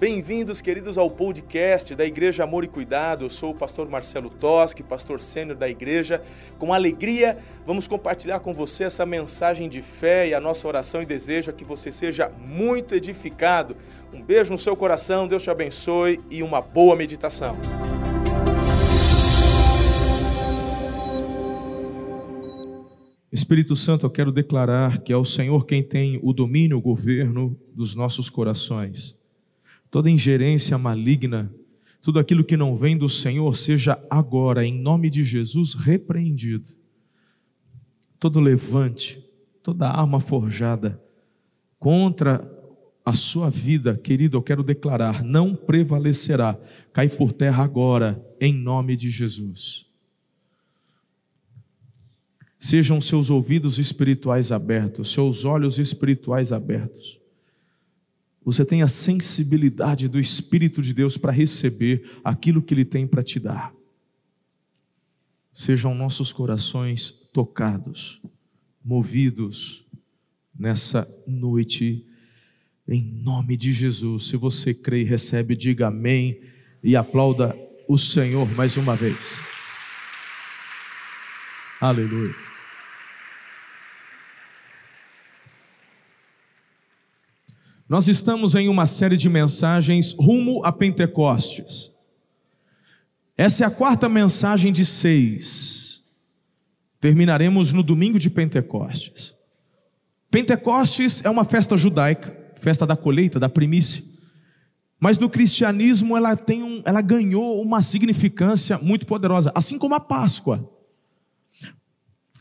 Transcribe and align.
Bem-vindos, 0.00 0.62
queridos, 0.62 0.96
ao 0.96 1.10
podcast 1.10 1.94
da 1.94 2.06
Igreja 2.06 2.42
Amor 2.42 2.64
e 2.64 2.68
Cuidado. 2.68 3.26
Eu 3.26 3.28
sou 3.28 3.50
o 3.50 3.54
pastor 3.54 3.86
Marcelo 3.86 4.30
Toschi, 4.30 4.82
pastor 4.82 5.20
sênior 5.20 5.58
da 5.58 5.68
igreja. 5.68 6.22
Com 6.58 6.72
alegria, 6.72 7.36
vamos 7.66 7.86
compartilhar 7.86 8.40
com 8.40 8.54
você 8.54 8.84
essa 8.84 9.04
mensagem 9.04 9.68
de 9.68 9.82
fé 9.82 10.28
e 10.28 10.32
a 10.32 10.40
nossa 10.40 10.66
oração 10.66 11.02
e 11.02 11.04
desejo 11.04 11.50
é 11.50 11.52
que 11.52 11.66
você 11.66 11.92
seja 11.92 12.32
muito 12.38 12.94
edificado. 12.94 13.76
Um 14.10 14.22
beijo 14.22 14.50
no 14.50 14.58
seu 14.58 14.74
coração, 14.74 15.28
Deus 15.28 15.42
te 15.42 15.50
abençoe 15.50 16.18
e 16.30 16.42
uma 16.42 16.62
boa 16.62 16.96
meditação. 16.96 17.58
Espírito 23.32 23.76
Santo, 23.76 24.06
eu 24.06 24.10
quero 24.10 24.32
declarar 24.32 24.98
que 24.98 25.12
é 25.12 25.16
o 25.16 25.24
Senhor 25.24 25.64
quem 25.64 25.82
tem 25.82 26.18
o 26.22 26.32
domínio, 26.32 26.78
o 26.78 26.82
governo 26.82 27.56
dos 27.74 27.94
nossos 27.94 28.28
corações 28.28 29.20
toda 29.90 30.08
ingerência 30.08 30.78
maligna, 30.78 31.52
tudo 32.00 32.18
aquilo 32.18 32.44
que 32.44 32.56
não 32.56 32.76
vem 32.76 32.96
do 32.96 33.08
Senhor, 33.08 33.54
seja 33.56 34.00
agora, 34.08 34.64
em 34.64 34.80
nome 34.80 35.10
de 35.10 35.22
Jesus, 35.24 35.74
repreendido. 35.74 36.70
Todo 38.18 38.40
levante, 38.40 39.22
toda 39.62 39.88
arma 39.88 40.20
forjada 40.20 41.02
contra 41.78 42.48
a 43.04 43.12
sua 43.12 43.50
vida, 43.50 43.96
querido, 43.96 44.36
eu 44.36 44.42
quero 44.42 44.62
declarar, 44.62 45.22
não 45.24 45.54
prevalecerá. 45.54 46.58
Cai 46.92 47.08
por 47.08 47.32
terra 47.32 47.64
agora, 47.64 48.22
em 48.40 48.52
nome 48.52 48.94
de 48.94 49.10
Jesus. 49.10 49.89
Sejam 52.60 53.00
seus 53.00 53.28
ouvidos 53.28 53.80
espirituais 53.80 54.52
abertos, 54.52 55.12
seus 55.12 55.44
olhos 55.44 55.80
espirituais 55.80 56.52
abertos 56.52 57.20
você 58.44 58.64
tem 58.64 58.82
a 58.82 58.88
sensibilidade 58.88 60.08
do 60.08 60.18
Espírito 60.18 60.80
de 60.80 60.94
Deus 60.94 61.16
para 61.16 61.32
receber 61.32 62.18
aquilo 62.24 62.62
que 62.62 62.72
Ele 62.72 62.84
tem 62.84 63.06
para 63.06 63.22
te 63.22 63.38
dar. 63.38 63.72
Sejam 65.52 65.94
nossos 65.94 66.32
corações 66.32 67.10
tocados, 67.32 68.22
movidos 68.84 69.84
nessa 70.58 71.06
noite, 71.26 72.06
em 72.88 73.02
nome 73.22 73.56
de 73.56 73.72
Jesus. 73.72 74.28
Se 74.28 74.36
você 74.36 74.72
crê 74.72 75.02
e 75.02 75.04
recebe, 75.04 75.54
diga 75.54 75.88
amém 75.88 76.40
e 76.82 76.96
aplauda 76.96 77.54
o 77.86 77.98
Senhor 77.98 78.50
mais 78.56 78.76
uma 78.76 78.96
vez. 78.96 79.40
Aleluia. 81.80 82.49
Nós 87.90 88.06
estamos 88.06 88.54
em 88.54 88.68
uma 88.68 88.86
série 88.86 89.16
de 89.16 89.28
mensagens 89.28 90.12
rumo 90.12 90.64
a 90.64 90.70
Pentecostes. 90.70 91.90
Essa 93.36 93.64
é 93.64 93.66
a 93.66 93.70
quarta 93.70 94.08
mensagem 94.08 94.72
de 94.72 94.84
seis. 94.84 96.04
Terminaremos 97.00 97.72
no 97.72 97.82
domingo 97.82 98.16
de 98.16 98.30
Pentecostes. 98.30 99.34
Pentecostes 100.30 101.24
é 101.24 101.30
uma 101.30 101.42
festa 101.42 101.76
judaica, 101.76 102.32
festa 102.54 102.86
da 102.86 102.94
colheita, 102.94 103.40
da 103.40 103.48
primícia. 103.48 104.04
Mas 105.00 105.18
no 105.18 105.28
cristianismo 105.28 106.16
ela 106.16 106.36
tem 106.36 106.62
um, 106.62 106.82
ela 106.84 107.00
ganhou 107.00 107.60
uma 107.60 107.82
significância 107.82 108.78
muito 108.78 109.04
poderosa, 109.04 109.50
assim 109.52 109.80
como 109.80 109.96
a 109.96 110.00
Páscoa. 110.00 110.79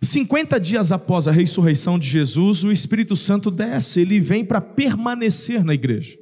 50 0.02 0.59
dias 0.59 0.92
após 0.92 1.28
a 1.28 1.31
ressurreição 1.31 2.00
de 2.00 2.08
Jesus, 2.08 2.64
o 2.64 2.72
Espírito 2.72 3.16
Santo 3.16 3.52
desce, 3.52 4.00
ele 4.00 4.19
vem 4.19 4.45
para 4.45 4.61
permanecer 4.61 5.64
na 5.64 5.73
igreja. 5.73 6.17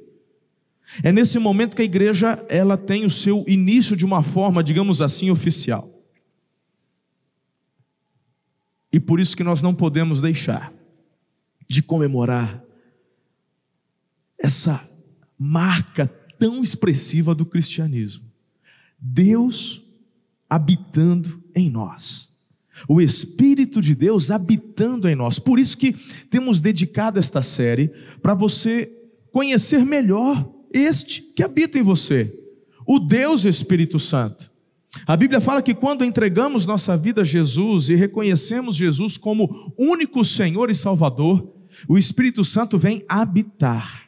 É 1.02 1.12
nesse 1.12 1.38
momento 1.38 1.76
que 1.76 1.82
a 1.82 1.84
igreja 1.84 2.44
ela 2.48 2.76
tem 2.76 3.04
o 3.04 3.10
seu 3.10 3.44
início 3.46 3.96
de 3.96 4.04
uma 4.04 4.22
forma, 4.22 4.64
digamos 4.64 5.00
assim, 5.00 5.30
oficial. 5.30 5.88
E 8.92 8.98
por 8.98 9.20
isso 9.20 9.36
que 9.36 9.44
nós 9.44 9.62
não 9.62 9.74
podemos 9.74 10.20
deixar 10.20 10.72
de 11.68 11.82
comemorar 11.82 12.64
essa 14.38 14.82
marca 15.38 16.06
tão 16.38 16.62
expressiva 16.62 17.34
do 17.34 17.46
cristianismo. 17.46 18.24
Deus 18.98 19.82
habitando 20.48 21.44
em 21.54 21.70
nós 21.70 22.27
o 22.86 23.00
Espírito 23.00 23.80
de 23.80 23.94
Deus 23.94 24.30
habitando 24.30 25.08
em 25.08 25.16
nós. 25.16 25.38
Por 25.38 25.58
isso 25.58 25.76
que 25.76 25.94
temos 26.30 26.60
dedicado 26.60 27.18
esta 27.18 27.42
série 27.42 27.90
para 28.22 28.34
você 28.34 28.92
conhecer 29.32 29.84
melhor 29.84 30.48
este 30.72 31.22
que 31.34 31.42
habita 31.42 31.78
em 31.78 31.82
você, 31.82 32.32
o 32.86 32.98
Deus 32.98 33.44
Espírito 33.44 33.98
Santo. 33.98 34.50
A 35.06 35.16
Bíblia 35.16 35.40
fala 35.40 35.62
que 35.62 35.74
quando 35.74 36.04
entregamos 36.04 36.66
nossa 36.66 36.96
vida 36.96 37.22
a 37.22 37.24
Jesus 37.24 37.88
e 37.88 37.94
reconhecemos 37.94 38.76
Jesus 38.76 39.16
como 39.16 39.72
único 39.78 40.24
Senhor 40.24 40.70
e 40.70 40.74
Salvador, 40.74 41.54
o 41.86 41.96
Espírito 41.96 42.44
Santo 42.44 42.78
vem 42.78 43.04
habitar. 43.08 44.07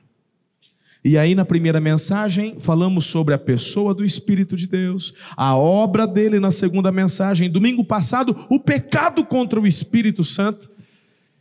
E 1.02 1.16
aí, 1.16 1.34
na 1.34 1.46
primeira 1.46 1.80
mensagem, 1.80 2.60
falamos 2.60 3.06
sobre 3.06 3.32
a 3.32 3.38
pessoa 3.38 3.94
do 3.94 4.04
Espírito 4.04 4.54
de 4.54 4.66
Deus, 4.66 5.14
a 5.34 5.56
obra 5.56 6.06
dele 6.06 6.38
na 6.38 6.50
segunda 6.50 6.92
mensagem. 6.92 7.50
Domingo 7.50 7.82
passado, 7.82 8.36
o 8.50 8.60
pecado 8.60 9.24
contra 9.24 9.58
o 9.58 9.66
Espírito 9.66 10.22
Santo. 10.22 10.68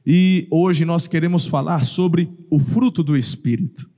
E 0.05 0.47
hoje 0.49 0.85
nós 0.85 1.07
queremos 1.07 1.45
falar 1.45 1.83
sobre 1.83 2.29
o 2.49 2.57
fruto 2.57 3.03
do 3.03 3.17
Espírito. 3.17 3.89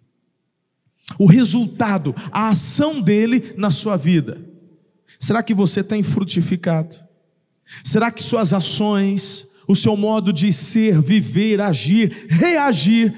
O 1.19 1.27
resultado, 1.27 2.15
a 2.31 2.49
ação 2.49 2.99
dele 2.99 3.53
na 3.55 3.69
sua 3.69 3.97
vida. 3.97 4.43
Será 5.19 5.43
que 5.43 5.53
você 5.53 5.83
tem 5.83 6.01
frutificado? 6.01 6.95
Será 7.83 8.09
que 8.09 8.23
suas 8.23 8.51
ações, 8.51 9.57
o 9.67 9.75
seu 9.75 9.95
modo 9.95 10.33
de 10.33 10.51
ser, 10.51 10.99
viver, 10.99 11.61
agir, 11.61 12.27
reagir, 12.29 13.13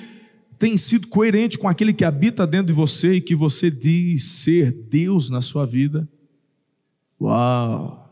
tem 0.64 0.78
sido 0.78 1.10
coerente 1.10 1.58
com 1.58 1.68
aquele 1.68 1.92
que 1.92 2.06
habita 2.06 2.48
dentro 2.48 2.68
de 2.68 2.72
você 2.72 3.16
e 3.16 3.22
que 3.22 3.36
você 3.36 3.70
diz 3.70 4.24
ser 4.24 4.72
Deus 4.72 5.30
na 5.30 5.42
sua 5.42 5.66
vida? 5.66 6.08
Uau! 7.20 8.10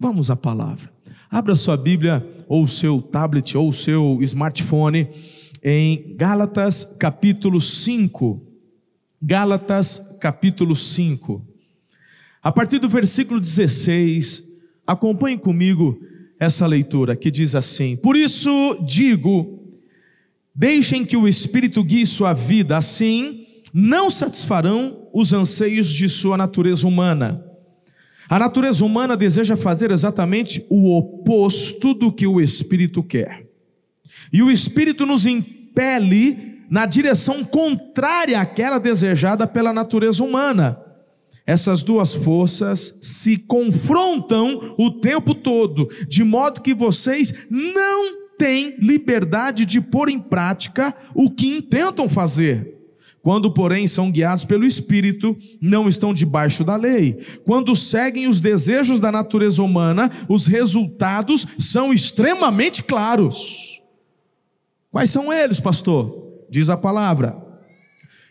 Vamos 0.00 0.30
à 0.30 0.36
palavra. 0.36 0.90
Abra 1.30 1.54
sua 1.54 1.76
Bíblia, 1.76 2.26
ou 2.48 2.66
seu 2.66 3.02
tablet, 3.02 3.54
ou 3.54 3.70
seu 3.70 4.18
smartphone, 4.22 5.10
em 5.62 6.16
Gálatas 6.16 6.96
capítulo 6.98 7.60
5. 7.60 8.40
Gálatas 9.20 10.16
capítulo 10.22 10.74
5. 10.74 11.46
A 12.42 12.50
partir 12.50 12.78
do 12.78 12.88
versículo 12.88 13.38
16, 13.38 14.70
acompanhe 14.86 15.36
comigo 15.36 16.00
essa 16.40 16.66
leitura 16.66 17.14
que 17.14 17.30
diz 17.30 17.54
assim: 17.54 17.94
Por 17.94 18.16
isso 18.16 18.50
digo, 18.86 19.57
Deixem 20.58 21.04
que 21.04 21.16
o 21.16 21.28
Espírito 21.28 21.84
guie 21.84 22.04
sua 22.04 22.32
vida, 22.32 22.76
assim 22.76 23.46
não 23.72 24.10
satisfarão 24.10 25.08
os 25.14 25.32
anseios 25.32 25.88
de 25.88 26.08
sua 26.08 26.36
natureza 26.36 26.84
humana. 26.84 27.44
A 28.28 28.40
natureza 28.40 28.84
humana 28.84 29.16
deseja 29.16 29.56
fazer 29.56 29.92
exatamente 29.92 30.66
o 30.68 30.98
oposto 30.98 31.94
do 31.94 32.10
que 32.10 32.26
o 32.26 32.40
Espírito 32.40 33.04
quer. 33.04 33.46
E 34.32 34.42
o 34.42 34.50
Espírito 34.50 35.06
nos 35.06 35.26
impele 35.26 36.64
na 36.68 36.86
direção 36.86 37.44
contrária 37.44 38.40
àquela 38.40 38.80
desejada 38.80 39.46
pela 39.46 39.72
natureza 39.72 40.24
humana. 40.24 40.76
Essas 41.46 41.84
duas 41.84 42.16
forças 42.16 42.98
se 43.00 43.38
confrontam 43.46 44.74
o 44.76 44.90
tempo 44.90 45.36
todo, 45.36 45.88
de 46.08 46.24
modo 46.24 46.60
que 46.60 46.74
vocês 46.74 47.46
não 47.48 48.27
têm 48.38 48.76
liberdade 48.78 49.66
de 49.66 49.80
pôr 49.80 50.08
em 50.08 50.20
prática 50.20 50.94
o 51.14 51.30
que 51.30 51.48
intentam 51.48 52.08
fazer. 52.08 52.76
Quando, 53.20 53.50
porém, 53.52 53.86
são 53.86 54.10
guiados 54.10 54.44
pelo 54.44 54.64
Espírito, 54.64 55.36
não 55.60 55.88
estão 55.88 56.14
debaixo 56.14 56.64
da 56.64 56.76
lei. 56.76 57.18
Quando 57.44 57.74
seguem 57.74 58.28
os 58.28 58.40
desejos 58.40 59.00
da 59.00 59.10
natureza 59.10 59.62
humana, 59.62 60.10
os 60.28 60.46
resultados 60.46 61.46
são 61.58 61.92
extremamente 61.92 62.82
claros. 62.82 63.82
Quais 64.90 65.10
são 65.10 65.32
eles, 65.32 65.60
pastor? 65.60 66.26
Diz 66.48 66.70
a 66.70 66.76
palavra: 66.76 67.36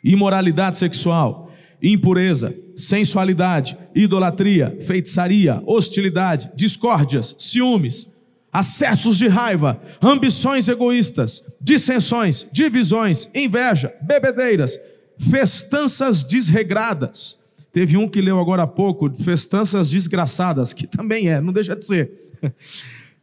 imoralidade 0.04 0.78
sexual, 0.78 1.52
impureza, 1.84 2.56
sensualidade, 2.76 3.78
idolatria, 3.94 4.80
feitiçaria, 4.88 5.62
hostilidade, 5.66 6.50
discórdias, 6.56 7.36
ciúmes 7.38 8.17
acessos 8.52 9.18
de 9.18 9.28
raiva, 9.28 9.82
ambições 10.02 10.68
egoístas, 10.68 11.44
dissensões, 11.62 12.48
divisões, 12.52 13.30
inveja, 13.34 13.94
bebedeiras, 14.02 14.80
festanças 15.20 16.24
desregradas. 16.24 17.40
Teve 17.72 17.98
um 17.98 18.08
que 18.08 18.22
leu 18.22 18.40
agora 18.40 18.64
há 18.64 18.68
pouco, 18.68 19.14
festanças 19.16 19.92
desgraçadas, 19.92 20.74
que 20.74 20.88
também 20.88 21.30
é, 21.30 21.40
não 21.40 21.54
deixa 21.54 21.76
de 21.76 21.86
ser. 21.86 22.12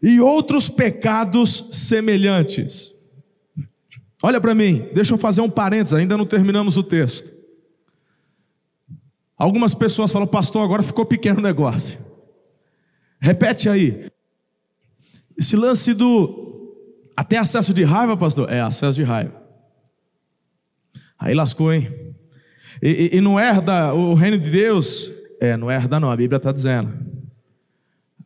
E 0.07 0.21
outros 0.21 0.69
pecados 0.69 1.71
semelhantes. 1.73 3.11
Olha 4.23 4.39
para 4.39 4.55
mim, 4.55 4.87
deixa 4.93 5.15
eu 5.15 5.19
fazer 5.19 5.41
um 5.41 5.49
parênteses, 5.49 5.95
ainda 5.95 6.15
não 6.15 6.27
terminamos 6.27 6.77
o 6.77 6.83
texto. 6.83 7.33
Algumas 9.37 9.75
pessoas 9.75 10.13
falam, 10.13 10.29
pastor, 10.29 10.63
agora 10.63 10.83
ficou 10.83 11.07
pequeno 11.07 11.39
o 11.39 11.43
negócio. 11.43 11.99
Repete 13.19 13.71
aí. 13.71 14.07
Esse 15.37 15.57
lance 15.57 15.95
do 15.95 16.45
até 17.17 17.39
acesso 17.39 17.73
de 17.73 17.85
raiva, 17.85 18.17
pastor? 18.17 18.51
É, 18.51 18.61
acesso 18.61 18.99
de 18.99 19.05
raiva. 19.05 19.43
Aí 21.19 21.35
lascou, 21.35 21.73
hein? 21.73 21.89
E, 22.83 23.11
e, 23.13 23.17
e 23.17 23.21
não 23.21 23.39
herda 23.39 23.95
o 23.95 24.15
reino 24.15 24.39
de 24.39 24.51
Deus? 24.51 25.11
É, 25.41 25.57
não 25.57 25.71
herda 25.71 26.01
não, 26.01 26.11
a 26.11 26.17
Bíblia 26.17 26.37
está 26.37 26.53
dizendo. 26.53 26.93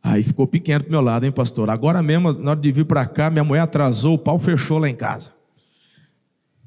Aí 0.01 0.23
ficou 0.23 0.47
pequeno 0.47 0.83
pro 0.83 0.91
meu 0.91 1.01
lado, 1.01 1.25
hein, 1.25 1.31
pastor? 1.31 1.69
Agora 1.69 2.01
mesmo, 2.01 2.33
na 2.33 2.51
hora 2.51 2.59
de 2.59 2.71
vir 2.71 2.85
para 2.85 3.05
cá, 3.05 3.29
minha 3.29 3.43
mulher 3.43 3.61
atrasou, 3.61 4.15
o 4.15 4.17
pau 4.17 4.39
fechou 4.39 4.77
lá 4.79 4.89
em 4.89 4.95
casa. 4.95 5.33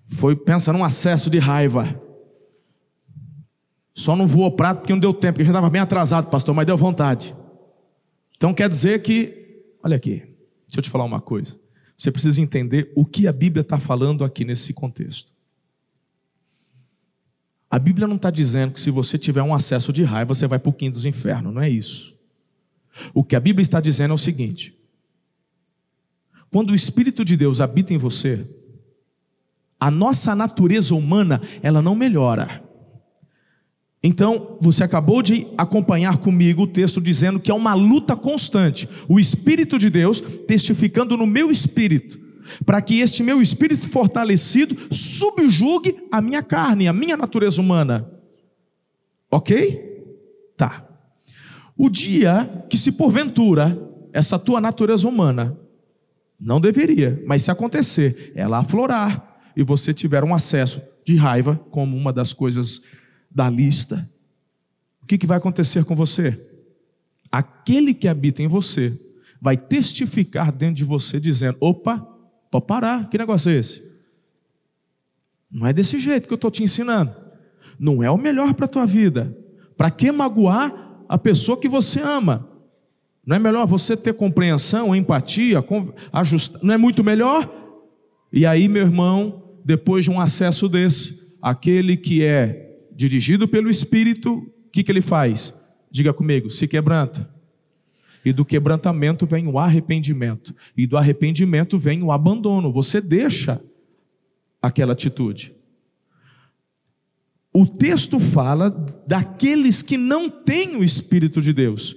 Foi, 0.06 0.36
pensa 0.36 0.72
num 0.72 0.84
acesso 0.84 1.30
de 1.30 1.38
raiva. 1.38 2.00
Só 3.94 4.14
não 4.14 4.26
voou 4.26 4.50
prato 4.52 4.80
porque 4.80 4.92
não 4.92 5.00
deu 5.00 5.12
tempo, 5.12 5.34
porque 5.34 5.44
já 5.44 5.50
estava 5.50 5.70
bem 5.70 5.80
atrasado, 5.80 6.30
pastor, 6.30 6.54
mas 6.54 6.66
deu 6.66 6.76
vontade. 6.76 7.34
Então 8.36 8.52
quer 8.52 8.68
dizer 8.68 9.02
que, 9.02 9.66
olha 9.82 9.96
aqui, 9.96 10.31
deixa 10.72 10.80
eu 10.80 10.82
te 10.82 10.90
falar 10.90 11.04
uma 11.04 11.20
coisa. 11.20 11.60
Você 11.96 12.10
precisa 12.10 12.40
entender 12.40 12.90
o 12.96 13.04
que 13.04 13.28
a 13.28 13.32
Bíblia 13.32 13.60
está 13.60 13.78
falando 13.78 14.24
aqui 14.24 14.44
nesse 14.44 14.72
contexto. 14.72 15.32
A 17.70 17.78
Bíblia 17.78 18.08
não 18.08 18.16
está 18.16 18.30
dizendo 18.30 18.72
que 18.72 18.80
se 18.80 18.90
você 18.90 19.18
tiver 19.18 19.42
um 19.42 19.54
acesso 19.54 19.92
de 19.92 20.02
raiva, 20.02 20.34
você 20.34 20.46
vai 20.46 20.58
para 20.58 20.70
o 20.70 20.72
quinto 20.72 20.94
dos 20.94 21.06
infernos, 21.06 21.54
não 21.54 21.60
é 21.60 21.68
isso. 21.68 22.16
O 23.12 23.22
que 23.22 23.36
a 23.36 23.40
Bíblia 23.40 23.62
está 23.62 23.80
dizendo 23.80 24.12
é 24.12 24.14
o 24.14 24.18
seguinte: 24.18 24.74
quando 26.50 26.70
o 26.70 26.74
Espírito 26.74 27.24
de 27.24 27.36
Deus 27.36 27.60
habita 27.60 27.92
em 27.92 27.98
você, 27.98 28.46
a 29.78 29.90
nossa 29.90 30.34
natureza 30.34 30.94
humana, 30.94 31.40
ela 31.62 31.82
não 31.82 31.94
melhora. 31.94 32.61
Então, 34.02 34.58
você 34.60 34.82
acabou 34.82 35.22
de 35.22 35.46
acompanhar 35.56 36.16
comigo 36.16 36.62
o 36.62 36.66
texto 36.66 37.00
dizendo 37.00 37.38
que 37.38 37.50
é 37.50 37.54
uma 37.54 37.74
luta 37.74 38.16
constante. 38.16 38.88
O 39.08 39.20
Espírito 39.20 39.78
de 39.78 39.88
Deus 39.88 40.20
testificando 40.20 41.16
no 41.16 41.26
meu 41.26 41.52
espírito, 41.52 42.18
para 42.66 42.82
que 42.82 42.98
este 42.98 43.22
meu 43.22 43.40
espírito 43.40 43.88
fortalecido 43.88 44.76
subjugue 44.92 45.96
a 46.10 46.20
minha 46.20 46.42
carne, 46.42 46.88
a 46.88 46.92
minha 46.92 47.16
natureza 47.16 47.60
humana. 47.60 48.10
Ok? 49.30 49.92
Tá. 50.56 50.84
O 51.76 51.88
dia 51.88 52.66
que, 52.68 52.76
se 52.76 52.92
porventura, 52.92 53.80
essa 54.12 54.36
tua 54.36 54.60
natureza 54.60 55.06
humana, 55.06 55.56
não 56.38 56.60
deveria, 56.60 57.22
mas 57.24 57.42
se 57.42 57.52
acontecer, 57.52 58.32
ela 58.34 58.58
aflorar, 58.58 59.30
e 59.56 59.62
você 59.62 59.94
tiver 59.94 60.24
um 60.24 60.34
acesso 60.34 60.82
de 61.06 61.14
raiva, 61.14 61.54
como 61.70 61.96
uma 61.96 62.12
das 62.12 62.32
coisas 62.32 62.82
da 63.34 63.48
lista, 63.48 64.08
o 65.02 65.06
que, 65.06 65.18
que 65.18 65.26
vai 65.26 65.38
acontecer 65.38 65.84
com 65.84 65.96
você? 65.96 66.38
Aquele 67.30 67.94
que 67.94 68.08
habita 68.08 68.42
em 68.42 68.48
você 68.48 68.98
vai 69.40 69.56
testificar 69.56 70.52
dentro 70.52 70.76
de 70.76 70.84
você, 70.84 71.18
dizendo: 71.18 71.56
opa, 71.60 71.98
pode 72.50 72.66
parar, 72.66 73.08
que 73.08 73.18
negócio 73.18 73.50
é 73.50 73.56
esse? 73.56 73.92
Não 75.50 75.66
é 75.66 75.72
desse 75.72 75.98
jeito 75.98 76.26
que 76.26 76.32
eu 76.32 76.36
estou 76.36 76.50
te 76.50 76.62
ensinando. 76.62 77.14
Não 77.78 78.02
é 78.02 78.10
o 78.10 78.16
melhor 78.16 78.54
para 78.54 78.66
a 78.66 78.68
tua 78.68 78.86
vida. 78.86 79.36
Para 79.76 79.90
que 79.90 80.10
magoar 80.12 81.04
a 81.08 81.18
pessoa 81.18 81.60
que 81.60 81.68
você 81.68 82.00
ama? 82.00 82.48
Não 83.26 83.36
é 83.36 83.38
melhor 83.38 83.66
você 83.66 83.96
ter 83.96 84.14
compreensão, 84.14 84.94
empatia, 84.94 85.64
ajustar? 86.12 86.62
Não 86.62 86.72
é 86.72 86.76
muito 86.76 87.02
melhor? 87.04 87.50
E 88.32 88.46
aí, 88.46 88.68
meu 88.68 88.82
irmão, 88.82 89.42
depois 89.64 90.04
de 90.04 90.10
um 90.10 90.20
acesso 90.20 90.68
desse, 90.68 91.36
aquele 91.42 91.96
que 91.96 92.24
é 92.24 92.61
dirigido 92.94 93.48
pelo 93.48 93.70
Espírito, 93.70 94.34
o 94.34 94.70
que, 94.70 94.82
que 94.82 94.92
ele 94.92 95.00
faz? 95.00 95.68
Diga 95.90 96.12
comigo, 96.12 96.50
se 96.50 96.66
quebranta. 96.66 97.28
E 98.24 98.32
do 98.32 98.44
quebrantamento 98.44 99.26
vem 99.26 99.46
o 99.48 99.58
arrependimento. 99.58 100.54
E 100.76 100.86
do 100.86 100.96
arrependimento 100.96 101.78
vem 101.78 102.02
o 102.02 102.12
abandono. 102.12 102.72
Você 102.72 103.00
deixa 103.00 103.60
aquela 104.60 104.92
atitude. 104.92 105.52
O 107.52 107.66
texto 107.66 108.18
fala 108.20 108.70
daqueles 109.06 109.82
que 109.82 109.96
não 109.96 110.30
têm 110.30 110.76
o 110.76 110.84
Espírito 110.84 111.42
de 111.42 111.52
Deus. 111.52 111.96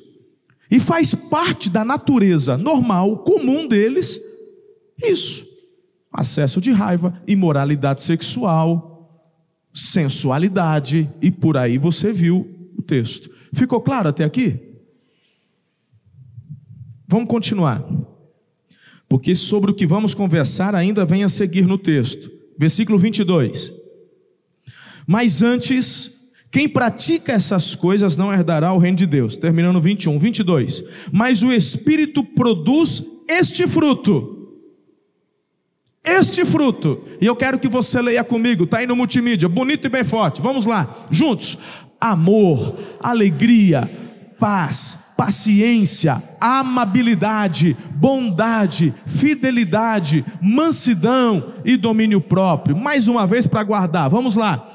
E 0.70 0.80
faz 0.80 1.14
parte 1.14 1.70
da 1.70 1.86
natureza 1.86 2.58
normal, 2.58 3.20
comum 3.20 3.68
deles, 3.68 4.20
isso 5.02 5.56
acesso 6.16 6.62
de 6.62 6.72
raiva, 6.72 7.14
imoralidade 7.28 8.02
sexual, 8.02 8.95
sensualidade, 9.76 11.10
e 11.22 11.30
por 11.30 11.58
aí 11.58 11.78
você 11.78 12.14
viu 12.14 12.72
o 12.78 12.82
texto. 12.82 13.30
Ficou 13.54 13.82
claro 13.82 14.08
até 14.08 14.24
aqui? 14.24 14.58
Vamos 17.06 17.28
continuar. 17.28 17.86
Porque 19.08 19.36
sobre 19.36 19.72
o 19.72 19.74
que 19.74 19.86
vamos 19.86 20.14
conversar 20.14 20.74
ainda 20.74 21.06
vem 21.06 21.24
a 21.24 21.30
seguir 21.30 21.68
no 21.68 21.78
texto. 21.78 22.32
Versículo 22.58 22.98
22. 22.98 23.74
Mas 25.06 25.42
antes, 25.42 26.32
quem 26.52 26.68
pratica 26.70 27.34
essas 27.34 27.76
coisas 27.76 28.16
não 28.18 28.34
herdará 28.34 28.74
o 28.74 28.80
reino 28.80 28.98
de 28.98 29.06
Deus. 29.06 29.36
Terminando 29.38 29.82
21, 29.82 30.18
22. 30.18 30.84
Mas 31.12 31.44
o 31.44 31.52
Espírito 31.52 32.24
produz 32.24 33.04
este 33.28 33.68
fruto 33.68 34.35
este 36.06 36.46
fruto, 36.46 37.04
e 37.20 37.26
eu 37.26 37.36
quero 37.36 37.60
que 37.60 37.68
você 37.68 38.02
leia 38.02 38.24
comigo, 38.24 38.66
está 38.66 38.78
aí 38.78 38.88
no 38.88 38.96
multimídia, 38.96 39.50
bonito 39.50 39.86
e 39.86 39.90
bem 39.90 40.04
forte. 40.04 40.42
Vamos 40.42 40.66
lá, 40.66 41.08
juntos: 41.10 41.58
amor, 42.00 42.78
alegria, 43.02 43.90
paz, 44.40 45.14
paciência, 45.18 46.22
amabilidade, 46.40 47.76
bondade, 47.92 48.94
fidelidade, 49.06 50.26
mansidão 50.42 51.54
e 51.64 51.78
domínio 51.78 52.22
próprio. 52.22 52.76
Mais 52.76 53.08
uma 53.08 53.26
vez 53.26 53.48
para 53.48 53.64
guardar, 53.64 54.10
vamos 54.10 54.36
lá: 54.36 54.72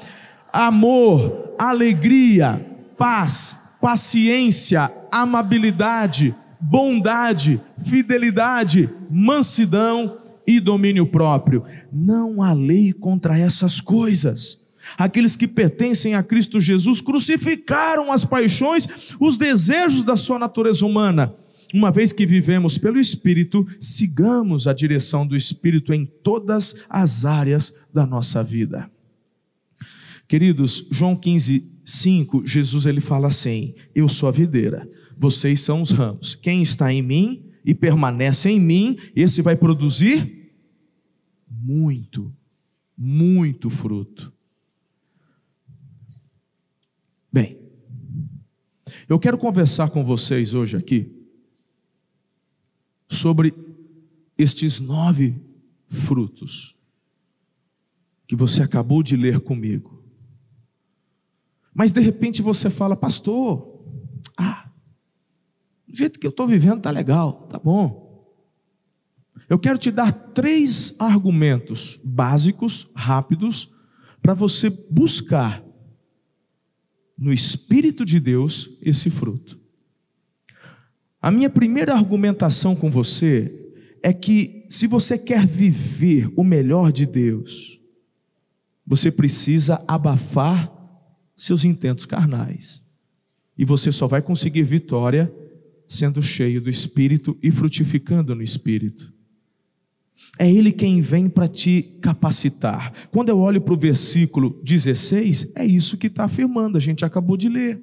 amor, 0.51 1.55
alegria, 1.57 2.59
paz, 2.97 3.77
paciência, 3.81 4.91
amabilidade, 5.11 6.35
bondade, 6.59 7.59
fidelidade, 7.79 8.89
mansidão 9.09 10.20
e 10.45 10.59
domínio 10.59 11.05
próprio. 11.07 11.63
Não 11.91 12.41
há 12.41 12.53
lei 12.53 12.93
contra 12.93 13.37
essas 13.37 13.79
coisas. 13.79 14.71
Aqueles 14.97 15.35
que 15.35 15.47
pertencem 15.47 16.15
a 16.15 16.23
Cristo 16.23 16.59
Jesus 16.59 17.01
crucificaram 17.01 18.11
as 18.11 18.25
paixões, 18.25 19.15
os 19.19 19.37
desejos 19.37 20.03
da 20.03 20.15
sua 20.15 20.39
natureza 20.39 20.85
humana. 20.85 21.33
Uma 21.73 21.91
vez 21.91 22.11
que 22.11 22.25
vivemos 22.25 22.77
pelo 22.77 22.99
Espírito, 22.99 23.65
sigamos 23.79 24.67
a 24.67 24.73
direção 24.73 25.25
do 25.25 25.35
Espírito 25.35 25.93
em 25.93 26.05
todas 26.05 26.85
as 26.89 27.23
áreas 27.25 27.73
da 27.93 28.05
nossa 28.05 28.43
vida. 28.43 28.89
Queridos, 30.27 30.87
João 30.91 31.15
15, 31.15 31.81
5, 31.85 32.45
Jesus 32.45 32.85
ele 32.85 33.01
fala 33.01 33.27
assim: 33.27 33.73
Eu 33.95 34.09
sou 34.09 34.27
a 34.27 34.31
videira, 34.31 34.87
vocês 35.17 35.61
são 35.61 35.81
os 35.81 35.91
ramos. 35.91 36.35
Quem 36.35 36.61
está 36.61 36.91
em 36.91 37.01
mim 37.01 37.45
e 37.65 37.73
permanece 37.73 38.49
em 38.49 38.59
mim, 38.59 38.97
esse 39.15 39.41
vai 39.41 39.55
produzir 39.55 40.40
muito, 41.61 42.35
muito 42.97 43.69
fruto. 43.69 44.33
Bem, 47.31 47.59
eu 49.07 49.19
quero 49.19 49.37
conversar 49.37 49.89
com 49.91 50.03
vocês 50.03 50.53
hoje 50.53 50.75
aqui 50.75 51.15
sobre 53.07 53.53
estes 54.37 54.79
nove 54.79 55.39
frutos 55.87 56.75
que 58.27 58.35
você 58.35 58.63
acabou 58.63 59.03
de 59.03 59.15
ler 59.15 59.39
comigo. 59.41 60.03
Mas 61.73 61.91
de 61.91 62.01
repente 62.01 62.41
você 62.41 62.69
fala, 62.69 62.95
pastor, 62.95 63.83
ah, 64.35 64.69
do 65.87 65.95
jeito 65.95 66.19
que 66.19 66.25
eu 66.25 66.31
estou 66.31 66.47
vivendo 66.47 66.77
está 66.77 66.89
legal, 66.89 67.47
tá 67.47 67.59
bom. 67.59 68.10
Eu 69.51 69.59
quero 69.59 69.77
te 69.77 69.91
dar 69.91 70.13
três 70.13 70.95
argumentos 70.97 71.99
básicos, 72.01 72.87
rápidos, 72.95 73.69
para 74.21 74.33
você 74.33 74.69
buscar 74.89 75.61
no 77.17 77.33
Espírito 77.33 78.05
de 78.05 78.17
Deus 78.17 78.79
esse 78.81 79.09
fruto. 79.09 79.59
A 81.21 81.29
minha 81.29 81.49
primeira 81.49 81.93
argumentação 81.93 82.77
com 82.77 82.89
você 82.89 83.73
é 84.01 84.13
que, 84.13 84.65
se 84.69 84.87
você 84.87 85.17
quer 85.17 85.45
viver 85.45 86.31
o 86.37 86.45
melhor 86.45 86.89
de 86.89 87.05
Deus, 87.05 87.77
você 88.87 89.11
precisa 89.11 89.83
abafar 89.85 90.71
seus 91.35 91.65
intentos 91.65 92.05
carnais. 92.05 92.85
E 93.57 93.65
você 93.65 93.91
só 93.91 94.07
vai 94.07 94.21
conseguir 94.21 94.63
vitória 94.63 95.29
sendo 95.89 96.23
cheio 96.23 96.61
do 96.61 96.69
Espírito 96.69 97.37
e 97.43 97.51
frutificando 97.51 98.33
no 98.33 98.41
Espírito. 98.41 99.19
É 100.39 100.51
Ele 100.51 100.71
quem 100.71 101.01
vem 101.01 101.29
para 101.29 101.47
te 101.47 101.83
capacitar. 102.01 102.93
Quando 103.11 103.29
eu 103.29 103.39
olho 103.39 103.61
para 103.61 103.73
o 103.73 103.77
versículo 103.77 104.59
16, 104.63 105.53
é 105.55 105.65
isso 105.65 105.97
que 105.97 106.07
está 106.07 106.23
afirmando, 106.23 106.77
a 106.77 106.81
gente 106.81 107.05
acabou 107.05 107.37
de 107.37 107.49
ler. 107.49 107.81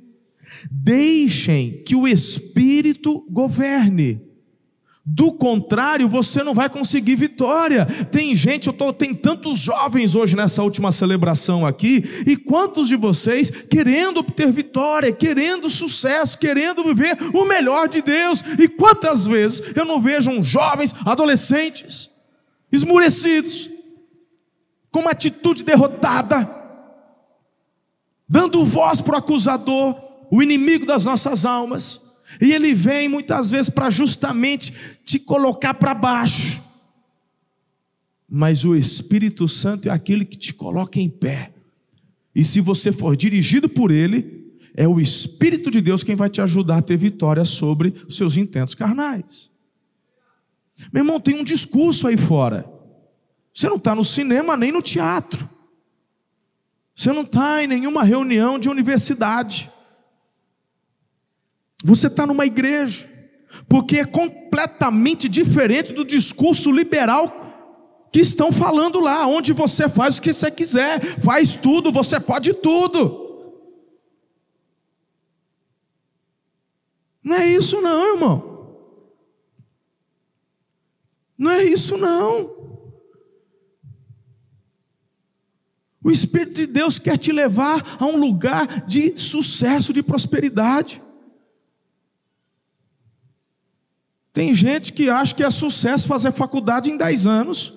Deixem 0.71 1.83
que 1.85 1.95
o 1.95 2.09
Espírito 2.09 3.25
governe. 3.31 4.21
Do 5.11 5.33
contrário, 5.33 6.07
você 6.07 6.43
não 6.43 6.53
vai 6.53 6.69
conseguir 6.69 7.15
vitória. 7.15 7.87
Tem 7.87 8.35
gente, 8.35 8.67
eu 8.67 8.75
tô, 8.75 8.93
tem 8.93 9.15
tantos 9.15 9.59
jovens 9.59 10.15
hoje 10.15 10.37
nessa 10.37 10.63
última 10.63 10.93
celebração 10.93 11.67
aqui, 11.67 12.05
e 12.27 12.37
quantos 12.37 12.89
de 12.89 12.97
vocês 12.97 13.51
querendo 13.51 14.19
obter 14.19 14.53
vitória, 14.53 15.11
querendo 15.11 15.71
sucesso, 15.71 16.39
querendo 16.39 16.85
viver 16.85 17.17
o 17.33 17.47
melhor 17.47 17.89
de 17.89 18.03
Deus, 18.03 18.45
e 18.59 18.69
quantas 18.69 19.27
vezes 19.27 19.75
eu 19.75 19.87
não 19.87 19.99
vejo 19.99 20.43
jovens, 20.43 20.95
adolescentes, 21.07 22.18
esmurecidos, 22.71 23.71
com 24.91 25.01
uma 25.01 25.11
atitude 25.11 25.65
derrotada, 25.65 26.49
dando 28.29 28.65
voz 28.65 29.01
para 29.01 29.15
o 29.15 29.19
acusador, 29.19 29.97
o 30.31 30.43
inimigo 30.43 30.87
das 30.87 31.05
nossas 31.05 31.45
almas 31.45 32.09
e 32.41 32.53
ele 32.53 32.75
vem 32.75 33.09
muitas 33.09 33.51
vezes 33.51 33.71
para 33.71 33.89
justamente 33.89 34.73
te 35.05 35.19
colocar 35.19 35.75
para 35.75 35.95
baixo. 35.95 36.63
Mas 38.29 38.65
o 38.65 38.77
Espírito 38.77 39.49
Santo 39.49 39.89
é 39.89 39.91
aquele 39.91 40.25
que 40.25 40.37
te 40.37 40.53
coloca 40.53 41.01
em 41.01 41.09
pé. 41.09 41.53
E 42.35 42.45
se 42.45 42.61
você 42.61 42.93
for 42.93 43.17
dirigido 43.17 43.69
por 43.69 43.91
ele, 43.91 44.53
é 44.75 44.87
o 44.87 45.01
Espírito 45.01 45.71
de 45.71 45.81
Deus 45.81 46.05
quem 46.05 46.15
vai 46.15 46.29
te 46.29 46.43
ajudar 46.43 46.79
a 46.79 46.83
ter 46.83 46.99
vitória 46.99 47.45
sobre 47.45 47.95
os 48.07 48.17
seus 48.17 48.37
intentos 48.37 48.75
carnais. 48.75 49.51
Meu 50.93 51.03
irmão, 51.03 51.21
tem 51.21 51.39
um 51.39 51.45
discurso 51.45 52.07
aí 52.07 52.17
fora. 52.17 52.65
Você 53.53 53.69
não 53.69 53.77
está 53.77 53.95
no 53.95 54.05
cinema 54.05 54.57
nem 54.57 54.71
no 54.71 54.81
teatro. 54.81 55.49
Você 56.95 57.13
não 57.13 57.23
está 57.23 57.63
em 57.63 57.67
nenhuma 57.67 58.05
reunião 58.05 58.59
de 58.59 58.69
universidade. 58.69 59.71
Você 61.85 62.09
está 62.09 62.27
numa 62.27 62.45
igreja, 62.47 63.09
porque 63.69 63.99
é 63.99 64.05
completamente 64.05 65.29
diferente 65.29 65.93
do 65.93 66.05
discurso 66.05 66.73
liberal 66.73 67.47
que 68.13 68.21
estão 68.21 68.51
falando 68.51 69.01
lá, 69.01 69.27
onde 69.27 69.53
você 69.53 69.89
faz 69.89 70.19
o 70.19 70.23
que 70.23 70.33
você 70.33 70.51
quiser, 70.51 71.01
faz 71.21 71.57
tudo, 71.57 71.93
você 71.93 72.19
pode 72.19 72.55
tudo. 72.55 73.27
Não 77.23 77.37
é 77.37 77.47
isso, 77.47 77.81
não, 77.81 78.15
irmão. 78.15 78.58
Não 81.39 81.53
é 81.53 81.63
isso, 81.63 81.97
não. 81.97 82.59
O 86.03 86.11
Espírito 86.11 86.55
de 86.55 86.67
Deus 86.67 86.99
quer 86.99 87.17
te 87.17 87.31
levar 87.31 87.99
a 88.01 88.07
um 88.07 88.17
lugar 88.17 88.87
de 88.87 89.17
sucesso, 89.17 89.93
de 89.93 90.03
prosperidade. 90.03 91.01
Tem 94.33 94.55
gente 94.55 94.93
que 94.93 95.11
acha 95.11 95.35
que 95.35 95.43
é 95.43 95.51
sucesso 95.51 96.09
fazer 96.09 96.33
faculdade 96.33 96.91
em 96.91 96.97
10 96.97 97.27
anos. 97.27 97.75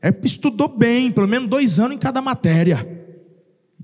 É, 0.00 0.14
estudou 0.22 0.68
bem, 0.68 1.10
pelo 1.10 1.28
menos 1.28 1.48
dois 1.48 1.78
anos 1.78 1.96
em 1.96 2.00
cada 2.00 2.20
matéria. 2.20 2.78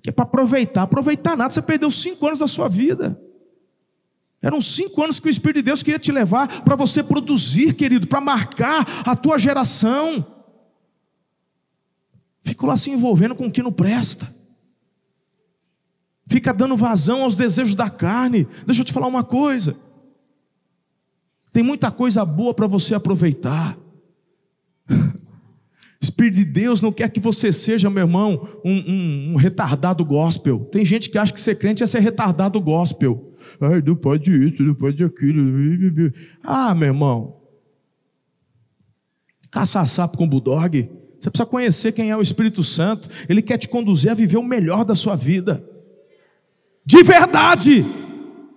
Que 0.02 0.10
é 0.10 0.12
para 0.12 0.24
aproveitar. 0.24 0.82
Aproveitar 0.82 1.36
nada, 1.36 1.50
você 1.50 1.62
perdeu 1.62 1.90
cinco 1.90 2.26
anos 2.26 2.38
da 2.38 2.48
sua 2.48 2.68
vida. 2.68 3.20
Eram 4.42 4.60
cinco 4.60 5.02
anos 5.02 5.20
que 5.20 5.28
o 5.28 5.30
Espírito 5.30 5.56
de 5.56 5.62
Deus 5.62 5.82
queria 5.82 5.98
te 5.98 6.10
levar 6.10 6.62
para 6.62 6.74
você 6.74 7.02
produzir, 7.02 7.74
querido, 7.74 8.06
para 8.06 8.20
marcar 8.20 8.86
a 9.04 9.14
tua 9.14 9.38
geração. 9.38 10.26
Ficou 12.42 12.68
lá 12.68 12.76
se 12.76 12.90
envolvendo 12.90 13.34
com 13.34 13.46
o 13.46 13.52
que 13.52 13.62
não 13.62 13.72
presta. 13.72 14.26
Fica 16.26 16.54
dando 16.54 16.76
vazão 16.76 17.22
aos 17.22 17.36
desejos 17.36 17.74
da 17.74 17.90
carne. 17.90 18.46
Deixa 18.64 18.80
eu 18.80 18.84
te 18.84 18.92
falar 18.92 19.08
uma 19.08 19.24
coisa. 19.24 19.76
Tem 21.52 21.62
muita 21.62 21.90
coisa 21.90 22.24
boa 22.24 22.54
para 22.54 22.66
você 22.66 22.94
aproveitar. 22.94 23.76
Espírito 26.00 26.36
de 26.36 26.44
Deus 26.46 26.80
não 26.80 26.92
quer 26.92 27.10
que 27.10 27.20
você 27.20 27.52
seja, 27.52 27.90
meu 27.90 28.04
irmão, 28.04 28.48
um, 28.64 28.72
um, 28.72 29.32
um, 29.32 29.36
retardado 29.36 30.02
gospel. 30.02 30.64
Tem 30.66 30.82
gente 30.82 31.10
que 31.10 31.18
acha 31.18 31.32
que 31.32 31.40
ser 31.40 31.58
crente 31.58 31.82
é 31.82 31.86
ser 31.86 32.00
retardado 32.00 32.58
gospel. 32.58 33.29
Ai, 33.60 33.82
não 33.82 33.94
pode 33.94 34.32
isso, 34.48 34.62
não 34.62 34.74
pode 34.74 35.02
aquilo. 35.04 36.12
Ah, 36.42 36.74
meu 36.74 36.88
irmão. 36.88 37.40
Caça 39.50 39.84
sapo 39.84 40.16
com 40.16 40.28
bulldog. 40.28 40.88
Você 41.18 41.28
precisa 41.28 41.46
conhecer 41.46 41.92
quem 41.92 42.10
é 42.10 42.16
o 42.16 42.22
Espírito 42.22 42.64
Santo. 42.64 43.08
Ele 43.28 43.42
quer 43.42 43.58
te 43.58 43.68
conduzir 43.68 44.10
a 44.10 44.14
viver 44.14 44.38
o 44.38 44.42
melhor 44.42 44.84
da 44.84 44.94
sua 44.94 45.14
vida. 45.14 45.62
De 46.86 47.02
verdade. 47.02 47.84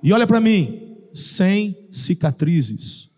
E 0.02 0.14
olha 0.14 0.26
para 0.26 0.40
mim, 0.40 0.98
sem 1.14 1.88
cicatrizes. 1.92 3.10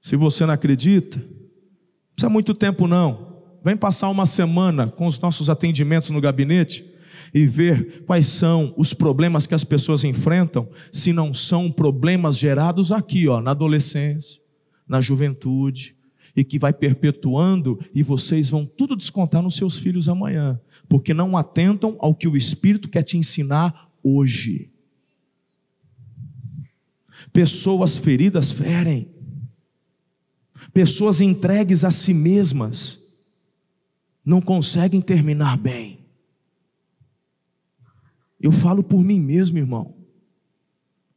Se 0.00 0.16
você 0.16 0.46
não 0.46 0.54
acredita, 0.54 1.18
não 1.18 2.14
precisa 2.14 2.30
muito 2.30 2.54
tempo 2.54 2.88
não. 2.88 3.42
Vem 3.62 3.76
passar 3.76 4.08
uma 4.08 4.26
semana 4.26 4.86
com 4.86 5.06
os 5.06 5.20
nossos 5.20 5.50
atendimentos 5.50 6.08
no 6.08 6.20
gabinete 6.20 6.91
e 7.32 7.46
ver 7.46 8.02
quais 8.04 8.26
são 8.26 8.74
os 8.76 8.92
problemas 8.92 9.46
que 9.46 9.54
as 9.54 9.64
pessoas 9.64 10.04
enfrentam, 10.04 10.68
se 10.90 11.12
não 11.12 11.32
são 11.32 11.70
problemas 11.70 12.36
gerados 12.38 12.92
aqui, 12.92 13.26
ó, 13.26 13.40
na 13.40 13.52
adolescência, 13.52 14.40
na 14.86 15.00
juventude, 15.00 15.96
e 16.34 16.44
que 16.44 16.58
vai 16.58 16.72
perpetuando 16.72 17.78
e 17.94 18.02
vocês 18.02 18.50
vão 18.50 18.64
tudo 18.64 18.96
descontar 18.96 19.42
nos 19.42 19.56
seus 19.56 19.78
filhos 19.78 20.08
amanhã, 20.08 20.60
porque 20.88 21.14
não 21.14 21.36
atentam 21.36 21.96
ao 21.98 22.14
que 22.14 22.26
o 22.26 22.36
Espírito 22.36 22.88
quer 22.88 23.02
te 23.02 23.16
ensinar 23.16 23.90
hoje. 24.02 24.70
Pessoas 27.32 27.98
feridas 27.98 28.50
ferem. 28.50 29.10
Pessoas 30.72 31.20
entregues 31.20 31.84
a 31.84 31.90
si 31.90 32.14
mesmas 32.14 33.20
não 34.24 34.40
conseguem 34.40 35.00
terminar 35.00 35.56
bem. 35.58 36.01
Eu 38.42 38.50
falo 38.50 38.82
por 38.82 39.04
mim 39.04 39.20
mesmo, 39.20 39.56
irmão. 39.56 39.94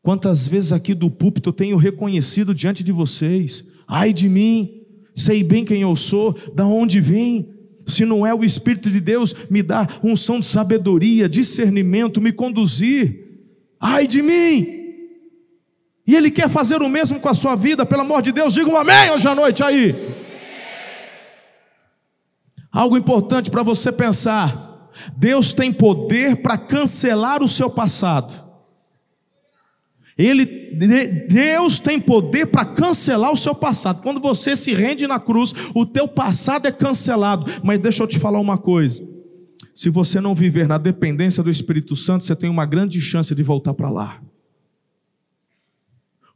Quantas 0.03 0.47
vezes 0.47 0.71
aqui 0.71 0.93
do 0.93 1.09
púlpito 1.09 1.49
eu 1.49 1.53
tenho 1.53 1.77
reconhecido 1.77 2.53
diante 2.53 2.83
de 2.83 2.91
vocês, 2.91 3.65
ai 3.87 4.13
de 4.13 4.29
mim, 4.29 4.83
sei 5.15 5.43
bem 5.43 5.65
quem 5.65 5.81
eu 5.81 5.95
sou, 5.95 6.39
da 6.53 6.67
onde 6.67 7.01
vim. 7.01 7.51
Se 7.87 8.05
não 8.05 8.25
é 8.25 8.33
o 8.33 8.43
Espírito 8.43 8.91
de 8.91 8.99
Deus 8.99 9.49
me 9.49 9.63
dá 9.63 9.87
unção 10.03 10.39
de 10.39 10.45
sabedoria, 10.45 11.27
discernimento, 11.27 12.21
me 12.21 12.31
conduzir, 12.31 13.47
ai 13.79 14.07
de 14.07 14.21
mim. 14.21 14.67
E 16.05 16.15
Ele 16.15 16.29
quer 16.29 16.49
fazer 16.49 16.83
o 16.83 16.89
mesmo 16.89 17.19
com 17.19 17.29
a 17.29 17.33
sua 17.33 17.55
vida, 17.55 17.83
pelo 17.83 18.01
amor 18.01 18.21
de 18.21 18.31
Deus, 18.31 18.53
diga 18.53 18.69
um 18.69 18.77
amém 18.77 19.09
hoje 19.09 19.27
à 19.27 19.33
noite 19.33 19.63
aí. 19.63 19.95
Algo 22.71 22.97
importante 22.97 23.49
para 23.49 23.63
você 23.63 23.91
pensar: 23.91 24.64
Deus 25.17 25.53
tem 25.53 25.71
poder 25.71 26.41
para 26.41 26.57
cancelar 26.57 27.43
o 27.43 27.47
seu 27.47 27.69
passado. 27.69 28.45
Ele, 30.17 30.45
Deus 31.27 31.79
tem 31.79 31.99
poder 31.99 32.47
para 32.47 32.63
cancelar 32.63 33.33
o 33.33 33.37
seu 33.37 33.53
passado. 33.53 34.01
Quando 34.01 34.21
você 34.21 34.55
se 34.55 34.73
rende 34.73 35.05
na 35.07 35.19
cruz, 35.19 35.53
o 35.73 35.85
teu 35.85 36.07
passado 36.07 36.67
é 36.67 36.71
cancelado. 36.71 37.51
Mas 37.63 37.79
deixa 37.79 38.01
eu 38.01 38.07
te 38.07 38.17
falar 38.17 38.39
uma 38.39 38.57
coisa: 38.57 39.05
se 39.73 39.89
você 39.89 40.21
não 40.21 40.33
viver 40.33 40.67
na 40.67 40.77
dependência 40.77 41.43
do 41.43 41.49
Espírito 41.49 41.95
Santo, 41.97 42.23
você 42.23 42.35
tem 42.35 42.49
uma 42.49 42.65
grande 42.65 43.01
chance 43.01 43.35
de 43.35 43.43
voltar 43.43 43.73
para 43.73 43.89
lá. 43.89 44.21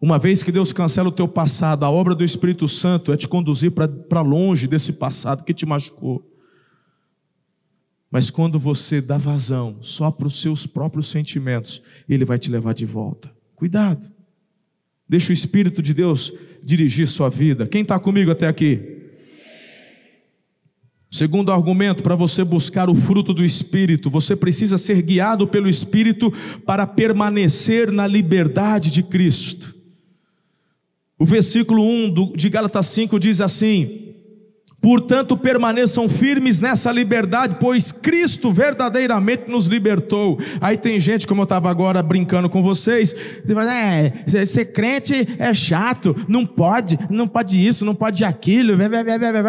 Uma 0.02 0.20
vez 0.20 0.44
que 0.44 0.52
Deus 0.52 0.72
cancela 0.72 1.10
o 1.10 1.14
teu 1.14 1.28
passado, 1.28 1.84
a 1.84 1.90
obra 1.90 2.16
do 2.16 2.24
Espírito 2.24 2.68
Santo 2.68 3.12
é 3.12 3.18
te 3.18 3.28
conduzir 3.28 3.72
para 3.72 4.22
longe 4.22 4.68
desse 4.68 4.94
passado 4.94 5.44
que 5.44 5.54
te 5.54 5.66
machucou. 5.66 6.29
Mas 8.12 8.30
quando 8.30 8.58
você 8.58 9.02
dá 9.02 9.18
vazão 9.18 9.78
só 9.82 10.10
para 10.10 10.28
os 10.28 10.42
seus 10.42 10.66
próprios 10.66 11.08
sentimentos, 11.08 11.82
Ele 12.08 12.26
vai 12.26 12.40
te 12.40 12.50
levar 12.50 12.74
de 12.74 12.86
volta. 12.86 13.32
Cuidado. 13.56 14.10
Deixa 15.08 15.32
o 15.32 15.34
Espírito 15.34 15.82
de 15.82 15.94
Deus 15.94 16.34
dirigir 16.64 17.08
sua 17.08 17.30
vida. 17.30 17.68
Quem 17.68 17.82
está 17.82 18.00
comigo 18.00 18.32
até 18.32 18.48
aqui? 18.48 18.98
Segundo 21.12 21.52
argumento, 21.52 22.04
para 22.04 22.16
você 22.16 22.44
buscar 22.44 22.88
o 22.88 22.94
fruto 22.94 23.34
do 23.34 23.44
Espírito, 23.44 24.12
você 24.12 24.36
precisa 24.36 24.78
ser 24.78 25.02
guiado 25.02 25.48
pelo 25.48 25.68
Espírito 25.68 26.32
para 26.66 26.86
permanecer 26.86 27.92
na 27.92 28.06
liberdade 28.06 28.92
de 28.92 29.02
Cristo. 29.02 29.74
O 31.18 31.26
versículo 31.26 31.84
1 31.84 32.34
de 32.36 32.50
Gálatas 32.50 32.86
5 32.88 33.20
diz 33.20 33.42
assim: 33.42 34.09
Portanto, 34.82 35.38
permaneçam 35.38 36.08
firmes 36.08 36.62
nessa 36.62 36.92
liberdade, 36.92 37.58
pois 37.60 37.92
Cristo 37.92 38.52
verdadeiramente 38.52 39.50
nos 39.50 39.66
libertou. 39.66 40.40
Aí 40.62 40.78
tem 40.78 41.00
gente, 41.00 41.28
como 41.28 41.42
eu 41.42 41.44
estava 41.44 41.70
agora 41.70 42.02
brincando 42.02 42.50
com 42.50 42.64
vocês, 42.64 43.14
é, 43.70 44.46
ser 44.46 44.72
crente 44.72 45.36
é 45.38 45.54
chato, 45.54 46.16
não 46.28 46.46
pode, 46.46 46.98
não 47.10 47.28
pode 47.28 47.66
isso, 47.66 47.84
não 47.84 47.94
pode 47.94 48.24
aquilo. 48.24 48.78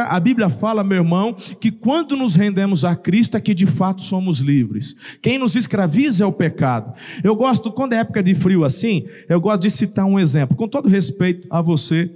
A 0.08 0.20
Bíblia 0.20 0.49
fala, 0.49 0.82
meu 0.82 0.99
irmão, 0.99 1.34
que 1.60 1.70
quando 1.70 2.16
nos 2.16 2.34
rendemos 2.34 2.84
a 2.84 2.96
Cristo 2.96 3.37
é 3.37 3.40
que 3.40 3.54
de 3.54 3.66
fato 3.66 4.02
somos 4.02 4.40
livres. 4.40 4.96
Quem 5.22 5.38
nos 5.38 5.54
escraviza 5.54 6.25
é 6.25 6.26
o 6.26 6.32
pecado. 6.32 6.92
Eu 7.22 7.37
gosto, 7.37 7.70
quando 7.70 7.92
é 7.92 7.99
época 7.99 8.22
de 8.22 8.34
frio 8.34 8.64
assim, 8.64 9.06
eu 9.28 9.40
gosto 9.40 9.62
de 9.62 9.70
citar 9.70 10.04
um 10.04 10.18
exemplo. 10.18 10.56
Com 10.56 10.66
todo 10.66 10.88
respeito 10.88 11.46
a 11.50 11.62
você, 11.62 12.10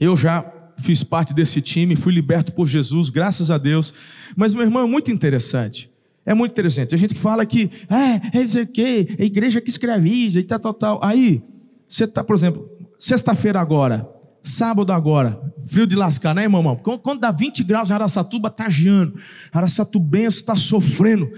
eu 0.00 0.16
já 0.16 0.59
fiz 0.80 1.02
parte 1.02 1.32
desse 1.34 1.60
time, 1.60 1.96
fui 1.96 2.12
liberto 2.12 2.52
por 2.52 2.66
Jesus, 2.66 3.08
graças 3.08 3.50
a 3.50 3.58
Deus. 3.58 3.94
Mas, 4.36 4.54
meu 4.54 4.64
irmão, 4.64 4.84
é 4.84 4.88
muito 4.88 5.10
interessante. 5.10 5.90
É 6.24 6.34
muito 6.34 6.52
interessante. 6.52 6.94
A 6.94 6.98
gente 6.98 7.14
fala 7.14 7.44
que, 7.46 7.70
ah, 7.88 8.20
é 8.32 8.42
isso 8.42 8.60
aqui, 8.60 9.08
é 9.18 9.22
a 9.22 9.26
igreja 9.26 9.60
que 9.60 9.70
escraviza 9.70 10.38
e 10.38 10.44
tal, 10.44 10.58
tal, 10.58 10.74
tal. 10.74 11.00
Aí, 11.02 11.42
você 11.88 12.04
está, 12.04 12.22
por 12.22 12.36
exemplo, 12.36 12.68
sexta-feira 12.98 13.60
agora, 13.60 14.08
sábado 14.42 14.92
agora, 14.92 15.40
frio 15.66 15.86
de 15.86 15.96
lascar, 15.96 16.34
né, 16.34 16.42
irmão? 16.42 16.76
Quando 16.76 17.20
dá 17.20 17.30
20 17.30 17.64
graus 17.64 17.90
em 17.90 17.94
Araçatuba, 17.94 18.48
está 18.48 18.68
geando. 18.68 19.14
Araçatubense 19.52 20.36
está 20.36 20.54
sofrendo, 20.56 21.30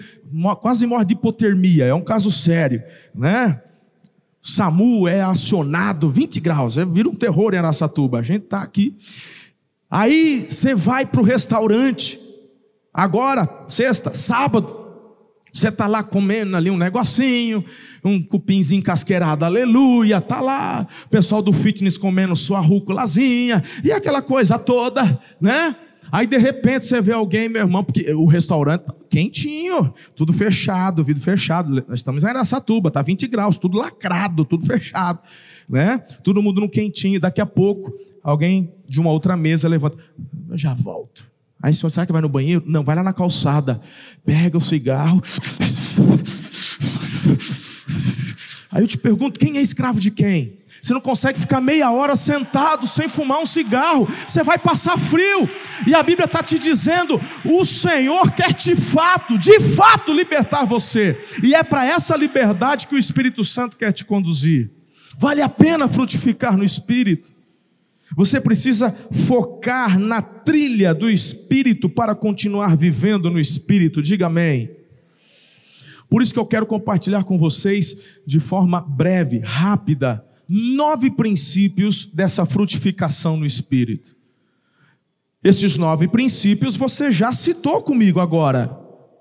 quase 0.60 0.86
morre 0.86 1.04
de 1.04 1.14
hipotermia, 1.14 1.84
é 1.84 1.94
um 1.94 2.02
caso 2.02 2.30
sério, 2.30 2.82
né? 3.14 3.60
SAMU 4.42 5.06
é 5.06 5.20
acionado, 5.20 6.10
20 6.10 6.40
graus, 6.40 6.76
é, 6.76 6.84
vira 6.84 7.08
um 7.08 7.14
terror 7.14 7.54
em 7.54 7.58
Araçatuba. 7.58 8.18
A 8.18 8.22
gente 8.22 8.44
está 8.44 8.60
aqui. 8.60 8.96
Aí 9.88 10.46
você 10.50 10.74
vai 10.74 11.06
para 11.06 11.20
o 11.20 11.24
restaurante, 11.24 12.18
agora, 12.92 13.66
sexta, 13.68 14.12
sábado, 14.12 14.82
você 15.52 15.68
está 15.68 15.86
lá 15.86 16.02
comendo 16.02 16.56
ali 16.56 16.70
um 16.70 16.78
negocinho, 16.78 17.64
um 18.02 18.20
cupinzinho 18.20 18.82
casqueirado, 18.82 19.44
aleluia, 19.44 20.20
tá 20.20 20.40
lá, 20.40 20.88
o 21.04 21.08
pessoal 21.08 21.42
do 21.42 21.52
fitness 21.52 21.96
comendo 21.98 22.34
sua 22.34 22.58
rúculazinha, 22.58 23.62
e 23.84 23.92
aquela 23.92 24.22
coisa 24.22 24.58
toda, 24.58 25.20
né? 25.40 25.76
Aí 26.12 26.26
de 26.26 26.36
repente 26.36 26.84
você 26.84 27.00
vê 27.00 27.12
alguém, 27.12 27.48
meu 27.48 27.62
irmão, 27.62 27.82
porque 27.82 28.12
o 28.12 28.26
restaurante 28.26 28.82
tá 28.82 28.94
quentinho, 29.08 29.94
tudo 30.14 30.30
fechado, 30.30 31.02
vidro 31.02 31.22
fechado. 31.22 31.82
Nós 31.88 32.00
estamos 32.00 32.22
em 32.22 32.26
Araçatuba, 32.26 32.90
tá 32.90 33.00
20 33.00 33.26
graus, 33.28 33.56
tudo 33.56 33.78
lacrado, 33.78 34.44
tudo 34.44 34.66
fechado, 34.66 35.20
né? 35.66 35.96
Todo 36.22 36.42
mundo 36.42 36.60
no 36.60 36.68
quentinho. 36.68 37.18
Daqui 37.18 37.40
a 37.40 37.46
pouco 37.46 37.90
alguém 38.22 38.70
de 38.86 39.00
uma 39.00 39.10
outra 39.10 39.38
mesa 39.38 39.66
levanta, 39.66 39.96
eu 40.50 40.58
já 40.58 40.74
volto. 40.74 41.26
Aí 41.62 41.72
senhor, 41.72 41.88
será 41.88 42.04
que 42.04 42.12
vai 42.12 42.20
no 42.20 42.28
banheiro? 42.28 42.62
Não, 42.66 42.84
vai 42.84 42.94
lá 42.94 43.02
na 43.02 43.14
calçada, 43.14 43.80
pega 44.22 44.58
o 44.58 44.60
cigarro. 44.60 45.22
Aí 48.70 48.82
eu 48.82 48.86
te 48.86 48.98
pergunto, 48.98 49.40
quem 49.40 49.56
é 49.56 49.62
escravo 49.62 49.98
de 49.98 50.10
quem? 50.10 50.58
Você 50.82 50.92
não 50.92 51.00
consegue 51.00 51.38
ficar 51.38 51.60
meia 51.60 51.92
hora 51.92 52.16
sentado 52.16 52.88
sem 52.88 53.08
fumar 53.08 53.40
um 53.40 53.46
cigarro. 53.46 54.08
Você 54.26 54.42
vai 54.42 54.58
passar 54.58 54.98
frio. 54.98 55.48
E 55.86 55.94
a 55.94 56.02
Bíblia 56.02 56.24
está 56.24 56.42
te 56.42 56.58
dizendo: 56.58 57.20
o 57.44 57.64
Senhor 57.64 58.32
quer 58.32 58.52
de 58.52 58.74
fato, 58.74 59.38
de 59.38 59.60
fato, 59.60 60.12
libertar 60.12 60.64
você. 60.64 61.16
E 61.40 61.54
é 61.54 61.62
para 61.62 61.86
essa 61.86 62.16
liberdade 62.16 62.88
que 62.88 62.96
o 62.96 62.98
Espírito 62.98 63.44
Santo 63.44 63.76
quer 63.76 63.92
te 63.92 64.04
conduzir. 64.04 64.72
Vale 65.20 65.40
a 65.40 65.48
pena 65.48 65.86
frutificar 65.86 66.56
no 66.56 66.64
Espírito. 66.64 67.30
Você 68.16 68.40
precisa 68.40 68.90
focar 69.26 69.96
na 70.00 70.20
trilha 70.20 70.92
do 70.92 71.08
Espírito 71.08 71.88
para 71.88 72.12
continuar 72.12 72.76
vivendo 72.76 73.30
no 73.30 73.38
Espírito. 73.38 74.02
Diga 74.02 74.26
amém. 74.26 74.68
Por 76.10 76.22
isso 76.22 76.34
que 76.34 76.40
eu 76.40 76.44
quero 76.44 76.66
compartilhar 76.66 77.22
com 77.22 77.38
vocês 77.38 78.20
de 78.26 78.40
forma 78.40 78.80
breve, 78.80 79.38
rápida, 79.38 80.22
nove 80.48 81.10
princípios 81.10 82.06
dessa 82.06 82.44
frutificação 82.44 83.36
no 83.36 83.46
Espírito. 83.46 84.16
Esses 85.42 85.76
nove 85.76 86.06
princípios 86.08 86.76
você 86.76 87.10
já 87.10 87.32
citou 87.32 87.82
comigo 87.82 88.20
agora. 88.20 88.78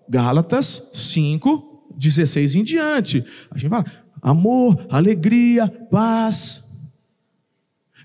Gálatas 0.07 0.91
5, 0.93 1.93
16 1.97 2.55
em 2.55 2.63
diante. 2.63 3.23
A 3.49 3.57
gente 3.57 3.69
fala 3.69 3.85
amor, 4.21 4.85
alegria, 4.89 5.67
paz. 5.89 6.71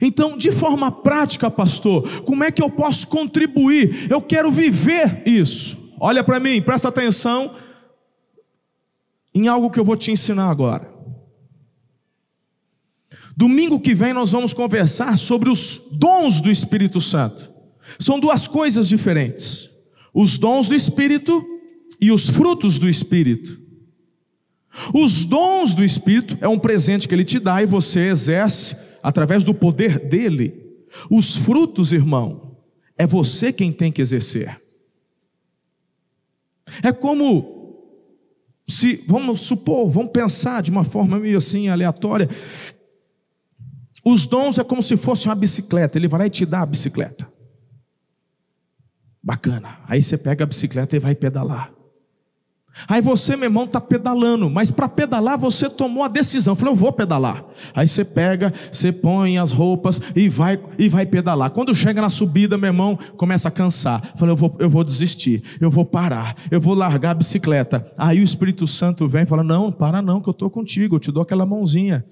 Então, 0.01 0.37
de 0.37 0.53
forma 0.53 0.91
prática, 0.91 1.51
pastor, 1.51 2.23
como 2.23 2.45
é 2.45 2.51
que 2.51 2.63
eu 2.63 2.71
posso 2.71 3.07
contribuir? 3.09 4.11
Eu 4.11 4.23
quero 4.23 4.51
viver 4.51 5.23
isso. 5.27 5.95
Olha 5.99 6.23
para 6.23 6.39
mim, 6.39 6.61
presta 6.61 6.89
atenção 6.89 7.55
em 9.35 9.49
algo 9.49 9.71
que 9.71 9.81
eu 9.81 9.85
vou 9.85 9.97
te 9.97 10.11
ensinar 10.11 10.51
agora. 10.51 10.96
Domingo 13.37 13.79
que 13.79 13.95
vem 13.95 14.15
nós 14.15 14.33
vamos 14.33 14.55
conversar 14.55 15.19
sobre 15.19 15.51
os 15.51 15.91
dons 15.93 16.41
do 16.41 16.51
Espírito 16.51 17.01
Santo. 17.01 17.51
São 17.99 18.19
duas 18.19 18.49
coisas 18.49 18.89
diferentes: 18.89 19.69
os 20.15 20.39
dons 20.39 20.69
do 20.69 20.75
Espírito 20.75 21.45
e 22.01 22.11
os 22.11 22.31
frutos 22.31 22.79
do 22.79 22.89
Espírito. 22.89 23.61
Os 24.95 25.25
dons 25.25 25.75
do 25.75 25.85
Espírito 25.85 26.37
é 26.41 26.49
um 26.49 26.59
presente 26.59 27.07
que 27.07 27.15
ele 27.15 27.25
te 27.25 27.39
dá 27.39 27.63
e 27.63 27.67
você 27.67 28.09
exerce 28.09 28.99
através 29.03 29.45
do 29.45 29.55
poder 29.55 29.99
dele. 29.99 30.67
Os 31.11 31.37
frutos, 31.37 31.93
irmão, 31.93 32.57
é 32.97 33.07
você 33.07 33.53
quem 33.53 33.73
tem 33.73 33.93
que 33.93 34.01
exercer. 34.01 34.61
É 36.83 36.93
como 36.93 37.57
se, 38.67 39.05
vamos 39.07 39.43
supor, 39.43 39.91
vamos 39.91 40.11
pensar 40.11 40.63
de 40.63 40.71
uma 40.71 40.85
forma 40.85 41.19
meio 41.19 41.39
assim 41.39 41.69
aleatória, 41.69 42.29
os 44.09 44.25
dons 44.25 44.57
é 44.57 44.63
como 44.63 44.81
se 44.85 44.97
fosse 44.97 45.27
uma 45.27 45.35
bicicleta, 45.35 45.99
ele 45.99 46.07
vai 46.07 46.21
lá 46.21 46.27
e 46.29 46.31
te 46.31 46.47
dá 46.47 46.61
a 46.61 46.67
bicicleta. 46.67 47.27
Bacana. 49.21 49.81
Aí 49.89 50.01
você 50.01 50.17
pega 50.17 50.45
a 50.45 50.47
bicicleta 50.47 50.95
e 50.95 51.01
vai 51.01 51.13
pedalar. 51.13 51.73
Aí 52.87 53.01
você, 53.01 53.35
meu 53.35 53.47
irmão, 53.47 53.65
está 53.65 53.81
pedalando, 53.81 54.49
mas 54.49 54.71
para 54.71 54.89
pedalar 54.89 55.37
você 55.37 55.69
tomou 55.69 56.05
a 56.05 56.09
decisão. 56.09 56.55
Falou, 56.55 56.75
eu 56.75 56.79
vou 56.79 56.93
pedalar. 56.93 57.45
Aí 57.75 57.89
você 57.89 58.05
pega, 58.05 58.55
você 58.71 58.93
põe 58.93 59.39
as 59.39 59.51
roupas 59.51 60.01
e 60.15 60.29
vai 60.29 60.57
e 60.79 60.89
vai 60.89 61.05
pedalar. 61.05 61.51
Quando 61.51 61.75
chega 61.75 62.01
na 62.01 62.09
subida, 62.09 62.57
meu 62.57 62.69
irmão, 62.69 62.97
começa 63.17 63.49
a 63.49 63.51
cansar. 63.51 64.01
Falou, 64.17 64.35
eu 64.35 64.37
vou, 64.37 64.57
eu 64.61 64.71
vou 64.71 64.85
desistir, 64.85 65.43
eu 65.61 65.69
vou 65.69 65.85
parar, 65.85 66.37
eu 66.49 66.61
vou 66.61 66.75
largar 66.75 67.11
a 67.11 67.15
bicicleta. 67.15 67.93
Aí 67.99 68.21
o 68.21 68.25
Espírito 68.25 68.69
Santo 68.69 69.09
vem 69.09 69.25
e 69.25 69.27
fala: 69.27 69.43
Não, 69.43 69.73
para 69.73 70.01
não, 70.01 70.21
que 70.21 70.29
eu 70.29 70.33
estou 70.33 70.49
contigo, 70.49 70.95
eu 70.95 71.01
te 71.01 71.11
dou 71.11 71.25
aquela 71.25 71.45
mãozinha. 71.45 72.05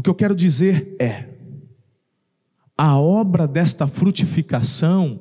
O 0.00 0.02
que 0.02 0.08
eu 0.08 0.14
quero 0.14 0.34
dizer 0.34 0.96
é: 0.98 1.26
a 2.74 2.98
obra 2.98 3.46
desta 3.46 3.86
frutificação, 3.86 5.20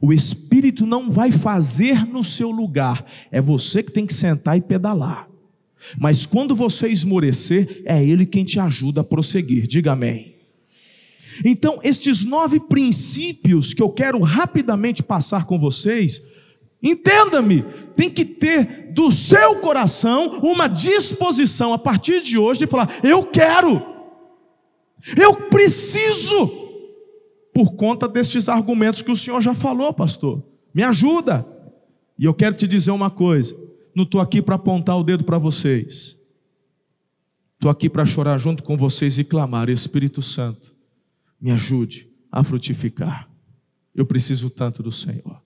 o 0.00 0.12
Espírito 0.12 0.84
não 0.84 1.08
vai 1.08 1.30
fazer 1.30 2.04
no 2.04 2.24
seu 2.24 2.50
lugar, 2.50 3.06
é 3.30 3.40
você 3.40 3.84
que 3.84 3.92
tem 3.92 4.04
que 4.04 4.12
sentar 4.12 4.58
e 4.58 4.60
pedalar. 4.60 5.28
Mas 5.96 6.26
quando 6.26 6.56
você 6.56 6.88
esmorecer, 6.88 7.82
é 7.84 8.04
Ele 8.04 8.26
quem 8.26 8.44
te 8.44 8.58
ajuda 8.58 9.02
a 9.02 9.04
prosseguir. 9.04 9.68
Diga 9.68 9.92
amém. 9.92 10.34
Então, 11.44 11.78
estes 11.84 12.24
nove 12.24 12.58
princípios 12.58 13.72
que 13.72 13.80
eu 13.80 13.90
quero 13.90 14.20
rapidamente 14.22 15.04
passar 15.04 15.46
com 15.46 15.56
vocês, 15.56 16.20
entenda-me, 16.82 17.64
tem 17.94 18.10
que 18.10 18.24
ter 18.24 18.90
do 18.92 19.12
seu 19.12 19.60
coração 19.60 20.40
uma 20.40 20.66
disposição 20.66 21.72
a 21.72 21.78
partir 21.78 22.20
de 22.24 22.36
hoje 22.36 22.58
de 22.58 22.66
falar: 22.66 22.90
eu 23.04 23.22
quero. 23.22 23.94
Eu 25.16 25.36
preciso, 25.48 26.46
por 27.52 27.74
conta 27.74 28.08
destes 28.08 28.48
argumentos 28.48 29.02
que 29.02 29.10
o 29.10 29.16
senhor 29.16 29.40
já 29.40 29.54
falou, 29.54 29.92
pastor. 29.92 30.42
Me 30.74 30.82
ajuda. 30.82 31.46
E 32.18 32.24
eu 32.24 32.34
quero 32.34 32.56
te 32.56 32.66
dizer 32.66 32.90
uma 32.90 33.10
coisa: 33.10 33.56
não 33.94 34.04
estou 34.04 34.20
aqui 34.20 34.42
para 34.42 34.56
apontar 34.56 34.98
o 34.98 35.04
dedo 35.04 35.24
para 35.24 35.38
vocês. 35.38 36.16
Estou 37.54 37.70
aqui 37.70 37.88
para 37.88 38.04
chorar 38.04 38.38
junto 38.38 38.62
com 38.62 38.76
vocês 38.76 39.18
e 39.18 39.24
clamar: 39.24 39.68
Espírito 39.68 40.22
Santo, 40.22 40.74
me 41.40 41.50
ajude 41.50 42.06
a 42.30 42.44
frutificar. 42.44 43.28
Eu 43.94 44.04
preciso 44.04 44.50
tanto 44.50 44.82
do 44.82 44.92
Senhor. 44.92 45.40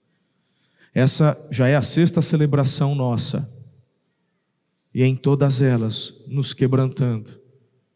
Essa 0.93 1.37
já 1.49 1.67
é 1.67 1.75
a 1.75 1.81
sexta 1.81 2.21
celebração 2.21 2.93
nossa, 2.93 3.49
e 4.93 5.03
em 5.03 5.15
todas 5.15 5.61
elas, 5.61 6.25
nos 6.27 6.53
quebrantando, 6.53 7.39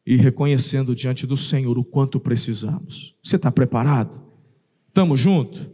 e 0.05 0.15
reconhecendo 0.15 0.95
diante 0.95 1.25
do 1.25 1.35
Senhor 1.35 1.77
o 1.77 1.83
quanto 1.83 2.19
precisamos. 2.19 3.15
Você 3.23 3.37
está 3.37 3.51
preparado? 3.51 4.21
Estamos 4.87 5.19
juntos? 5.19 5.67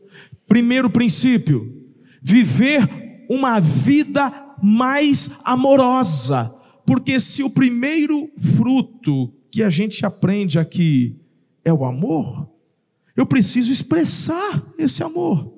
Primeiro 0.47 0.89
princípio: 0.89 1.61
viver 2.21 3.25
uma 3.29 3.59
vida 3.59 4.55
mais 4.61 5.41
amorosa. 5.45 6.49
Porque 6.85 7.19
se 7.19 7.43
o 7.43 7.49
primeiro 7.49 8.29
fruto 8.37 9.33
que 9.51 9.63
a 9.63 9.69
gente 9.69 10.05
aprende 10.05 10.57
aqui 10.57 11.15
é 11.63 11.71
o 11.71 11.85
amor, 11.85 12.49
Eu 13.15 13.25
preciso 13.25 13.71
expressar 13.71 14.63
esse 14.77 15.03
amor. 15.03 15.53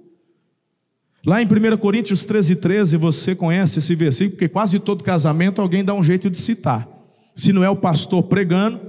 Lá 1.25 1.41
em 1.41 1.45
1 1.45 1.77
Coríntios 1.77 2.25
13, 2.25 2.57
13, 2.57 2.97
você 2.97 3.35
conhece 3.35 3.79
esse 3.79 3.95
versículo, 3.95 4.31
porque 4.31 4.49
quase 4.49 4.79
todo 4.79 5.03
casamento 5.03 5.61
alguém 5.61 5.85
dá 5.85 5.93
um 5.93 6.03
jeito 6.03 6.29
de 6.29 6.37
citar. 6.37 6.87
Se 7.33 7.51
não 7.51 7.63
é 7.63 7.69
o 7.69 7.75
pastor 7.75 8.23
pregando, 8.23 8.79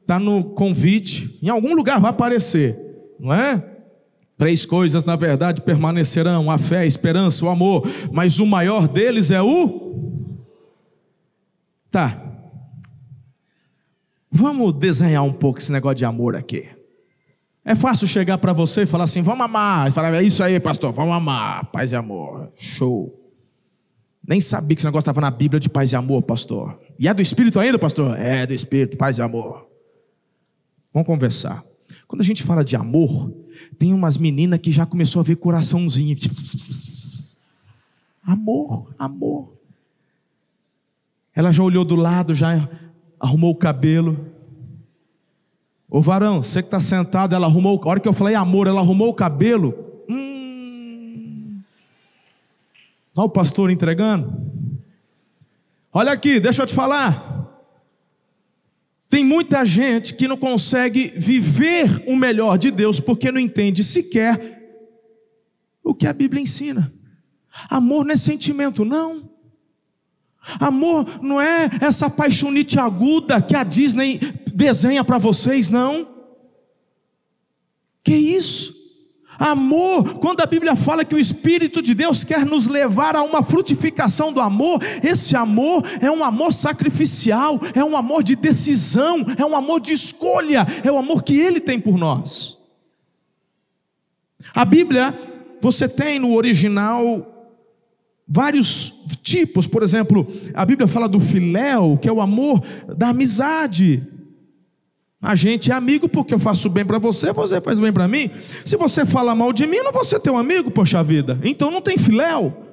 está 0.00 0.18
no 0.18 0.44
convite, 0.44 1.38
em 1.42 1.48
algum 1.48 1.74
lugar 1.74 2.00
vai 2.00 2.10
aparecer, 2.10 2.76
não 3.18 3.32
é? 3.32 3.76
Três 4.36 4.66
coisas, 4.66 5.04
na 5.04 5.16
verdade, 5.16 5.62
permanecerão: 5.62 6.50
a 6.50 6.58
fé, 6.58 6.78
a 6.78 6.86
esperança, 6.86 7.44
o 7.44 7.48
amor, 7.48 7.88
mas 8.12 8.38
o 8.38 8.46
maior 8.46 8.86
deles 8.86 9.30
é 9.30 9.40
o. 9.40 9.96
Tá. 11.90 12.22
Vamos 14.30 14.74
desenhar 14.74 15.24
um 15.24 15.32
pouco 15.32 15.58
esse 15.58 15.72
negócio 15.72 15.96
de 15.96 16.04
amor 16.04 16.36
aqui. 16.36 16.68
É 17.64 17.74
fácil 17.74 18.06
chegar 18.06 18.36
para 18.38 18.52
você 18.52 18.82
e 18.82 18.86
falar 18.86 19.04
assim: 19.04 19.22
vamos 19.22 19.44
amar. 19.44 19.90
Você 19.90 19.94
fala, 19.94 20.16
é 20.16 20.22
isso 20.22 20.44
aí, 20.44 20.60
pastor, 20.60 20.92
vamos 20.92 21.14
amar. 21.14 21.64
Paz 21.72 21.92
e 21.92 21.96
amor. 21.96 22.52
Show. 22.54 23.25
Nem 24.26 24.40
sabia 24.40 24.74
que 24.74 24.80
esse 24.80 24.84
negócio 24.84 25.04
estava 25.04 25.20
na 25.20 25.30
Bíblia 25.30 25.60
de 25.60 25.68
paz 25.68 25.92
e 25.92 25.96
amor, 25.96 26.22
pastor. 26.22 26.78
E 26.98 27.06
é 27.06 27.14
do 27.14 27.22
Espírito 27.22 27.60
ainda, 27.60 27.78
pastor? 27.78 28.18
É 28.18 28.44
do 28.44 28.52
Espírito, 28.52 28.96
paz 28.96 29.18
e 29.18 29.22
amor. 29.22 29.66
Vamos 30.92 31.06
conversar. 31.06 31.62
Quando 32.08 32.22
a 32.22 32.24
gente 32.24 32.42
fala 32.42 32.64
de 32.64 32.74
amor, 32.74 33.32
tem 33.78 33.92
umas 33.92 34.16
meninas 34.16 34.58
que 34.58 34.72
já 34.72 34.84
começou 34.84 35.20
a 35.20 35.22
ver 35.22 35.36
coraçãozinho. 35.36 36.16
Amor, 38.24 38.92
amor. 38.98 39.52
Ela 41.34 41.52
já 41.52 41.62
olhou 41.62 41.84
do 41.84 41.94
lado, 41.94 42.34
já 42.34 42.68
arrumou 43.20 43.52
o 43.52 43.56
cabelo. 43.56 44.32
Ô 45.88 46.00
varão, 46.00 46.42
você 46.42 46.62
que 46.62 46.66
está 46.66 46.80
sentado, 46.80 47.34
ela 47.34 47.46
arrumou. 47.46 47.80
A 47.84 47.88
hora 47.88 48.00
que 48.00 48.08
eu 48.08 48.12
falei 48.12 48.34
amor, 48.34 48.66
ela 48.66 48.80
arrumou 48.80 49.10
o 49.10 49.14
cabelo. 49.14 49.74
Hum. 50.08 50.35
Olha 53.16 53.26
o 53.26 53.30
pastor 53.30 53.70
entregando. 53.70 54.30
Olha 55.92 56.12
aqui, 56.12 56.38
deixa 56.38 56.62
eu 56.62 56.66
te 56.66 56.74
falar. 56.74 57.36
Tem 59.08 59.24
muita 59.24 59.64
gente 59.64 60.14
que 60.14 60.28
não 60.28 60.36
consegue 60.36 61.08
viver 61.16 62.04
o 62.06 62.14
melhor 62.14 62.58
de 62.58 62.70
Deus 62.70 63.00
porque 63.00 63.32
não 63.32 63.40
entende 63.40 63.82
sequer 63.82 64.54
o 65.82 65.94
que 65.94 66.06
a 66.06 66.12
Bíblia 66.12 66.42
ensina. 66.42 66.92
Amor 67.70 68.04
não 68.04 68.12
é 68.12 68.16
sentimento, 68.16 68.84
não. 68.84 69.30
Amor 70.60 71.22
não 71.22 71.40
é 71.40 71.70
essa 71.80 72.10
paixonite 72.10 72.78
aguda 72.78 73.40
que 73.40 73.56
a 73.56 73.64
Disney 73.64 74.20
desenha 74.52 75.02
para 75.02 75.16
vocês, 75.16 75.70
não. 75.70 76.06
Que 78.04 78.14
isso? 78.14 78.75
Amor, 79.38 80.14
quando 80.14 80.40
a 80.40 80.46
Bíblia 80.46 80.74
fala 80.74 81.04
que 81.04 81.14
o 81.14 81.18
Espírito 81.18 81.82
de 81.82 81.94
Deus 81.94 82.24
quer 82.24 82.46
nos 82.46 82.66
levar 82.66 83.14
a 83.14 83.22
uma 83.22 83.42
frutificação 83.42 84.32
do 84.32 84.40
amor, 84.40 84.82
esse 85.02 85.36
amor 85.36 85.84
é 86.00 86.10
um 86.10 86.24
amor 86.24 86.52
sacrificial, 86.52 87.60
é 87.74 87.84
um 87.84 87.96
amor 87.96 88.22
de 88.22 88.34
decisão, 88.34 89.24
é 89.36 89.44
um 89.44 89.54
amor 89.54 89.80
de 89.80 89.92
escolha, 89.92 90.66
é 90.82 90.90
o 90.90 90.98
amor 90.98 91.22
que 91.22 91.38
Ele 91.38 91.60
tem 91.60 91.78
por 91.78 91.98
nós. 91.98 92.56
A 94.54 94.64
Bíblia, 94.64 95.14
você 95.60 95.86
tem 95.86 96.18
no 96.18 96.34
original 96.34 97.34
vários 98.26 99.04
tipos, 99.22 99.66
por 99.66 99.82
exemplo, 99.82 100.26
a 100.54 100.64
Bíblia 100.64 100.88
fala 100.88 101.08
do 101.08 101.20
filéu, 101.20 101.98
que 102.00 102.08
é 102.08 102.12
o 102.12 102.20
amor 102.20 102.62
da 102.96 103.08
amizade. 103.08 104.02
A 105.20 105.34
gente 105.34 105.70
é 105.70 105.74
amigo 105.74 106.08
porque 106.08 106.34
eu 106.34 106.38
faço 106.38 106.68
bem 106.68 106.84
para 106.84 106.98
você, 106.98 107.32
você 107.32 107.60
faz 107.60 107.78
bem 107.78 107.92
para 107.92 108.06
mim. 108.06 108.30
Se 108.64 108.76
você 108.76 109.04
fala 109.06 109.34
mal 109.34 109.52
de 109.52 109.66
mim, 109.66 109.78
não 109.78 109.92
vou 109.92 110.04
ser 110.04 110.20
teu 110.20 110.36
amigo, 110.36 110.70
poxa 110.70 111.02
vida. 111.02 111.38
Então 111.42 111.70
não 111.70 111.80
tem 111.80 111.96
filéu. 111.96 112.64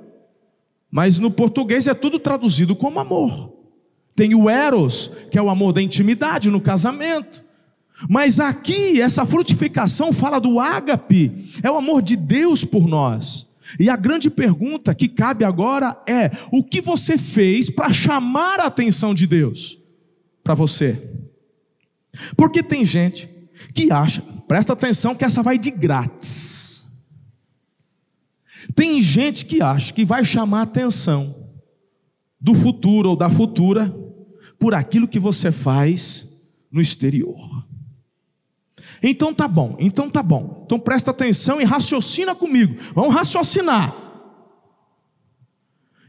Mas 0.91 1.17
no 1.17 1.31
português 1.31 1.87
é 1.87 1.93
tudo 1.93 2.19
traduzido 2.19 2.75
como 2.75 2.99
amor. 2.99 3.51
Tem 4.15 4.35
o 4.35 4.49
eros, 4.49 5.09
que 5.31 5.37
é 5.37 5.41
o 5.41 5.49
amor 5.49 5.73
da 5.73 5.81
intimidade 5.81 6.49
no 6.49 6.61
casamento. 6.61 7.43
Mas 8.09 8.39
aqui, 8.39 9.01
essa 9.01 9.25
frutificação 9.25 10.11
fala 10.11 10.39
do 10.39 10.59
ágape, 10.59 11.31
é 11.63 11.71
o 11.71 11.77
amor 11.77 12.01
de 12.01 12.15
Deus 12.15 12.63
por 12.63 12.87
nós. 12.87 13.53
E 13.79 13.89
a 13.89 13.95
grande 13.95 14.29
pergunta 14.29 14.93
que 14.93 15.07
cabe 15.07 15.43
agora 15.43 15.99
é: 16.07 16.31
o 16.51 16.63
que 16.63 16.81
você 16.81 17.17
fez 17.17 17.69
para 17.69 17.91
chamar 17.91 18.59
a 18.59 18.67
atenção 18.67 19.15
de 19.15 19.25
Deus 19.25 19.79
para 20.43 20.53
você? 20.53 21.12
Porque 22.35 22.61
tem 22.61 22.85
gente 22.85 23.29
que 23.73 23.91
acha, 23.91 24.21
presta 24.47 24.73
atenção 24.73 25.15
que 25.15 25.25
essa 25.25 25.41
vai 25.41 25.57
de 25.57 25.71
grátis. 25.71 26.85
Tem 28.75 29.01
gente 29.01 29.45
que 29.45 29.61
acha 29.61 29.93
que 29.93 30.05
vai 30.05 30.23
chamar 30.23 30.59
a 30.59 30.63
atenção 30.63 31.33
do 32.39 32.53
futuro 32.53 33.09
ou 33.09 33.15
da 33.15 33.29
futura 33.29 33.93
por 34.59 34.73
aquilo 34.73 35.07
que 35.07 35.19
você 35.19 35.51
faz 35.51 36.33
no 36.71 36.81
exterior. 36.81 37.65
Então 39.01 39.33
tá 39.33 39.47
bom, 39.47 39.75
então 39.79 40.09
tá 40.09 40.23
bom. 40.23 40.63
Então 40.65 40.79
presta 40.79 41.11
atenção 41.11 41.59
e 41.59 41.65
raciocina 41.65 42.33
comigo. 42.33 42.75
Vamos 42.95 43.13
raciocinar. 43.13 43.93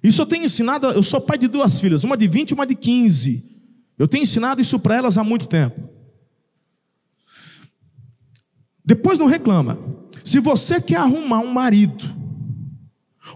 Isso 0.02 0.20
eu 0.22 0.26
tenho 0.26 0.44
ensinado, 0.44 0.86
eu 0.86 1.02
sou 1.02 1.20
pai 1.20 1.38
de 1.38 1.48
duas 1.48 1.80
filhas, 1.80 2.04
uma 2.04 2.16
de 2.16 2.28
20 2.28 2.50
e 2.50 2.54
uma 2.54 2.66
de 2.66 2.74
15. 2.74 3.52
Eu 3.98 4.06
tenho 4.06 4.22
ensinado 4.22 4.60
isso 4.60 4.78
para 4.78 4.96
elas 4.96 5.18
há 5.18 5.24
muito 5.24 5.46
tempo. 5.46 5.93
Depois 8.84 9.18
não 9.18 9.26
reclama. 9.26 9.78
Se 10.22 10.40
você 10.40 10.80
quer 10.80 10.96
arrumar 10.96 11.40
um 11.40 11.52
marido, 11.52 12.04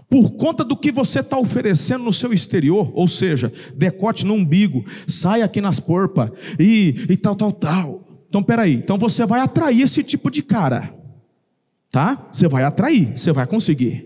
por 0.09 0.31
conta 0.31 0.63
do 0.63 0.75
que 0.75 0.91
você 0.91 1.19
está 1.19 1.37
oferecendo 1.37 2.03
no 2.03 2.13
seu 2.13 2.33
exterior, 2.33 2.91
ou 2.93 3.07
seja, 3.07 3.51
decote 3.75 4.25
no 4.25 4.33
umbigo, 4.33 4.83
sai 5.07 5.41
aqui 5.41 5.61
nas 5.61 5.79
porpas 5.79 6.31
e, 6.59 6.95
e 7.09 7.17
tal, 7.17 7.35
tal, 7.35 7.51
tal. 7.51 8.25
Então, 8.27 8.43
peraí, 8.43 8.75
então 8.75 8.97
você 8.97 9.25
vai 9.25 9.39
atrair 9.39 9.81
esse 9.81 10.03
tipo 10.03 10.29
de 10.29 10.43
cara, 10.43 10.93
tá? 11.91 12.29
Você 12.31 12.47
vai 12.47 12.63
atrair, 12.63 13.17
você 13.17 13.31
vai 13.31 13.47
conseguir. 13.47 14.05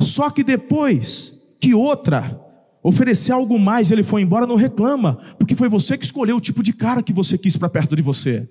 Só 0.00 0.30
que 0.30 0.42
depois 0.42 1.56
que 1.60 1.74
outra 1.74 2.40
oferecer 2.82 3.32
algo 3.32 3.58
mais, 3.58 3.90
ele 3.90 4.02
foi 4.02 4.22
embora, 4.22 4.46
não 4.46 4.56
reclama, 4.56 5.18
porque 5.38 5.56
foi 5.56 5.68
você 5.68 5.96
que 5.96 6.04
escolheu 6.04 6.36
o 6.36 6.40
tipo 6.40 6.62
de 6.62 6.72
cara 6.72 7.02
que 7.02 7.12
você 7.12 7.38
quis 7.38 7.56
para 7.56 7.68
perto 7.68 7.96
de 7.96 8.02
você. 8.02 8.48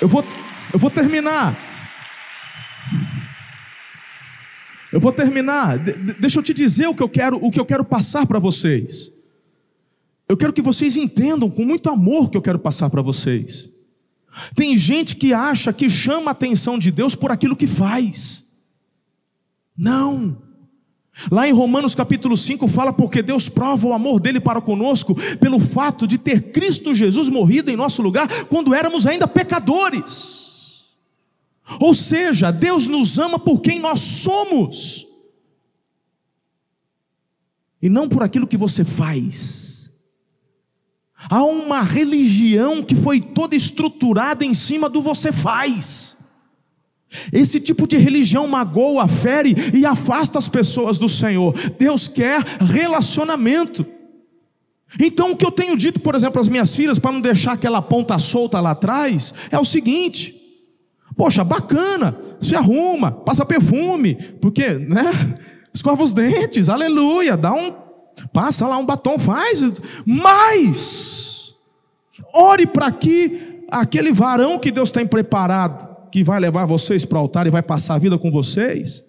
Eu 0.00 0.08
vou, 0.08 0.24
eu 0.72 0.78
vou 0.78 0.90
terminar. 0.90 1.56
Eu 4.92 5.00
vou 5.00 5.12
terminar. 5.12 5.78
De, 5.78 5.92
deixa 6.14 6.38
eu 6.38 6.42
te 6.42 6.54
dizer 6.54 6.86
o 6.86 6.94
que 6.94 7.02
eu 7.02 7.08
quero, 7.08 7.36
o 7.44 7.50
que 7.50 7.60
eu 7.60 7.66
quero 7.66 7.84
passar 7.84 8.26
para 8.26 8.38
vocês. 8.38 9.12
Eu 10.28 10.36
quero 10.36 10.52
que 10.52 10.62
vocês 10.62 10.96
entendam 10.96 11.50
com 11.50 11.64
muito 11.64 11.90
amor 11.90 12.30
que 12.30 12.36
eu 12.36 12.42
quero 12.42 12.58
passar 12.58 12.88
para 12.88 13.02
vocês. 13.02 13.68
Tem 14.54 14.76
gente 14.76 15.16
que 15.16 15.34
acha 15.34 15.72
que 15.72 15.90
chama 15.90 16.30
a 16.30 16.32
atenção 16.32 16.78
de 16.78 16.90
Deus 16.90 17.14
por 17.14 17.30
aquilo 17.30 17.56
que 17.56 17.66
faz. 17.66 18.64
Não. 19.76 20.39
Lá 21.28 21.48
em 21.48 21.52
Romanos 21.52 21.94
capítulo 21.94 22.36
5 22.36 22.68
fala 22.68 22.92
porque 22.92 23.22
Deus 23.22 23.48
prova 23.48 23.88
o 23.88 23.92
amor 23.92 24.20
dele 24.20 24.38
para 24.38 24.60
conosco 24.60 25.14
pelo 25.38 25.58
fato 25.58 26.06
de 26.06 26.16
ter 26.16 26.52
Cristo 26.52 26.94
Jesus 26.94 27.28
morrido 27.28 27.70
em 27.70 27.76
nosso 27.76 28.00
lugar 28.00 28.28
quando 28.46 28.74
éramos 28.74 29.06
ainda 29.06 29.26
pecadores. 29.26 30.84
Ou 31.80 31.94
seja, 31.94 32.50
Deus 32.50 32.86
nos 32.86 33.18
ama 33.18 33.38
por 33.38 33.60
quem 33.60 33.80
nós 33.80 34.00
somos 34.00 35.06
e 37.82 37.88
não 37.88 38.08
por 38.08 38.22
aquilo 38.22 38.46
que 38.46 38.56
você 38.56 38.84
faz. 38.84 39.70
Há 41.28 41.42
uma 41.42 41.82
religião 41.82 42.82
que 42.82 42.96
foi 42.96 43.20
toda 43.20 43.54
estruturada 43.54 44.44
em 44.44 44.54
cima 44.54 44.88
do 44.88 45.02
você 45.02 45.32
faz. 45.32 46.19
Esse 47.32 47.60
tipo 47.60 47.86
de 47.86 47.96
religião 47.96 48.46
magoa, 48.46 49.08
fere 49.08 49.54
e 49.74 49.84
afasta 49.84 50.38
as 50.38 50.48
pessoas 50.48 50.98
do 50.98 51.08
Senhor. 51.08 51.54
Deus 51.78 52.06
quer 52.06 52.40
relacionamento. 52.60 53.84
Então, 54.98 55.32
o 55.32 55.36
que 55.36 55.44
eu 55.44 55.50
tenho 55.50 55.76
dito, 55.76 56.00
por 56.00 56.14
exemplo, 56.14 56.40
às 56.40 56.48
minhas 56.48 56.74
filhas, 56.74 56.98
para 56.98 57.12
não 57.12 57.20
deixar 57.20 57.52
aquela 57.52 57.82
ponta 57.82 58.18
solta 58.18 58.60
lá 58.60 58.72
atrás, 58.72 59.34
é 59.50 59.58
o 59.58 59.64
seguinte: 59.64 60.34
poxa, 61.16 61.44
bacana, 61.44 62.16
se 62.40 62.56
arruma, 62.56 63.12
passa 63.12 63.44
perfume, 63.44 64.14
porque, 64.40 64.68
né? 64.72 65.12
Escova 65.72 66.02
os 66.02 66.12
dentes, 66.12 66.68
aleluia, 66.68 67.36
dá 67.36 67.52
um, 67.52 67.72
passa 68.32 68.66
lá 68.66 68.76
um 68.76 68.84
batom, 68.84 69.18
faz, 69.20 69.62
mas, 70.04 71.54
ore 72.34 72.66
para 72.66 72.90
que 72.90 73.64
aquele 73.70 74.10
varão 74.10 74.58
que 74.58 74.72
Deus 74.72 74.90
tem 74.90 75.06
preparado, 75.06 75.89
que 76.10 76.24
vai 76.24 76.40
levar 76.40 76.66
vocês 76.66 77.04
para 77.04 77.18
o 77.18 77.20
altar 77.20 77.46
e 77.46 77.50
vai 77.50 77.62
passar 77.62 77.94
a 77.94 77.98
vida 77.98 78.18
com 78.18 78.30
vocês. 78.30 79.04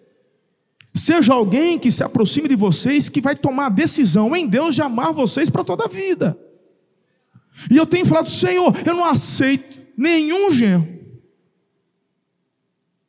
Seja 0.93 1.33
alguém 1.33 1.79
que 1.79 1.91
se 1.91 2.03
aproxime 2.03 2.49
de 2.49 2.55
vocês, 2.55 3.07
que 3.07 3.21
vai 3.21 3.35
tomar 3.35 3.67
a 3.67 3.69
decisão 3.69 4.35
em 4.35 4.47
Deus 4.47 4.75
de 4.75 4.81
amar 4.81 5.13
vocês 5.13 5.49
para 5.49 5.63
toda 5.63 5.85
a 5.85 5.87
vida. 5.87 6.37
E 7.69 7.77
eu 7.77 7.85
tenho 7.85 8.05
falado, 8.05 8.29
Senhor, 8.29 8.75
eu 8.85 8.95
não 8.95 9.05
aceito 9.05 9.79
nenhum 9.97 10.51
genro 10.51 11.01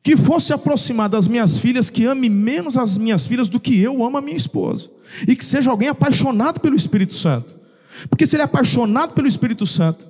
que 0.02 0.16
fosse 0.16 0.52
aproximar 0.52 1.09
das 1.09 1.28
minhas 1.28 1.59
filhas, 1.59 1.88
que 1.88 2.05
ame 2.05 2.28
menos 2.28 2.76
as 2.76 2.98
minhas 2.98 3.26
filhas 3.26 3.48
do 3.48 3.61
que 3.61 3.81
eu 3.81 4.05
amo 4.05 4.18
a 4.18 4.20
minha 4.20 4.37
esposa, 4.37 4.90
e 5.28 5.37
que 5.37 5.44
seja 5.44 5.70
alguém 5.70 5.88
apaixonado 5.88 6.59
pelo 6.59 6.74
Espírito 6.74 7.14
Santo, 7.14 7.55
porque 8.11 8.26
se 8.26 8.35
ele 8.35 8.42
é 8.42 8.44
apaixonado 8.44 9.14
pelo 9.14 9.28
Espírito 9.28 9.64
Santo, 9.64 10.05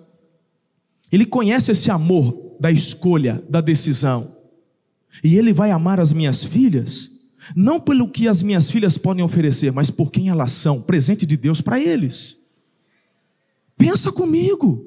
ele 1.11 1.27
conhece 1.27 1.73
esse 1.73 1.91
amor 1.91 2.33
da 2.63 2.71
escolha, 2.71 3.43
da 3.51 3.61
decisão, 3.61 4.33
e 5.25 5.37
ele 5.37 5.53
vai 5.53 5.73
amar 5.73 5.99
as 5.99 6.13
minhas 6.13 6.45
filhas, 6.45 7.11
não 7.57 7.81
pelo 7.81 8.09
que 8.09 8.29
as 8.29 8.41
minhas 8.41 8.71
filhas 8.71 8.97
podem 8.97 9.25
oferecer, 9.25 9.73
mas 9.73 9.91
por 9.91 10.13
quem 10.13 10.29
elas 10.29 10.53
são, 10.53 10.81
presente 10.81 11.27
de 11.27 11.37
Deus 11.37 11.61
para 11.61 11.81
eles. 11.81 12.37
Pensa 13.77 14.13
comigo, 14.13 14.87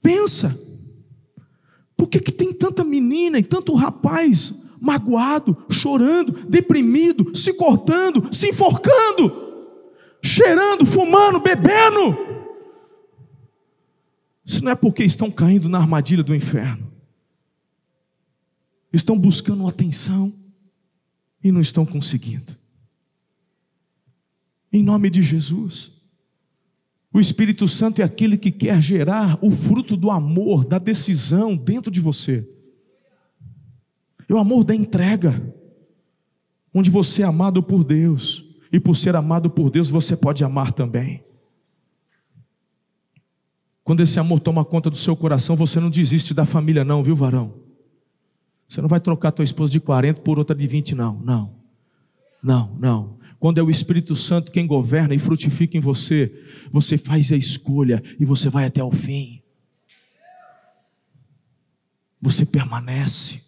pensa. 0.00 0.58
Por 1.94 2.08
que, 2.08 2.18
que 2.18 2.32
tem 2.32 2.54
tanta 2.54 2.82
menina 2.82 3.38
e 3.38 3.42
tanto 3.42 3.74
rapaz 3.74 4.78
magoado, 4.80 5.54
chorando, 5.68 6.32
deprimido, 6.48 7.36
se 7.36 7.52
cortando, 7.52 8.34
se 8.34 8.48
enforcando, 8.48 9.30
cheirando, 10.22 10.86
fumando, 10.86 11.38
bebendo? 11.40 12.33
Isso 14.44 14.62
não 14.62 14.72
é 14.72 14.74
porque 14.74 15.02
estão 15.02 15.30
caindo 15.30 15.68
na 15.68 15.78
armadilha 15.78 16.22
do 16.22 16.34
inferno, 16.34 16.92
estão 18.92 19.18
buscando 19.18 19.66
atenção 19.66 20.32
e 21.42 21.50
não 21.50 21.60
estão 21.60 21.86
conseguindo. 21.86 22.56
Em 24.72 24.82
nome 24.82 25.08
de 25.08 25.22
Jesus. 25.22 25.92
O 27.12 27.20
Espírito 27.20 27.68
Santo 27.68 28.02
é 28.02 28.04
aquele 28.04 28.36
que 28.36 28.50
quer 28.50 28.82
gerar 28.82 29.38
o 29.40 29.50
fruto 29.50 29.96
do 29.96 30.10
amor, 30.10 30.64
da 30.64 30.80
decisão 30.80 31.56
dentro 31.56 31.90
de 31.90 32.00
você. 32.00 32.46
É 34.28 34.34
o 34.34 34.38
amor 34.38 34.64
da 34.64 34.74
entrega, 34.74 35.54
onde 36.74 36.90
você 36.90 37.22
é 37.22 37.24
amado 37.24 37.62
por 37.62 37.84
Deus, 37.84 38.44
e 38.72 38.80
por 38.80 38.96
ser 38.96 39.14
amado 39.14 39.48
por 39.48 39.70
Deus, 39.70 39.88
você 39.88 40.16
pode 40.16 40.42
amar 40.42 40.72
também. 40.72 41.22
Quando 43.84 44.02
esse 44.02 44.18
amor 44.18 44.40
toma 44.40 44.64
conta 44.64 44.88
do 44.88 44.96
seu 44.96 45.14
coração, 45.14 45.54
você 45.54 45.78
não 45.78 45.90
desiste 45.90 46.32
da 46.32 46.46
família, 46.46 46.82
não, 46.82 47.04
viu, 47.04 47.14
varão? 47.14 47.52
Você 48.66 48.80
não 48.80 48.88
vai 48.88 48.98
trocar 48.98 49.30
tua 49.30 49.44
esposa 49.44 49.72
de 49.72 49.78
40 49.78 50.22
por 50.22 50.38
outra 50.38 50.56
de 50.56 50.66
20, 50.66 50.94
não. 50.94 51.20
Não. 51.20 51.54
Não, 52.42 52.74
não. 52.80 53.18
Quando 53.38 53.58
é 53.58 53.62
o 53.62 53.68
Espírito 53.68 54.16
Santo 54.16 54.50
quem 54.50 54.66
governa 54.66 55.14
e 55.14 55.18
frutifica 55.18 55.76
em 55.76 55.80
você, 55.80 56.32
você 56.72 56.96
faz 56.96 57.30
a 57.30 57.36
escolha 57.36 58.02
e 58.18 58.24
você 58.24 58.48
vai 58.48 58.64
até 58.64 58.82
o 58.82 58.90
fim. 58.90 59.42
Você 62.22 62.46
permanece. 62.46 63.42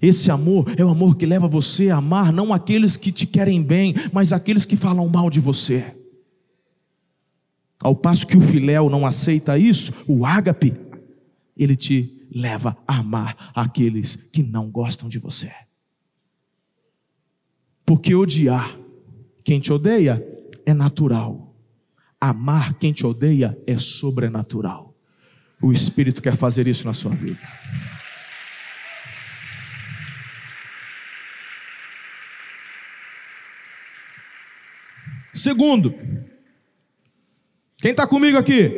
Esse 0.00 0.30
amor 0.30 0.72
é 0.76 0.84
o 0.84 0.88
amor 0.88 1.16
que 1.16 1.26
leva 1.26 1.48
você 1.48 1.90
a 1.90 1.96
amar 1.96 2.32
não 2.32 2.52
aqueles 2.52 2.96
que 2.96 3.10
te 3.10 3.26
querem 3.26 3.60
bem, 3.60 3.92
mas 4.12 4.32
aqueles 4.32 4.64
que 4.64 4.76
falam 4.76 5.08
mal 5.08 5.28
de 5.28 5.40
você. 5.40 6.01
Ao 7.82 7.96
passo 7.96 8.26
que 8.26 8.36
o 8.36 8.40
filéu 8.40 8.88
não 8.88 9.04
aceita 9.04 9.58
isso, 9.58 10.04
o 10.06 10.24
ágape, 10.24 10.72
ele 11.56 11.74
te 11.74 12.28
leva 12.34 12.76
a 12.86 12.98
amar 12.98 13.50
aqueles 13.54 14.14
que 14.14 14.42
não 14.42 14.70
gostam 14.70 15.08
de 15.08 15.18
você. 15.18 15.52
Porque 17.84 18.14
odiar 18.14 18.74
quem 19.44 19.58
te 19.58 19.72
odeia 19.72 20.24
é 20.64 20.72
natural. 20.72 21.54
Amar 22.20 22.74
quem 22.74 22.92
te 22.92 23.04
odeia 23.04 23.58
é 23.66 23.76
sobrenatural. 23.76 24.94
O 25.60 25.72
Espírito 25.72 26.22
quer 26.22 26.36
fazer 26.36 26.68
isso 26.68 26.86
na 26.86 26.94
sua 26.94 27.10
vida. 27.12 27.40
Segundo, 35.32 35.94
quem 37.82 37.90
está 37.90 38.06
comigo 38.06 38.38
aqui? 38.38 38.70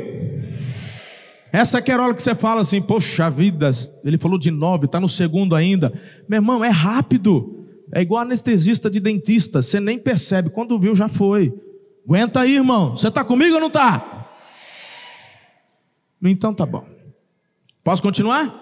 Essa 1.52 1.82
querola 1.82 2.14
que 2.14 2.22
você 2.22 2.34
fala 2.34 2.62
assim, 2.62 2.80
poxa 2.80 3.28
vida, 3.28 3.70
ele 4.02 4.16
falou 4.16 4.38
de 4.38 4.50
nove, 4.50 4.86
está 4.86 4.98
no 4.98 5.10
segundo 5.10 5.54
ainda. 5.54 5.92
Meu 6.26 6.38
irmão, 6.38 6.64
é 6.64 6.70
rápido. 6.70 7.68
É 7.92 8.00
igual 8.00 8.22
anestesista 8.22 8.90
de 8.90 8.98
dentista, 8.98 9.60
você 9.60 9.78
nem 9.78 9.98
percebe, 9.98 10.48
quando 10.48 10.78
viu 10.80 10.96
já 10.96 11.06
foi. 11.06 11.52
Aguenta 12.04 12.40
aí, 12.40 12.54
irmão. 12.54 12.96
Você 12.96 13.08
está 13.08 13.22
comigo 13.22 13.54
ou 13.54 13.60
não 13.60 13.68
está? 13.68 14.26
Então 16.22 16.54
tá 16.54 16.64
bom. 16.64 16.86
Posso 17.84 18.00
continuar? 18.00 18.52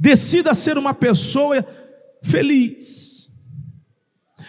Decida 0.00 0.52
ser 0.52 0.76
uma 0.76 0.92
pessoa 0.92 1.64
feliz. 2.24 3.15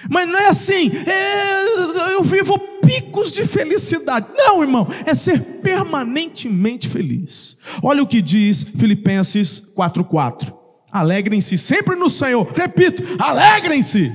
Mas 0.10 0.28
não 0.28 0.39
é 0.39 0.47
assim, 0.47 0.91
é, 1.06 2.13
eu 2.13 2.23
vivo 2.23 2.60
picos 2.82 3.32
de 3.32 3.45
felicidade. 3.45 4.28
Não, 4.36 4.62
irmão, 4.62 4.88
é 5.06 5.15
ser 5.15 5.39
permanentemente 5.62 6.88
feliz. 6.88 7.58
Olha 7.82 8.04
o 8.04 8.08
que 8.08 8.21
diz 8.21 8.63
Filipenses 8.63 9.73
4:4. 9.76 10.54
Alegrem-se 10.91 11.58
sempre 11.58 11.95
no 11.95 12.10
Senhor. 12.10 12.50
Repito, 12.54 13.04
alegrem-se. 13.19 14.12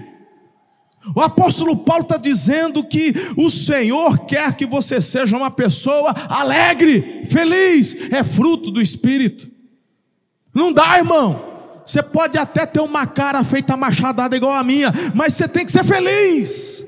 O 1.16 1.20
apóstolo 1.20 1.76
Paulo 1.78 2.02
está 2.02 2.16
dizendo 2.16 2.84
que 2.84 3.12
o 3.36 3.50
Senhor 3.50 4.18
quer 4.26 4.54
que 4.54 4.64
você 4.64 5.02
seja 5.02 5.36
uma 5.36 5.50
pessoa 5.50 6.14
alegre, 6.28 7.24
feliz, 7.28 8.12
é 8.12 8.22
fruto 8.22 8.70
do 8.70 8.80
Espírito. 8.80 9.50
Não 10.54 10.72
dá, 10.72 10.98
irmão. 10.98 11.51
Você 11.84 12.02
pode 12.02 12.38
até 12.38 12.64
ter 12.66 12.80
uma 12.80 13.06
cara 13.06 13.42
feita 13.44 13.76
machadada 13.76 14.36
igual 14.36 14.52
a 14.52 14.62
minha, 14.62 14.92
mas 15.14 15.34
você 15.34 15.48
tem 15.48 15.64
que 15.64 15.72
ser 15.72 15.84
feliz. 15.84 16.84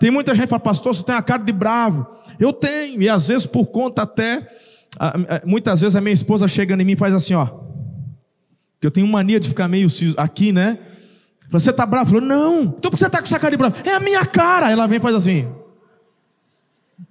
Tem 0.00 0.10
muita 0.10 0.34
gente 0.34 0.44
que 0.44 0.50
fala, 0.50 0.60
pastor, 0.60 0.94
você 0.94 1.02
tem 1.02 1.14
a 1.14 1.22
cara 1.22 1.42
de 1.42 1.52
bravo. 1.52 2.06
Eu 2.38 2.52
tenho, 2.52 3.00
e 3.00 3.08
às 3.08 3.28
vezes 3.28 3.46
por 3.46 3.66
conta 3.66 4.02
até, 4.02 4.46
muitas 5.44 5.80
vezes 5.80 5.94
a 5.94 6.00
minha 6.00 6.12
esposa 6.12 6.48
chega 6.48 6.74
em 6.74 6.84
mim 6.84 6.92
e 6.92 6.96
faz 6.96 7.14
assim, 7.14 7.34
ó. 7.34 7.46
Que 8.80 8.86
eu 8.86 8.90
tenho 8.90 9.06
mania 9.06 9.38
de 9.38 9.48
ficar 9.48 9.68
meio 9.68 9.88
aqui, 10.16 10.52
né? 10.52 10.76
Você 11.50 11.70
está 11.70 11.86
bravo? 11.86 12.10
Falou, 12.10 12.26
não. 12.26 12.62
Então 12.62 12.90
por 12.90 12.92
que 12.92 12.98
você 12.98 13.06
está 13.06 13.18
com 13.18 13.24
essa 13.24 13.38
cara 13.38 13.52
de 13.52 13.56
bravo? 13.56 13.76
É 13.84 13.92
a 13.92 14.00
minha 14.00 14.26
cara. 14.26 14.72
Ela 14.72 14.88
vem 14.88 14.98
e 14.98 15.00
faz 15.00 15.14
assim. 15.14 15.48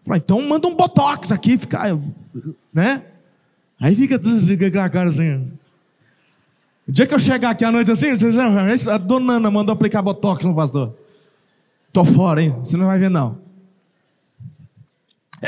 Fala, 0.03 0.17
então 0.17 0.41
manda 0.41 0.67
um 0.67 0.75
botox 0.75 1.31
aqui, 1.31 1.57
fica, 1.57 1.97
né? 2.73 3.03
Aí 3.79 3.95
fica, 3.95 4.19
fica 4.19 4.67
aquela 4.67 4.89
cara 4.89 5.09
assim. 5.09 5.51
O 6.91 6.93
dia 6.93 7.07
que 7.07 7.13
eu 7.13 7.19
chegar 7.19 7.51
aqui 7.51 7.63
à 7.63 7.71
noite 7.71 7.89
assim, 7.89 8.07
a 8.91 8.97
dona 8.97 9.35
Ana 9.35 9.49
mandou 9.49 9.71
aplicar 9.71 10.01
botox 10.01 10.43
no 10.43 10.53
pastor. 10.53 10.93
Tô 11.93 12.03
fora, 12.03 12.43
hein? 12.43 12.53
Você 12.61 12.75
não 12.75 12.87
vai 12.87 12.99
ver, 12.99 13.09
não. 13.09 13.37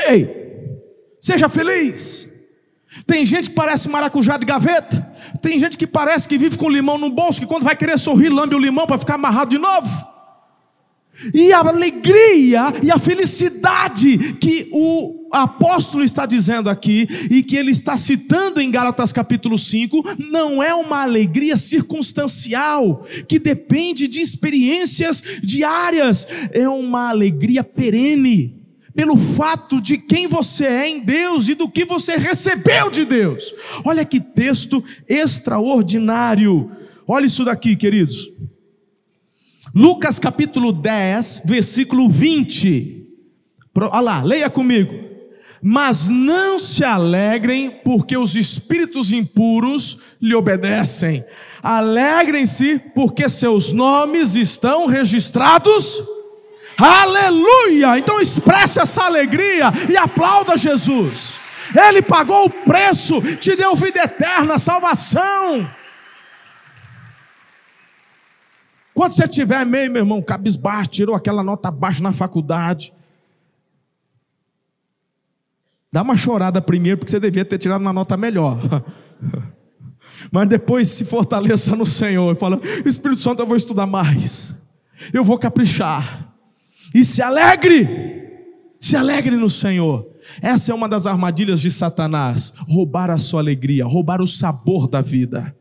Ei, 0.08 0.80
seja 1.20 1.46
feliz. 1.50 2.32
Tem 3.06 3.26
gente 3.26 3.50
que 3.50 3.54
parece 3.54 3.90
maracujá 3.90 4.38
de 4.38 4.46
gaveta. 4.46 5.06
Tem 5.42 5.58
gente 5.58 5.76
que 5.76 5.86
parece 5.86 6.26
que 6.26 6.38
vive 6.38 6.56
com 6.56 6.70
limão 6.70 6.96
no 6.96 7.10
bolso, 7.10 7.40
que 7.40 7.46
quando 7.46 7.64
vai 7.64 7.76
querer 7.76 7.98
sorrir, 7.98 8.30
lambe 8.30 8.54
o 8.54 8.58
limão 8.58 8.86
para 8.86 8.96
ficar 8.96 9.16
amarrado 9.16 9.50
de 9.50 9.58
novo. 9.58 10.14
E 11.34 11.52
a 11.52 11.58
alegria 11.58 12.72
e 12.82 12.90
a 12.90 12.98
felicidade 12.98 14.32
que 14.40 14.70
o 14.72 15.23
apóstolo 15.42 16.04
está 16.04 16.26
dizendo 16.26 16.70
aqui, 16.70 17.08
e 17.30 17.42
que 17.42 17.56
ele 17.56 17.70
está 17.70 17.96
citando 17.96 18.60
em 18.60 18.70
Gálatas 18.70 19.12
capítulo 19.12 19.58
5, 19.58 20.16
não 20.30 20.62
é 20.62 20.74
uma 20.74 21.02
alegria 21.02 21.56
circunstancial, 21.56 23.04
que 23.28 23.38
depende 23.38 24.06
de 24.06 24.20
experiências 24.20 25.22
diárias, 25.42 26.26
é 26.52 26.68
uma 26.68 27.10
alegria 27.10 27.64
perene, 27.64 28.62
pelo 28.94 29.16
fato 29.16 29.80
de 29.80 29.98
quem 29.98 30.28
você 30.28 30.66
é 30.66 30.88
em 30.88 31.00
Deus 31.00 31.48
e 31.48 31.54
do 31.54 31.68
que 31.68 31.84
você 31.84 32.16
recebeu 32.16 32.90
de 32.90 33.04
Deus. 33.04 33.52
Olha 33.84 34.04
que 34.04 34.20
texto 34.20 34.82
extraordinário. 35.08 36.70
Olha 37.06 37.26
isso 37.26 37.44
daqui, 37.44 37.74
queridos. 37.74 38.30
Lucas 39.74 40.20
capítulo 40.20 40.72
10, 40.72 41.42
versículo 41.44 42.08
20. 42.08 43.08
Olha 43.76 44.00
lá, 44.00 44.22
leia 44.22 44.48
comigo. 44.48 45.13
Mas 45.66 46.10
não 46.10 46.58
se 46.58 46.84
alegrem, 46.84 47.70
porque 47.70 48.18
os 48.18 48.34
espíritos 48.34 49.12
impuros 49.12 50.18
lhe 50.20 50.34
obedecem. 50.34 51.24
Alegrem-se, 51.62 52.78
porque 52.94 53.30
seus 53.30 53.72
nomes 53.72 54.34
estão 54.34 54.84
registrados. 54.84 56.02
Aleluia! 56.76 57.98
Então 57.98 58.20
expresse 58.20 58.78
essa 58.78 59.04
alegria 59.04 59.72
e 59.88 59.96
aplauda 59.96 60.54
Jesus. 60.54 61.40
Ele 61.88 62.02
pagou 62.02 62.44
o 62.44 62.50
preço, 62.50 63.22
te 63.36 63.56
deu 63.56 63.74
vida 63.74 64.02
eterna, 64.02 64.58
salvação. 64.58 65.66
Quando 68.92 69.12
você 69.12 69.26
tiver 69.26 69.64
meio, 69.64 69.90
meu 69.90 70.02
irmão, 70.02 70.20
cabisbaixo, 70.20 70.90
tirou 70.90 71.16
aquela 71.16 71.42
nota 71.42 71.70
baixa 71.70 72.02
na 72.02 72.12
faculdade. 72.12 72.92
Dá 75.94 76.02
uma 76.02 76.16
chorada 76.16 76.60
primeiro, 76.60 76.98
porque 76.98 77.12
você 77.12 77.20
devia 77.20 77.44
ter 77.44 77.56
tirado 77.56 77.80
uma 77.80 77.92
nota 77.92 78.16
melhor. 78.16 78.58
Mas 80.28 80.48
depois 80.48 80.88
se 80.88 81.04
fortaleça 81.04 81.76
no 81.76 81.86
Senhor 81.86 82.34
e 82.34 82.36
fala: 82.36 82.60
Espírito 82.84 83.20
Santo, 83.20 83.40
eu 83.40 83.46
vou 83.46 83.56
estudar 83.56 83.86
mais. 83.86 84.60
Eu 85.12 85.24
vou 85.24 85.38
caprichar. 85.38 86.34
E 86.92 87.04
se 87.04 87.22
alegre. 87.22 88.42
Se 88.80 88.96
alegre 88.96 89.36
no 89.36 89.48
Senhor. 89.48 90.04
Essa 90.42 90.72
é 90.72 90.74
uma 90.74 90.88
das 90.88 91.06
armadilhas 91.06 91.60
de 91.60 91.70
Satanás: 91.70 92.54
roubar 92.68 93.08
a 93.08 93.16
sua 93.16 93.40
alegria, 93.40 93.86
roubar 93.86 94.20
o 94.20 94.26
sabor 94.26 94.88
da 94.88 95.00
vida. 95.00 95.54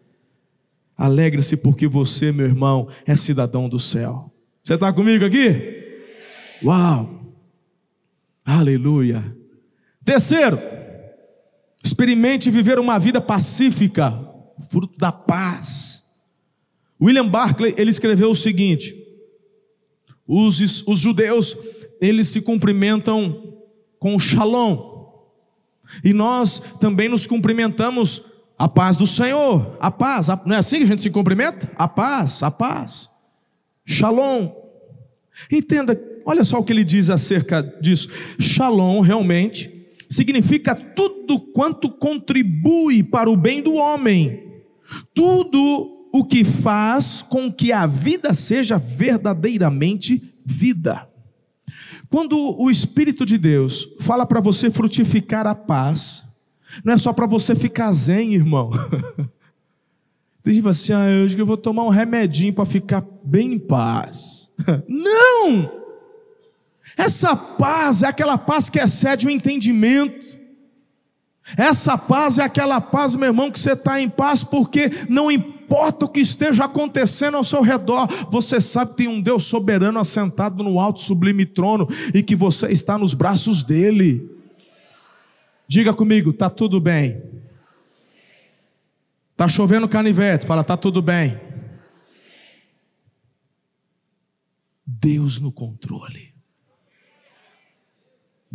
Alegre-se 0.98 1.58
porque 1.58 1.88
você, 1.88 2.32
meu 2.32 2.48
irmão, 2.48 2.88
é 3.06 3.16
cidadão 3.16 3.70
do 3.70 3.80
céu. 3.80 4.34
Você 4.64 4.74
está 4.74 4.92
comigo 4.92 5.26
aqui? 5.26 6.02
Uau! 6.64 7.36
Aleluia. 8.44 9.43
Terceiro, 10.06 10.60
experimente 11.84 12.52
viver 12.52 12.80
uma 12.80 13.00
vida 13.00 13.22
pacífica, 13.22 14.14
fruto 14.70 14.98
da 14.98 15.12
paz. 15.12 16.04
William 17.02 17.28
Barclay, 17.28 17.74
ele 17.78 17.92
escreveu 17.92 18.32
o 18.32 18.36
seguinte: 18.36 18.96
os, 20.28 20.86
os 20.88 21.00
judeus, 21.00 21.58
eles 22.02 22.28
se 22.28 22.42
cumprimentam 22.42 23.62
com 24.00 24.16
o 24.16 24.20
shalom. 24.20 24.94
E 26.04 26.12
nós 26.12 26.78
também 26.80 27.08
nos 27.08 27.28
cumprimentamos 27.28 28.34
a 28.58 28.68
paz 28.68 28.98
do 28.98 29.06
Senhor, 29.06 29.78
a 29.80 29.92
paz, 29.92 30.30
a, 30.30 30.42
não 30.46 30.56
é 30.56 30.60
assim 30.60 30.78
que 30.78 30.84
a 30.84 30.88
gente 30.88 31.02
se 31.02 31.10
cumprimenta? 31.10 31.70
A 31.76 31.88
paz, 31.88 32.42
a 32.44 32.50
paz. 32.50 33.10
Shalom. 33.86 34.50
Entenda, 35.52 36.00
olha 36.26 36.44
só 36.44 36.60
o 36.60 36.64
que 36.64 36.72
ele 36.72 36.84
diz 36.84 37.10
acerca 37.10 37.62
disso. 37.82 38.10
Shalom 38.40 39.02
realmente 39.02 39.83
significa 40.14 40.76
tudo 40.76 41.40
quanto 41.40 41.90
contribui 41.90 43.04
para 43.04 43.30
o 43.30 43.36
bem 43.38 43.62
do 43.62 43.74
homem, 43.74 44.44
tudo 45.14 46.10
o 46.14 46.24
que 46.24 46.44
faz 46.44 47.22
com 47.22 47.52
que 47.52 47.72
a 47.72 47.88
vida 47.88 48.34
seja 48.34 48.78
verdadeiramente 48.78 50.22
vida. 50.46 51.08
Quando 52.10 52.38
o 52.38 52.70
Espírito 52.70 53.26
de 53.26 53.38
Deus 53.38 53.96
fala 54.02 54.26
para 54.26 54.40
você 54.40 54.70
frutificar 54.70 55.48
a 55.48 55.56
paz, 55.56 56.44
não 56.84 56.94
é 56.94 56.98
só 56.98 57.12
para 57.12 57.26
você 57.26 57.56
ficar 57.56 57.92
zen, 57.92 58.36
irmão. 58.36 58.70
Tem 60.44 60.54
gente 60.54 60.68
assim, 60.68 60.94
ah, 60.94 61.08
que 61.34 61.42
eu 61.42 61.46
vou 61.46 61.58
tomar 61.58 61.84
um 61.84 61.90
remedinho 61.90 62.54
para 62.54 62.66
ficar 62.66 63.04
bem 63.24 63.54
em 63.54 63.60
paz. 63.60 64.54
Não! 64.88 65.83
Essa 66.98 67.36
paz 67.36 68.04
é 68.04 68.08
aquela 68.08 68.38
paz 68.38 68.70
que 68.70 68.80
excede 68.80 69.28
o 69.28 69.30
entendimento. 69.30 70.24
Essa 71.58 71.98
paz 71.98 72.40
é 72.40 72.44
aquela 72.44 72.80
paz, 72.80 73.16
meu 73.16 73.28
irmão, 73.28 73.52
que 73.52 73.60
você 73.60 73.74
está 73.74 74.00
em 74.00 74.10
paz 74.10 74.44
porque 74.44 74.90
não 75.10 75.30
importa 75.30 76.06
o 76.06 76.10
que 76.10 76.22
esteja 76.22 76.66
acontecendo 76.66 77.36
ao 77.36 77.44
seu 77.44 77.62
redor, 77.62 78.08
você 78.32 78.62
sabe 78.62 78.92
que 78.92 78.98
tem 78.98 79.08
um 79.08 79.22
Deus 79.22 79.44
soberano 79.44 80.00
assentado 80.00 80.64
no 80.64 80.80
alto 80.80 81.02
sublime 81.02 81.46
trono 81.46 81.88
e 82.14 82.24
que 82.24 82.36
você 82.36 82.72
está 82.72 82.98
nos 82.98 83.14
braços 83.14 83.64
dele. 83.64 84.30
Diga 85.68 85.94
comigo, 85.94 86.30
está 86.30 86.50
tudo 86.50 86.80
bem. 86.80 87.22
Está 89.32 89.48
chovendo 89.48 89.90
canivete, 89.90 90.46
fala, 90.46 90.62
está 90.62 90.78
tudo 90.78 91.02
bem. 91.02 91.38
Deus 94.86 95.40
no 95.40 95.52
controle. 95.52 96.33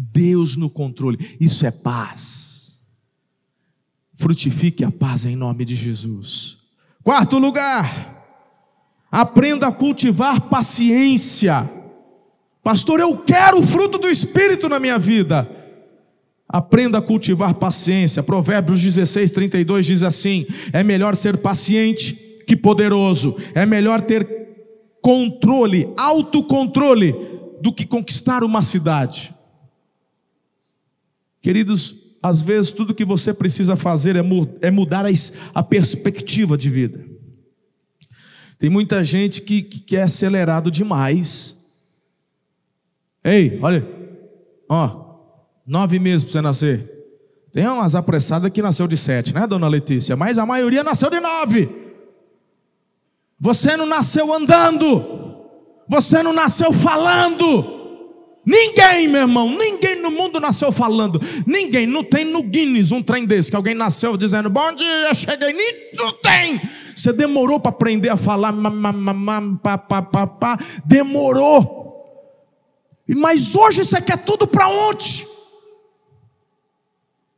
Deus 0.01 0.55
no 0.55 0.71
controle. 0.71 1.37
Isso 1.41 1.67
é 1.67 1.73
paz. 1.73 2.83
Frutifique 4.15 4.85
a 4.85 4.93
paz 4.93 5.25
em 5.25 5.35
nome 5.35 5.65
de 5.65 5.75
Jesus. 5.75 6.59
Quarto 7.03 7.39
lugar, 7.39 8.25
aprenda 9.11 9.67
a 9.67 9.73
cultivar 9.73 10.43
paciência. 10.43 11.69
Pastor, 12.63 13.01
eu 13.01 13.17
quero 13.19 13.59
o 13.59 13.67
fruto 13.67 13.99
do 13.99 14.09
Espírito 14.09 14.69
na 14.69 14.79
minha 14.79 14.99
vida. 14.99 15.51
Aprenda 16.49 16.99
a 16.99 17.03
cultivar 17.03 17.55
paciência. 17.55 18.23
Provérbios 18.23 18.81
16, 18.81 19.33
32 19.33 19.87
diz 19.87 20.03
assim: 20.05 20.47
é 20.73 20.85
melhor 20.85 21.17
ser 21.17 21.39
paciente 21.39 22.15
que 22.47 22.57
poderoso, 22.57 23.37
é 23.55 23.67
melhor 23.67 24.01
ter 24.01 24.27
controle, 25.03 25.93
autocontrole, 25.97 27.15
do 27.61 27.73
que 27.73 27.85
conquistar 27.85 28.45
uma 28.45 28.63
cidade. 28.63 29.38
Queridos, 31.41 32.09
às 32.23 32.43
vezes 32.43 32.73
tudo 32.73 32.95
que 32.95 33.05
você 33.05 33.33
precisa 33.33 33.77
fazer 33.77 34.17
é, 34.17 34.23
é 34.61 34.71
mudar 34.71 35.05
a, 35.55 35.63
perspectiva 35.63 36.57
de 36.59 36.69
vida. 36.69 37.05
Tem 38.59 38.69
muita 38.69 39.05
gente 39.05 39.43
que, 39.43 39.63
que 39.63 39.97
é 39.97 40.03
acelerado 40.03 40.71
demais. 40.71 41.71
Ei, 43.23 43.59
olha, 43.63 43.87
ó, 44.69 45.21
nove 45.67 45.99
meses 45.99 46.25
para 46.25 46.33
você 46.33 46.41
nascer. 46.41 46.99
Tem 47.53 47.67
umas 47.67 47.95
apressadas 47.95 48.53
que 48.53 48.61
nasceu 48.61 48.89
de 48.89 48.97
sete, 48.97 49.33
né, 49.33 49.47
dona 49.47 49.69
Letícia? 49.69 50.17
Mas 50.17 50.39
a 50.39 50.45
maioria 50.45 50.83
nasceu 50.83 51.09
de 51.09 51.21
nove. 51.21 51.69
Você 53.41 53.77
não 53.77 53.87
nasceu 53.87 54.35
andando, 54.35 55.47
você 55.89 56.23
não 56.23 56.33
nasceu 56.33 56.73
falando. 56.73 57.78
Ninguém, 58.49 59.07
meu 59.09 59.21
irmão, 59.21 59.47
ninguém 59.51 59.97
no 59.97 60.11
mundo 60.11 60.41
nasceu 60.41 60.73
falando. 60.73 61.21
Ninguém, 61.47 61.87
não 61.87 62.03
tem 62.03 62.25
no 62.25 62.43
Guinness 62.43 62.91
um 62.91 63.03
trem 63.03 63.27
desse 63.27 63.51
que 63.51 63.57
alguém 63.57 63.75
nasceu 63.75 64.17
dizendo: 64.17 64.49
Bom 64.49 64.73
dia, 64.73 65.13
cheguei. 65.13 65.53
Não 65.93 66.15
tem. 66.15 66.59
Você 66.97 67.13
demorou 67.13 67.61
para 67.61 67.69
aprender 67.69 68.09
a 68.09 68.17
falar, 68.17 68.55
pá, 69.63 69.77
pá, 69.77 70.01
pá, 70.01 70.27
pá. 70.27 70.59
demorou. 70.83 71.77
Mas 73.07 73.55
hoje 73.55 73.85
você 73.85 74.01
quer 74.01 74.17
tudo 74.17 74.47
para 74.47 74.67
ontem. 74.67 75.27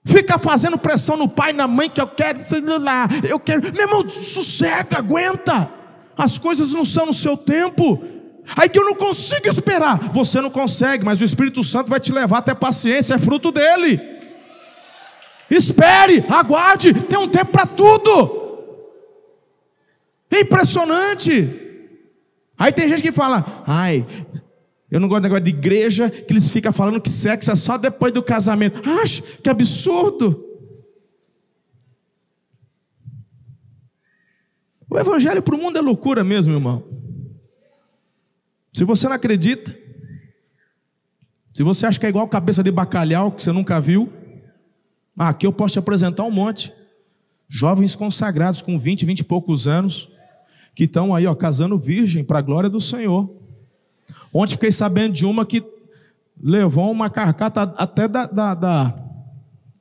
Fica 0.04 0.38
fazendo 0.38 0.78
pressão 0.78 1.16
no 1.16 1.28
pai 1.28 1.52
na 1.52 1.66
mãe 1.66 1.90
que 1.90 2.00
eu 2.00 2.06
quero 2.06 2.38
lá, 2.78 3.08
eu 3.28 3.40
quero. 3.40 3.60
Meu 3.60 3.82
irmão, 3.82 4.08
sossega, 4.08 4.98
aguenta. 4.98 5.68
As 6.16 6.38
coisas 6.38 6.72
não 6.72 6.84
são 6.84 7.06
no 7.06 7.14
seu 7.14 7.36
tempo. 7.36 8.00
Aí 8.56 8.68
que 8.68 8.78
eu 8.78 8.84
não 8.84 8.94
consigo 8.94 9.48
esperar. 9.48 10.12
Você 10.12 10.40
não 10.40 10.50
consegue, 10.50 11.04
mas 11.04 11.20
o 11.20 11.24
Espírito 11.24 11.62
Santo 11.62 11.88
vai 11.88 12.00
te 12.00 12.12
levar 12.12 12.38
até 12.38 12.54
paciência, 12.54 13.14
é 13.14 13.18
fruto 13.18 13.50
dele. 13.50 14.00
Espere, 15.50 16.24
aguarde, 16.28 16.94
tem 16.94 17.18
um 17.18 17.28
tempo 17.28 17.52
para 17.52 17.66
tudo. 17.66 18.38
É 20.30 20.40
impressionante. 20.40 21.48
Aí 22.56 22.72
tem 22.72 22.88
gente 22.88 23.02
que 23.02 23.10
fala: 23.10 23.64
ai, 23.66 24.06
eu 24.90 25.00
não 25.00 25.08
gosto 25.08 25.22
de 25.22 25.28
negócio 25.28 25.44
de 25.44 25.50
igreja, 25.50 26.08
que 26.08 26.32
eles 26.32 26.50
ficam 26.50 26.72
falando 26.72 27.00
que 27.00 27.10
sexo 27.10 27.50
é 27.50 27.56
só 27.56 27.76
depois 27.76 28.12
do 28.12 28.22
casamento. 28.22 28.80
Acho 29.02 29.22
que 29.42 29.50
absurdo. 29.50 30.46
O 34.88 34.98
evangelho 34.98 35.40
para 35.42 35.54
o 35.54 35.58
mundo 35.58 35.78
é 35.78 35.80
loucura 35.80 36.24
mesmo, 36.24 36.52
irmão. 36.52 36.99
Se 38.72 38.84
você 38.84 39.08
não 39.08 39.16
acredita, 39.16 39.76
se 41.52 41.62
você 41.62 41.86
acha 41.86 41.98
que 41.98 42.06
é 42.06 42.08
igual 42.08 42.28
cabeça 42.28 42.62
de 42.62 42.70
bacalhau 42.70 43.32
que 43.32 43.42
você 43.42 43.52
nunca 43.52 43.80
viu, 43.80 44.12
ah, 45.18 45.28
aqui 45.28 45.46
eu 45.46 45.52
posso 45.52 45.74
te 45.74 45.78
apresentar 45.78 46.24
um 46.24 46.30
monte. 46.30 46.72
Jovens 47.48 47.94
consagrados 47.94 48.62
com 48.62 48.78
20, 48.78 49.04
20 49.04 49.18
e 49.20 49.24
poucos 49.24 49.66
anos, 49.66 50.08
que 50.74 50.84
estão 50.84 51.14
aí, 51.14 51.26
ó, 51.26 51.34
casando 51.34 51.76
virgem 51.76 52.24
para 52.24 52.38
a 52.38 52.42
glória 52.42 52.70
do 52.70 52.80
Senhor. 52.80 53.28
Ontem 54.32 54.52
fiquei 54.52 54.70
sabendo 54.70 55.14
de 55.14 55.26
uma 55.26 55.44
que 55.44 55.62
levou 56.42 56.90
uma 56.90 57.10
carcata 57.10 57.62
até 57.76 58.08
da, 58.08 58.26
da, 58.26 58.54
da, 58.54 59.04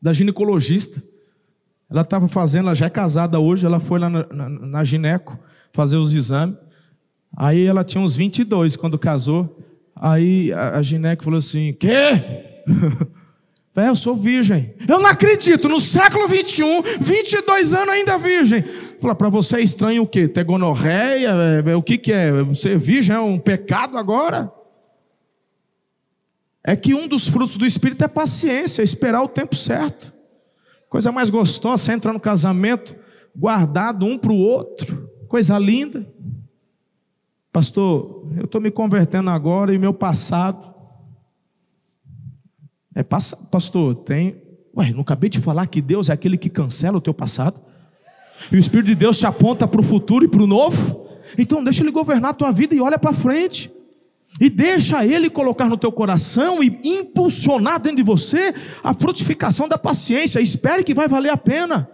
da 0.01 0.11
ginecologista. 0.11 1.01
Ela 1.89 2.01
estava 2.01 2.27
fazendo, 2.27 2.65
ela 2.65 2.75
já 2.75 2.87
é 2.87 2.89
casada 2.89 3.39
hoje, 3.39 3.65
ela 3.65 3.79
foi 3.79 3.99
lá 3.99 4.09
na, 4.09 4.27
na, 4.27 4.49
na 4.49 4.83
gineco 4.83 5.39
fazer 5.71 5.97
os 5.97 6.13
exames. 6.13 6.57
Aí 7.39 7.65
ela 7.65 7.85
tinha 7.85 8.03
uns 8.03 8.17
22 8.17 8.75
quando 8.75 8.99
casou. 8.99 9.57
Aí 9.95 10.51
a, 10.51 10.79
a 10.79 10.83
falou 11.23 11.39
assim: 11.39 11.71
Quê? 11.73 11.87
É, 13.75 13.87
eu 13.87 13.95
sou 13.95 14.13
virgem. 14.13 14.73
Eu 14.85 14.99
não 14.99 15.05
acredito, 15.05 15.69
no 15.69 15.79
século 15.79 16.27
21, 16.27 16.81
22 16.99 17.73
anos 17.73 17.93
ainda 17.93 18.17
virgem. 18.17 18.61
Fala, 18.99 19.15
para 19.15 19.29
você 19.29 19.55
é 19.55 19.61
estranho 19.61 20.03
o 20.03 20.07
quê? 20.07 20.27
Ter 20.27 20.43
gonorreia? 20.43 21.29
É, 21.65 21.71
é, 21.71 21.75
o 21.77 21.81
que, 21.81 21.97
que 21.97 22.11
é? 22.11 22.29
Ser 22.53 22.77
virgem 22.77 23.15
é 23.15 23.19
um 23.19 23.39
pecado 23.39 23.97
agora? 23.97 24.51
É 26.61 26.75
que 26.75 26.93
um 26.93 27.07
dos 27.07 27.29
frutos 27.29 27.55
do 27.55 27.65
Espírito 27.65 28.03
é 28.03 28.09
paciência, 28.09 28.81
é 28.81 28.83
esperar 28.83 29.23
o 29.23 29.29
tempo 29.29 29.55
certo. 29.55 30.11
Coisa 30.89 31.09
mais 31.09 31.29
gostosa, 31.29 31.81
você 31.81 31.93
entra 31.93 32.11
no 32.11 32.19
casamento, 32.19 32.93
guardado 33.33 34.05
um 34.05 34.17
para 34.17 34.33
o 34.33 34.37
outro. 34.37 35.09
Coisa 35.29 35.57
linda. 35.57 36.05
Pastor, 37.51 38.27
eu 38.37 38.45
estou 38.45 38.61
me 38.61 38.69
convertendo 38.69 39.29
agora 39.29 39.73
e 39.73 39.77
meu 39.79 39.93
passado. 39.93 40.75
É 42.93 43.03
pastor, 43.03 43.95
tem. 43.95 44.41
Ué, 44.75 44.91
não 44.91 45.01
acabei 45.01 45.29
de 45.29 45.39
falar 45.39 45.65
que 45.67 45.81
Deus 45.81 46.09
é 46.09 46.13
aquele 46.13 46.37
que 46.37 46.49
cancela 46.49 46.97
o 46.97 47.01
teu 47.01 47.13
passado? 47.13 47.59
E 48.51 48.55
o 48.55 48.59
Espírito 48.59 48.87
de 48.87 48.95
Deus 48.95 49.17
te 49.17 49.25
aponta 49.25 49.67
para 49.67 49.81
o 49.81 49.83
futuro 49.83 50.25
e 50.25 50.27
para 50.27 50.43
o 50.43 50.47
novo. 50.47 51.07
Então 51.37 51.63
deixa 51.63 51.81
ele 51.81 51.91
governar 51.91 52.31
a 52.31 52.33
tua 52.33 52.51
vida 52.51 52.75
e 52.75 52.81
olha 52.81 52.99
para 52.99 53.13
frente. 53.13 53.71
E 54.39 54.49
deixa 54.49 55.05
ele 55.05 55.29
colocar 55.29 55.65
no 55.65 55.77
teu 55.77 55.91
coração 55.91 56.63
e 56.63 56.79
impulsionar 56.83 57.79
dentro 57.79 57.97
de 57.97 58.03
você 58.03 58.53
a 58.83 58.93
frutificação 58.93 59.67
da 59.67 59.77
paciência. 59.77 60.39
Espere 60.39 60.83
que 60.83 60.93
vai 60.93 61.07
valer 61.07 61.31
a 61.31 61.37
pena. 61.37 61.89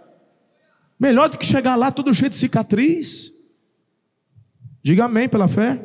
Melhor 1.00 1.28
do 1.28 1.38
que 1.38 1.46
chegar 1.46 1.76
lá 1.76 1.90
todo 1.90 2.12
cheio 2.14 2.30
de 2.30 2.36
cicatriz. 2.36 3.35
Diga 4.86 5.06
amém 5.06 5.28
pela 5.28 5.48
fé. 5.48 5.80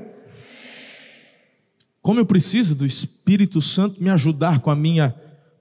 Como 2.04 2.20
eu 2.20 2.26
preciso 2.26 2.76
do 2.76 2.86
Espírito 2.86 3.60
Santo 3.60 4.00
me 4.00 4.12
ajudar 4.12 4.60
com 4.60 4.70
a 4.70 4.76
minha 4.76 5.10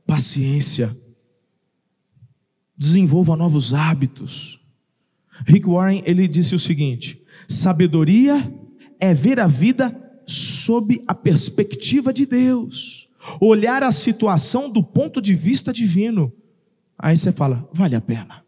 paciência. 0.07 0.95
Desenvolva 2.77 3.35
novos 3.37 3.73
hábitos. 3.73 4.61
Rick 5.47 5.67
Warren, 5.67 6.03
ele 6.05 6.29
disse 6.29 6.55
o 6.55 6.59
seguinte: 6.59 7.25
sabedoria 7.49 8.47
é 9.01 9.15
ver 9.15 9.41
a 9.41 9.47
vida 9.47 10.21
sob 10.27 11.03
a 11.09 11.15
perspectiva 11.15 12.13
de 12.13 12.27
Deus, 12.27 13.09
olhar 13.41 13.83
a 13.83 13.91
situação 13.91 14.71
do 14.71 14.83
ponto 14.83 15.19
de 15.19 15.35
vista 15.35 15.73
divino. 15.73 16.31
Aí 16.99 17.17
você 17.17 17.33
fala, 17.33 17.67
vale 17.73 17.97
a 17.97 18.03
pena, 18.03 18.45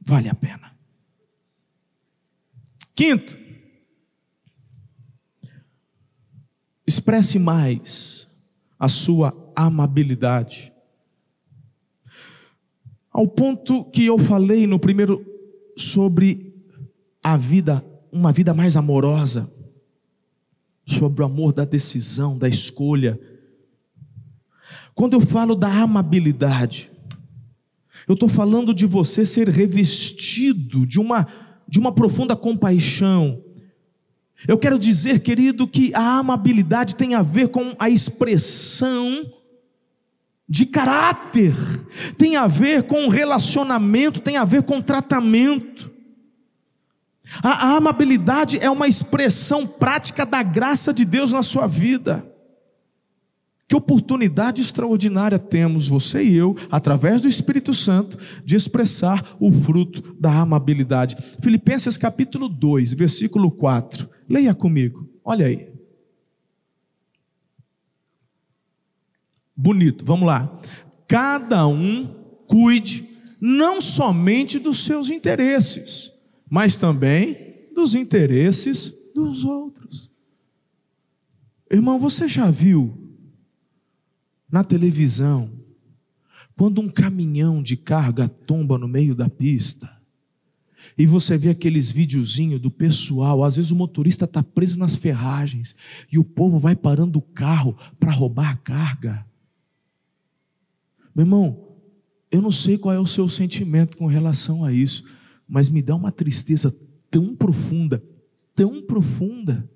vale 0.00 0.28
a 0.28 0.34
pena. 0.34 0.72
Quinto, 2.96 3.42
expresse 6.86 7.38
mais 7.38 8.28
a 8.78 8.88
sua 8.88 9.52
amabilidade. 9.54 10.72
Ao 13.12 13.28
ponto 13.28 13.84
que 13.84 14.06
eu 14.06 14.18
falei 14.18 14.66
no 14.66 14.78
primeiro 14.78 15.24
sobre 15.76 16.54
a 17.22 17.36
vida, 17.36 17.84
uma 18.10 18.32
vida 18.32 18.52
mais 18.52 18.76
amorosa, 18.76 19.50
sobre 20.86 21.22
o 21.22 21.26
amor 21.26 21.52
da 21.52 21.64
decisão, 21.64 22.38
da 22.38 22.48
escolha. 22.48 23.18
Quando 24.94 25.14
eu 25.14 25.20
falo 25.20 25.54
da 25.54 25.68
amabilidade, 25.68 26.90
eu 28.08 28.14
estou 28.14 28.28
falando 28.28 28.74
de 28.74 28.86
você 28.86 29.24
ser 29.24 29.48
revestido 29.48 30.86
de 30.86 30.98
uma, 30.98 31.26
de 31.68 31.78
uma 31.78 31.94
profunda 31.94 32.34
compaixão. 32.34 33.42
Eu 34.46 34.58
quero 34.58 34.78
dizer, 34.78 35.20
querido, 35.20 35.66
que 35.66 35.94
a 35.94 36.18
amabilidade 36.18 36.96
tem 36.96 37.14
a 37.14 37.22
ver 37.22 37.48
com 37.48 37.74
a 37.78 37.88
expressão 37.88 39.24
de 40.48 40.66
caráter, 40.66 41.54
tem 42.18 42.36
a 42.36 42.46
ver 42.46 42.82
com 42.82 43.08
relacionamento, 43.08 44.20
tem 44.20 44.36
a 44.36 44.44
ver 44.44 44.62
com 44.64 44.82
tratamento. 44.82 45.90
A, 47.42 47.68
a, 47.68 47.76
amabilidade 47.76 48.58
é 48.58 48.68
uma 48.68 48.88
expressão 48.88 49.66
prática 49.66 50.26
da 50.26 50.42
graça 50.42 50.92
de 50.92 51.04
Deus 51.04 51.32
na 51.32 51.42
sua 51.42 51.66
vida. 51.66 52.26
Que 53.66 53.76
oportunidade 53.76 54.60
extraordinária 54.60 55.38
temos, 55.38 55.88
você 55.88 56.22
e 56.22 56.36
eu, 56.36 56.54
através 56.70 57.22
do 57.22 57.28
Espírito 57.28 57.74
Santo, 57.74 58.18
de 58.44 58.54
expressar 58.54 59.24
o 59.40 59.50
fruto 59.50 60.14
da 60.20 60.30
amabilidade. 60.40 61.16
Filipenses 61.40 61.96
capítulo 61.96 62.50
2, 62.50 62.92
versículo 62.92 63.50
4. 63.50 64.06
Leia 64.32 64.54
comigo, 64.54 65.06
olha 65.22 65.44
aí. 65.44 65.70
Bonito, 69.54 70.06
vamos 70.06 70.26
lá. 70.26 70.58
Cada 71.06 71.66
um 71.66 72.06
cuide 72.46 73.06
não 73.38 73.78
somente 73.78 74.58
dos 74.58 74.86
seus 74.86 75.10
interesses, 75.10 76.12
mas 76.48 76.78
também 76.78 77.68
dos 77.74 77.94
interesses 77.94 79.12
dos 79.14 79.44
outros. 79.44 80.10
Irmão, 81.70 82.00
você 82.00 82.26
já 82.26 82.50
viu 82.50 83.14
na 84.50 84.64
televisão 84.64 85.52
quando 86.56 86.80
um 86.80 86.88
caminhão 86.88 87.62
de 87.62 87.76
carga 87.76 88.30
tomba 88.30 88.78
no 88.78 88.88
meio 88.88 89.14
da 89.14 89.28
pista? 89.28 90.01
E 90.96 91.06
você 91.06 91.38
vê 91.38 91.50
aqueles 91.50 91.90
videozinhos 91.90 92.60
do 92.60 92.70
pessoal, 92.70 93.42
às 93.42 93.56
vezes 93.56 93.70
o 93.70 93.76
motorista 93.76 94.24
está 94.24 94.42
preso 94.42 94.78
nas 94.78 94.94
ferragens 94.94 95.74
e 96.10 96.18
o 96.18 96.24
povo 96.24 96.58
vai 96.58 96.76
parando 96.76 97.18
o 97.18 97.22
carro 97.22 97.76
para 97.98 98.12
roubar 98.12 98.50
a 98.50 98.56
carga. 98.56 99.26
Meu 101.14 101.24
irmão, 101.24 101.68
eu 102.30 102.40
não 102.40 102.50
sei 102.50 102.78
qual 102.78 102.94
é 102.94 102.98
o 102.98 103.06
seu 103.06 103.28
sentimento 103.28 103.96
com 103.96 104.06
relação 104.06 104.64
a 104.64 104.72
isso, 104.72 105.04
mas 105.46 105.68
me 105.68 105.82
dá 105.82 105.94
uma 105.94 106.10
tristeza 106.10 106.74
tão 107.10 107.36
profunda, 107.36 108.02
tão 108.54 108.82
profunda. 108.82 109.68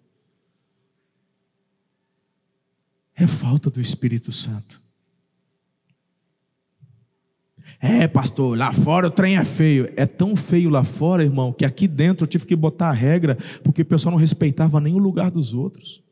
É 3.14 3.27
falta 3.27 3.71
do 3.71 3.81
Espírito 3.81 4.33
Santo. 4.33 4.86
É, 7.81 8.09
pastor, 8.09 8.57
lá 8.57 8.72
fora 8.72 9.09
o 9.09 9.11
trem 9.11 9.37
é 9.37 9.45
feio. 9.45 9.93
É 9.97 10.07
tão 10.07 10.35
feio 10.35 10.70
lá 10.70 10.85
fora, 10.85 11.22
irmão, 11.22 11.53
que 11.53 11.64
aqui 11.64 11.87
dentro 11.87 12.24
eu 12.24 12.29
tive 12.29 12.47
que 12.47 12.57
botar 12.57 12.89
a 12.89 12.93
regra, 12.93 13.37
porque 13.62 13.83
o 13.83 13.87
pessoal 13.87 14.12
não 14.12 14.18
respeitava 14.18 14.81
nem 14.81 14.95
o 14.95 14.99
lugar 14.99 15.31
dos 15.31 15.55
outros. 15.55 16.07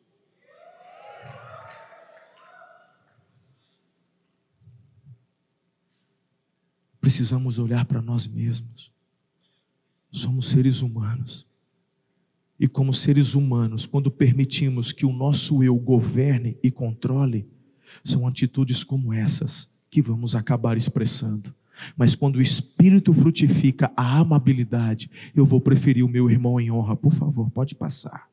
precisamos 7.04 7.58
olhar 7.58 7.84
para 7.84 8.00
nós 8.00 8.26
mesmos. 8.26 8.90
Somos 10.10 10.48
seres 10.48 10.80
humanos. 10.80 11.46
E 12.58 12.66
como 12.66 12.94
seres 12.94 13.34
humanos, 13.34 13.84
quando 13.84 14.10
permitimos 14.10 14.90
que 14.90 15.04
o 15.04 15.12
nosso 15.12 15.62
eu 15.62 15.76
governe 15.76 16.58
e 16.62 16.70
controle, 16.70 17.46
são 18.02 18.26
atitudes 18.26 18.82
como 18.82 19.12
essas 19.12 19.73
que 19.94 20.02
vamos 20.02 20.34
acabar 20.34 20.76
expressando. 20.76 21.54
Mas 21.96 22.16
quando 22.16 22.36
o 22.36 22.42
Espírito 22.42 23.14
frutifica 23.14 23.92
a 23.96 24.18
amabilidade, 24.18 25.08
eu 25.36 25.46
vou 25.46 25.60
preferir 25.60 26.04
o 26.04 26.08
meu 26.08 26.28
irmão 26.28 26.58
em 26.58 26.68
honra. 26.68 26.96
Por 26.96 27.12
favor, 27.12 27.48
pode 27.48 27.76
passar. 27.76 28.28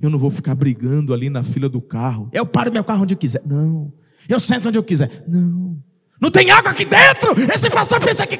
Eu 0.00 0.08
não 0.08 0.18
vou 0.18 0.30
ficar 0.30 0.54
brigando 0.54 1.12
ali 1.12 1.28
na 1.28 1.42
fila 1.42 1.68
do 1.68 1.80
carro. 1.80 2.30
Eu 2.32 2.46
paro 2.46 2.72
meu 2.72 2.84
carro 2.84 3.02
onde 3.02 3.14
eu 3.14 3.18
quiser. 3.18 3.44
Não. 3.44 3.92
Eu 4.28 4.38
sento 4.38 4.68
onde 4.68 4.78
eu 4.78 4.84
quiser. 4.84 5.24
Não. 5.26 5.82
Não 6.20 6.30
tem 6.30 6.52
água 6.52 6.70
aqui 6.70 6.84
dentro? 6.84 7.32
Esse 7.52 7.68
pastor 7.68 8.00
pensa 8.00 8.24
que. 8.28 8.38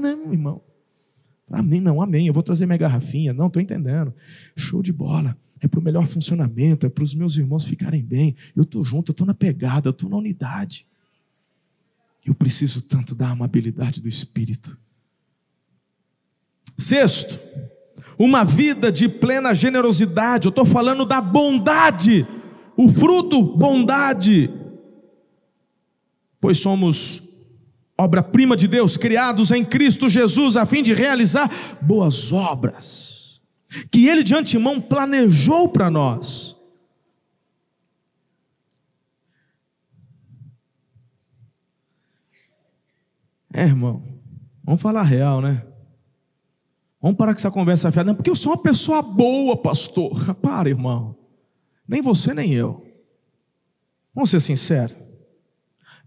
Não, 0.00 0.32
irmão. 0.32 0.62
Amém, 1.50 1.80
não, 1.80 2.00
amém. 2.00 2.28
Eu 2.28 2.32
vou 2.32 2.42
trazer 2.44 2.66
minha 2.66 2.78
garrafinha. 2.78 3.32
Não, 3.32 3.48
estou 3.48 3.60
entendendo. 3.60 4.14
Show 4.54 4.80
de 4.80 4.92
bola. 4.92 5.36
É 5.60 5.68
para 5.68 5.80
o 5.80 5.82
melhor 5.82 6.06
funcionamento, 6.06 6.86
é 6.86 6.88
para 6.88 7.04
os 7.04 7.14
meus 7.14 7.36
irmãos 7.36 7.64
ficarem 7.64 8.02
bem. 8.02 8.34
Eu 8.56 8.62
estou 8.62 8.84
junto, 8.84 9.10
eu 9.10 9.12
estou 9.12 9.26
na 9.26 9.34
pegada, 9.34 9.88
eu 9.88 9.92
estou 9.92 10.08
na 10.08 10.16
unidade. 10.16 10.86
Eu 12.24 12.34
preciso 12.34 12.82
tanto 12.82 13.14
da 13.14 13.30
amabilidade 13.30 14.00
do 14.00 14.08
Espírito. 14.08 14.76
Sexto, 16.78 17.38
uma 18.18 18.44
vida 18.44 18.90
de 18.90 19.08
plena 19.08 19.54
generosidade. 19.54 20.46
Eu 20.46 20.50
estou 20.50 20.64
falando 20.64 21.04
da 21.04 21.20
bondade. 21.20 22.26
O 22.76 22.88
fruto, 22.88 23.42
bondade 23.42 24.50
pois 26.40 26.58
somos 26.58 27.22
obra-prima 27.98 28.56
de 28.56 28.66
Deus, 28.66 28.96
criados 28.96 29.50
em 29.50 29.62
Cristo 29.62 30.08
Jesus, 30.08 30.56
a 30.56 30.64
fim 30.64 30.82
de 30.82 30.94
realizar 30.94 31.50
boas 31.82 32.32
obras, 32.32 33.09
que 33.90 34.06
Ele 34.08 34.22
de 34.22 34.34
antemão 34.34 34.80
planejou 34.80 35.68
para 35.68 35.90
nós. 35.90 36.56
É, 43.52 43.64
irmão, 43.64 44.02
vamos 44.62 44.80
falar 44.80 45.02
real, 45.02 45.40
né? 45.40 45.66
Vamos 47.00 47.16
parar 47.16 47.32
com 47.32 47.38
essa 47.38 47.50
conversa 47.50 47.90
fiada. 47.90 48.08
Não, 48.08 48.14
porque 48.14 48.30
eu 48.30 48.36
sou 48.36 48.52
uma 48.52 48.62
pessoa 48.62 49.00
boa, 49.02 49.56
pastor. 49.56 50.34
Para, 50.36 50.68
irmão. 50.68 51.16
Nem 51.88 52.02
você, 52.02 52.34
nem 52.34 52.52
eu. 52.52 52.86
Vamos 54.14 54.30
ser 54.30 54.40
sinceros. 54.40 54.96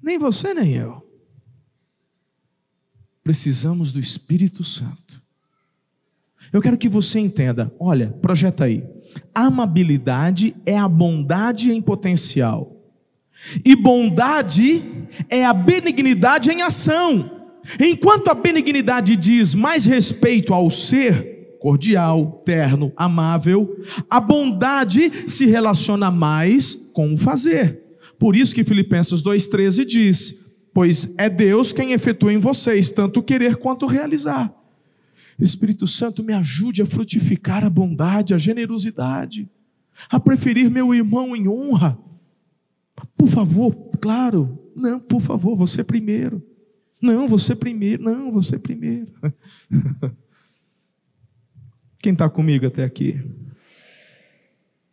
Nem 0.02 0.20
você, 0.20 0.54
nem 0.54 0.74
eu. 0.74 1.02
Precisamos 3.24 3.92
do 3.92 4.00
Espírito 4.00 4.64
Santo. 4.64 5.23
Eu 6.54 6.62
quero 6.62 6.78
que 6.78 6.88
você 6.88 7.20
entenda, 7.20 7.74
olha, 7.80 8.16
projeta 8.22 8.66
aí. 8.66 8.84
Amabilidade 9.34 10.56
é 10.68 10.78
a 10.78 10.88
bondade 10.88 11.72
em 11.72 11.82
potencial. 11.82 12.72
E 13.66 13.76
bondade 13.76 14.82
é 15.30 15.44
a 15.44 15.52
benignidade 15.52 16.52
em 16.52 16.62
ação. 16.62 17.30
Enquanto 17.80 18.28
a 18.30 18.36
benignidade 18.36 19.16
diz 19.16 19.56
mais 19.56 19.86
respeito 19.86 20.54
ao 20.54 20.70
ser, 20.70 21.58
cordial, 21.60 22.44
terno, 22.46 22.94
amável, 22.96 23.76
a 24.08 24.20
bondade 24.20 25.28
se 25.28 25.48
relaciona 25.48 26.12
mais 26.12 26.92
com 26.94 27.14
o 27.14 27.18
fazer. 27.18 27.82
Por 28.20 28.36
isso 28.36 28.54
que 28.54 28.64
Filipenses 28.64 29.24
2,13 29.24 29.86
diz: 29.86 30.62
pois 30.72 31.16
é 31.18 31.30
Deus 31.30 31.74
quem 31.74 31.94
efetua 31.94 32.32
em 32.32 32.38
vocês 32.38 32.92
tanto 32.92 33.24
querer 33.24 33.56
quanto 33.56 33.88
realizar. 33.88 34.54
Espírito 35.40 35.88
Santo, 35.88 36.24
me 36.24 36.34
ajude 36.34 36.82
a 36.82 36.86
frutificar 36.86 37.64
a 37.64 37.70
bondade, 37.70 38.34
a 38.34 38.38
generosidade, 38.38 39.50
a 40.10 40.20
preferir 40.20 40.70
meu 40.70 40.94
irmão 40.94 41.36
em 41.36 41.48
honra. 41.48 41.98
Por 43.18 43.28
favor, 43.28 43.74
claro, 44.00 44.60
não, 44.76 45.00
por 45.00 45.22
favor, 45.22 45.56
você 45.56 45.84
primeiro. 45.84 46.42
Não, 47.02 47.28
você 47.28 47.56
primeiro, 47.56 48.04
não, 48.04 48.32
você 48.32 48.58
primeiro. 48.58 49.12
Quem 52.02 52.14
está 52.14 52.30
comigo 52.30 52.66
até 52.68 52.84
aqui? 52.84 53.22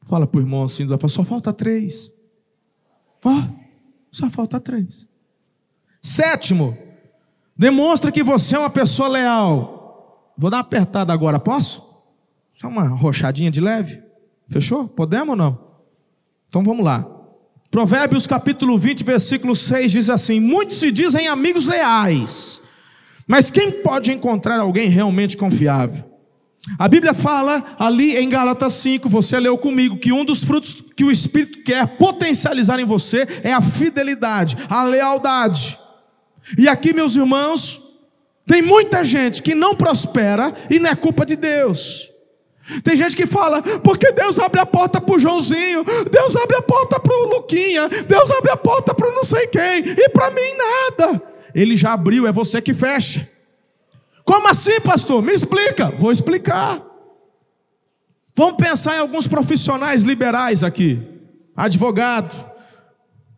Fala 0.07 0.27
para 0.27 0.39
o 0.39 0.43
irmão 0.43 0.65
assim, 0.65 0.87
só 1.09 1.23
falta 1.23 1.53
três. 1.53 2.13
Ó, 3.25 3.49
só 4.11 4.29
falta 4.29 4.59
três. 4.59 5.09
Sétimo, 6.03 6.77
demonstra 7.57 8.11
que 8.11 8.23
você 8.23 8.57
é 8.57 8.59
uma 8.59 8.71
pessoa 8.71 9.09
leal. 9.09 9.80
Vou 10.41 10.49
dar 10.49 10.57
uma 10.57 10.63
apertada 10.63 11.13
agora, 11.13 11.39
posso? 11.39 11.83
Só 12.55 12.67
uma 12.67 12.89
rochadinha 12.89 13.51
de 13.51 13.61
leve? 13.61 14.03
Fechou? 14.49 14.89
Podemos 14.89 15.29
ou 15.29 15.37
não? 15.37 15.59
Então 16.49 16.65
vamos 16.65 16.83
lá. 16.83 17.07
Provérbios 17.71 18.27
capítulo 18.27 18.79
20, 18.79 19.05
versículo 19.05 19.55
6 19.55 19.93
diz 19.93 20.09
assim: 20.09 20.41
Muitos 20.41 20.79
se 20.79 20.91
dizem 20.91 21.29
amigos 21.29 21.67
leais, 21.67 22.63
mas 23.27 23.51
quem 23.51 23.83
pode 23.83 24.13
encontrar 24.13 24.61
alguém 24.61 24.89
realmente 24.89 25.37
confiável? 25.37 26.03
A 26.79 26.89
Bíblia 26.89 27.13
fala 27.13 27.77
ali 27.79 28.17
em 28.17 28.31
Gálatas 28.31 28.73
5, 28.73 29.11
você 29.11 29.39
leu 29.39 29.59
comigo, 29.59 29.99
que 29.99 30.11
um 30.11 30.25
dos 30.25 30.43
frutos 30.43 30.83
que 30.97 31.05
o 31.05 31.11
Espírito 31.11 31.63
quer 31.65 31.99
potencializar 31.99 32.81
em 32.81 32.87
você 32.87 33.29
é 33.45 33.53
a 33.53 33.61
fidelidade, 33.61 34.57
a 34.71 34.85
lealdade. 34.85 35.77
E 36.57 36.67
aqui, 36.67 36.95
meus 36.95 37.15
irmãos, 37.15 37.90
tem 38.47 38.63
muita 38.63 39.05
gente 39.05 39.43
que 39.43 39.55
não 39.55 39.75
prospera 39.75 40.55
e 40.69 40.79
não 40.79 40.91
é 40.91 40.95
culpa 40.97 41.25
de 41.25 41.37
Deus. 41.37 42.09
Tem 42.85 42.95
gente 42.95 43.17
que 43.17 43.27
fala, 43.27 43.63
porque 43.81 44.13
Deus 44.13 44.39
abre 44.39 44.61
a 44.61 44.67
porta 44.67 45.01
para 45.01 45.15
o 45.15 45.19
Joãozinho, 45.19 45.85
Deus 46.11 46.37
abre 46.37 46.57
a 46.57 46.63
porta 46.63 47.01
para 47.01 47.13
o 47.13 47.29
Luquinha, 47.29 47.89
Deus 47.89 48.31
abre 48.31 48.51
a 48.51 48.57
porta 48.57 48.95
para 48.95 49.11
não 49.11 49.25
sei 49.25 49.49
quem, 49.49 49.85
e 49.85 50.09
para 50.11 50.31
mim 50.31 50.41
nada. 50.57 51.23
Ele 51.55 51.77
já 51.77 51.93
abriu, 51.93 52.27
é 52.27 52.33
você 52.33 52.63
que 52.63 52.73
fecha. 52.73 53.29
Como 54.25 54.49
assim, 54.49 54.81
pastor? 54.81 55.21
Me 55.23 55.33
explica. 55.33 55.91
Vou 55.91 56.13
explicar. 56.13 56.81
Vamos 58.37 58.55
pensar 58.55 58.97
em 58.97 59.01
alguns 59.01 59.27
profissionais 59.27 60.05
liberais 60.05 60.63
aqui: 60.63 60.99
advogado, 61.57 62.33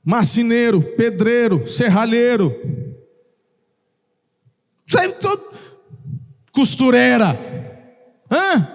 marceneiro, 0.04 0.82
pedreiro, 0.82 1.66
serralheiro, 1.66 2.54
costureira. 6.52 7.38
Hã? 8.30 8.68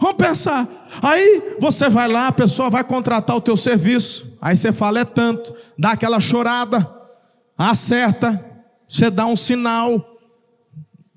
Vamos 0.00 0.16
pensar. 0.16 0.68
Aí 1.00 1.56
você 1.60 1.88
vai 1.88 2.08
lá, 2.08 2.28
a 2.28 2.32
pessoa 2.32 2.68
vai 2.68 2.82
contratar 2.82 3.36
o 3.36 3.40
teu 3.40 3.56
serviço. 3.56 4.38
Aí 4.42 4.56
você 4.56 4.72
fala 4.72 5.00
é 5.00 5.04
tanto, 5.04 5.54
dá 5.78 5.92
aquela 5.92 6.18
chorada, 6.18 6.88
acerta, 7.56 8.52
você 8.88 9.08
dá 9.10 9.26
um 9.26 9.36
sinal, 9.36 10.04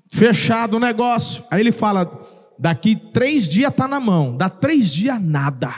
fechado 0.08 0.76
o 0.76 0.80
negócio. 0.80 1.44
Aí 1.50 1.60
ele 1.60 1.72
fala: 1.72 2.08
daqui 2.58 2.96
três 2.96 3.48
dias 3.48 3.72
está 3.72 3.88
na 3.88 3.98
mão, 3.98 4.36
dá 4.36 4.48
três 4.48 4.92
dias 4.92 5.20
nada. 5.20 5.74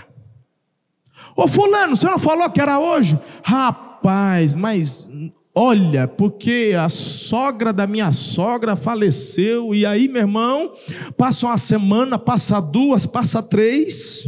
Ô 1.35 1.49
fulano, 1.49 1.97
você 1.97 2.07
não 2.07 2.18
falou 2.18 2.51
que 2.51 2.61
era 2.61 2.79
hoje? 2.79 3.18
Rapaz, 3.43 4.55
mas 4.55 5.09
olha, 5.55 6.07
porque 6.07 6.74
a 6.78 6.88
sogra 6.88 7.72
da 7.72 7.86
minha 7.86 8.12
sogra 8.12 8.76
faleceu, 8.76 9.74
e 9.74 9.84
aí, 9.84 10.09
meu 10.09 10.22
irmão, 10.22 10.72
passa 11.16 11.46
uma 11.46 11.59
semana, 11.59 12.18
passa 12.18 12.61
duas, 12.61 13.05
passa 13.07 13.42
três. 13.42 14.24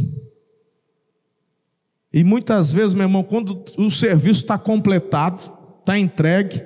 E 2.13 2.23
muitas 2.23 2.73
vezes, 2.73 2.93
meu 2.93 3.05
irmão, 3.05 3.23
quando 3.23 3.63
o 3.77 3.89
serviço 3.89 4.41
está 4.41 4.57
completado, 4.57 5.41
está 5.79 5.97
entregue, 5.97 6.61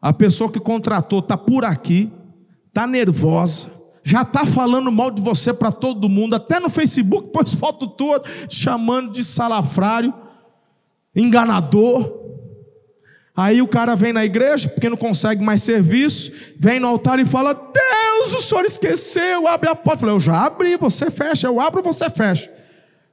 a 0.00 0.12
pessoa 0.12 0.52
que 0.52 0.60
contratou 0.60 1.20
está 1.20 1.36
por 1.36 1.64
aqui, 1.64 2.12
está 2.68 2.86
nervosa, 2.86 3.76
já 4.04 4.22
está 4.22 4.46
falando 4.46 4.92
mal 4.92 5.10
de 5.10 5.20
você 5.20 5.52
para 5.52 5.72
todo 5.72 6.08
mundo, 6.08 6.36
até 6.36 6.60
no 6.60 6.70
Facebook 6.70 7.30
pôs 7.34 7.54
foto 7.54 7.88
tua, 7.88 8.22
chamando 8.48 9.12
de 9.12 9.24
salafrário, 9.24 10.14
enganador. 11.14 12.15
Aí 13.36 13.60
o 13.60 13.68
cara 13.68 13.94
vem 13.94 14.14
na 14.14 14.24
igreja, 14.24 14.66
porque 14.66 14.88
não 14.88 14.96
consegue 14.96 15.44
mais 15.44 15.62
serviço, 15.62 16.32
vem 16.58 16.80
no 16.80 16.88
altar 16.88 17.18
e 17.18 17.24
fala: 17.26 17.52
Deus, 17.52 18.32
o 18.32 18.40
senhor 18.40 18.64
esqueceu, 18.64 19.46
abre 19.46 19.68
a 19.68 19.74
porta. 19.74 19.96
Eu 19.96 20.00
falei: 20.00 20.14
Eu 20.14 20.20
já 20.20 20.46
abri, 20.46 20.76
você 20.76 21.10
fecha, 21.10 21.46
eu 21.46 21.60
abro, 21.60 21.82
você 21.82 22.08
fecha. 22.08 22.50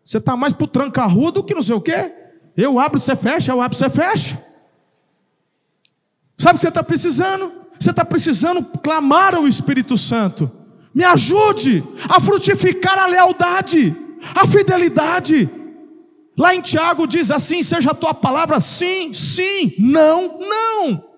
Você 0.03 0.19
está 0.19 0.37
mais 0.37 0.53
para 0.53 0.63
o 0.63 0.67
tranca-rua 0.67 1.31
do 1.31 1.43
que 1.43 1.53
não 1.53 1.61
sei 1.61 1.75
o 1.75 1.81
quê. 1.81 2.09
Eu 2.55 2.79
abro, 2.79 2.99
você 2.99 3.15
fecha, 3.15 3.51
eu 3.51 3.61
abro, 3.61 3.77
você 3.77 3.89
fecha. 3.89 4.37
Sabe 6.37 6.55
o 6.55 6.57
que 6.57 6.61
você 6.61 6.69
está 6.69 6.83
precisando? 6.83 7.51
Você 7.77 7.89
está 7.89 8.05
precisando 8.05 8.63
clamar 8.79 9.35
ao 9.35 9.45
Espírito 9.45 9.97
Santo. 9.97 10.49
Me 10.93 11.03
ajude 11.03 11.83
a 12.07 12.21
frutificar 12.21 12.97
a 12.97 13.07
lealdade, 13.07 13.93
a 14.35 14.47
fidelidade. 14.47 15.49
Lá 16.37 16.55
em 16.55 16.61
Tiago 16.61 17.07
diz 17.07 17.31
assim: 17.31 17.61
seja 17.61 17.91
a 17.91 17.95
tua 17.95 18.13
palavra 18.13 18.59
sim, 18.59 19.13
sim, 19.13 19.73
não, 19.79 20.39
não. 20.39 21.13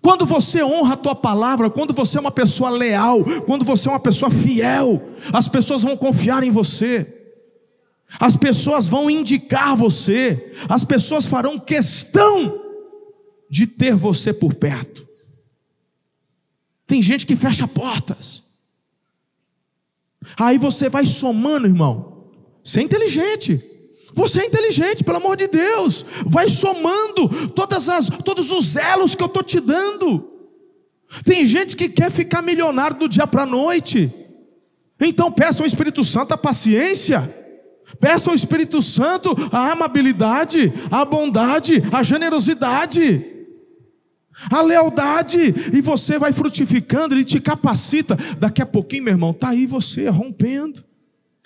Quando 0.00 0.24
você 0.24 0.62
honra 0.62 0.94
a 0.94 0.96
tua 0.96 1.14
palavra, 1.14 1.68
quando 1.68 1.92
você 1.92 2.18
é 2.18 2.20
uma 2.20 2.30
pessoa 2.30 2.70
leal, 2.70 3.24
quando 3.46 3.64
você 3.64 3.88
é 3.88 3.92
uma 3.92 4.00
pessoa 4.00 4.30
fiel, 4.30 5.00
as 5.32 5.48
pessoas 5.48 5.82
vão 5.82 5.96
confiar 5.96 6.42
em 6.42 6.50
você. 6.50 7.18
As 8.20 8.36
pessoas 8.36 8.86
vão 8.86 9.10
indicar 9.10 9.74
você, 9.74 10.54
as 10.68 10.84
pessoas 10.84 11.26
farão 11.26 11.58
questão 11.58 12.60
de 13.48 13.66
ter 13.66 13.94
você 13.94 14.34
por 14.34 14.54
perto. 14.54 15.06
Tem 16.86 17.00
gente 17.00 17.26
que 17.26 17.34
fecha 17.34 17.66
portas. 17.66 18.42
Aí 20.36 20.58
você 20.58 20.90
vai 20.90 21.06
somando, 21.06 21.66
irmão. 21.66 22.11
Você 22.62 22.80
é 22.80 22.82
inteligente. 22.82 23.60
Você 24.14 24.40
é 24.40 24.46
inteligente, 24.46 25.02
pelo 25.02 25.16
amor 25.16 25.36
de 25.36 25.48
Deus. 25.48 26.04
Vai 26.26 26.48
somando 26.48 27.48
todas 27.50 27.88
as, 27.88 28.08
todos 28.08 28.50
os 28.50 28.76
elos 28.76 29.14
que 29.14 29.22
eu 29.22 29.26
estou 29.26 29.42
te 29.42 29.58
dando. 29.58 30.30
Tem 31.24 31.44
gente 31.44 31.76
que 31.76 31.88
quer 31.88 32.10
ficar 32.10 32.42
milionário 32.42 32.98
do 32.98 33.08
dia 33.08 33.26
para 33.26 33.42
a 33.42 33.46
noite. 33.46 34.10
Então 35.00 35.32
peça 35.32 35.62
ao 35.62 35.66
Espírito 35.66 36.04
Santo 36.04 36.32
a 36.32 36.38
paciência. 36.38 37.22
Peça 38.00 38.30
ao 38.30 38.36
Espírito 38.36 38.80
Santo 38.80 39.36
a 39.50 39.72
amabilidade, 39.72 40.72
a 40.90 41.04
bondade, 41.04 41.82
a 41.92 42.02
generosidade 42.02 43.30
a 44.50 44.60
lealdade, 44.60 45.54
e 45.72 45.80
você 45.80 46.18
vai 46.18 46.32
frutificando, 46.32 47.14
ele 47.14 47.24
te 47.24 47.38
capacita. 47.38 48.18
Daqui 48.38 48.62
a 48.62 48.66
pouquinho, 48.66 49.04
meu 49.04 49.12
irmão, 49.12 49.30
está 49.30 49.50
aí 49.50 49.66
você 49.66 50.08
rompendo 50.08 50.82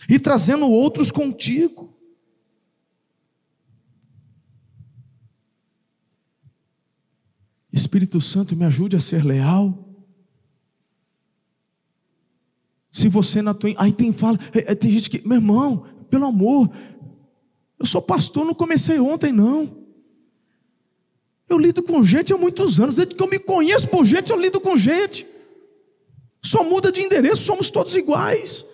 e 0.09 0.19
trazendo 0.19 0.67
outros 0.71 1.11
contigo. 1.11 1.95
Espírito 7.73 8.21
Santo, 8.21 8.57
me 8.57 8.65
ajude 8.65 8.97
a 8.97 9.01
ser 9.01 9.25
leal. 9.25 9.85
Se 12.91 13.09
você 13.09 13.43
na 13.43 13.53
tua. 13.53 13.75
Aí 13.77 13.93
tem 13.93 14.13
fala, 14.13 14.39
é, 14.55 14.73
é, 14.73 14.75
tem 14.75 14.91
gente 14.91 15.11
que, 15.11 15.27
meu 15.27 15.37
irmão, 15.37 15.87
pelo 16.09 16.25
amor, 16.25 16.71
eu 17.79 17.85
sou 17.85 18.01
pastor, 18.01 18.47
não 18.47 18.55
comecei 18.55 18.99
ontem, 18.99 19.33
não. 19.33 19.85
Eu 21.49 21.59
lido 21.59 21.83
com 21.83 22.03
gente 22.03 22.33
há 22.33 22.37
muitos 22.37 22.81
anos, 22.81 22.97
desde 22.97 23.15
que 23.15 23.23
eu 23.23 23.29
me 23.29 23.39
conheço 23.39 23.89
por 23.89 24.05
gente, 24.05 24.31
eu 24.31 24.41
lido 24.41 24.59
com 24.61 24.77
gente. 24.77 25.27
Só 26.43 26.65
muda 26.65 26.91
de 26.91 27.03
endereço, 27.03 27.45
somos 27.45 27.71
todos 27.71 27.95
iguais. 27.95 28.65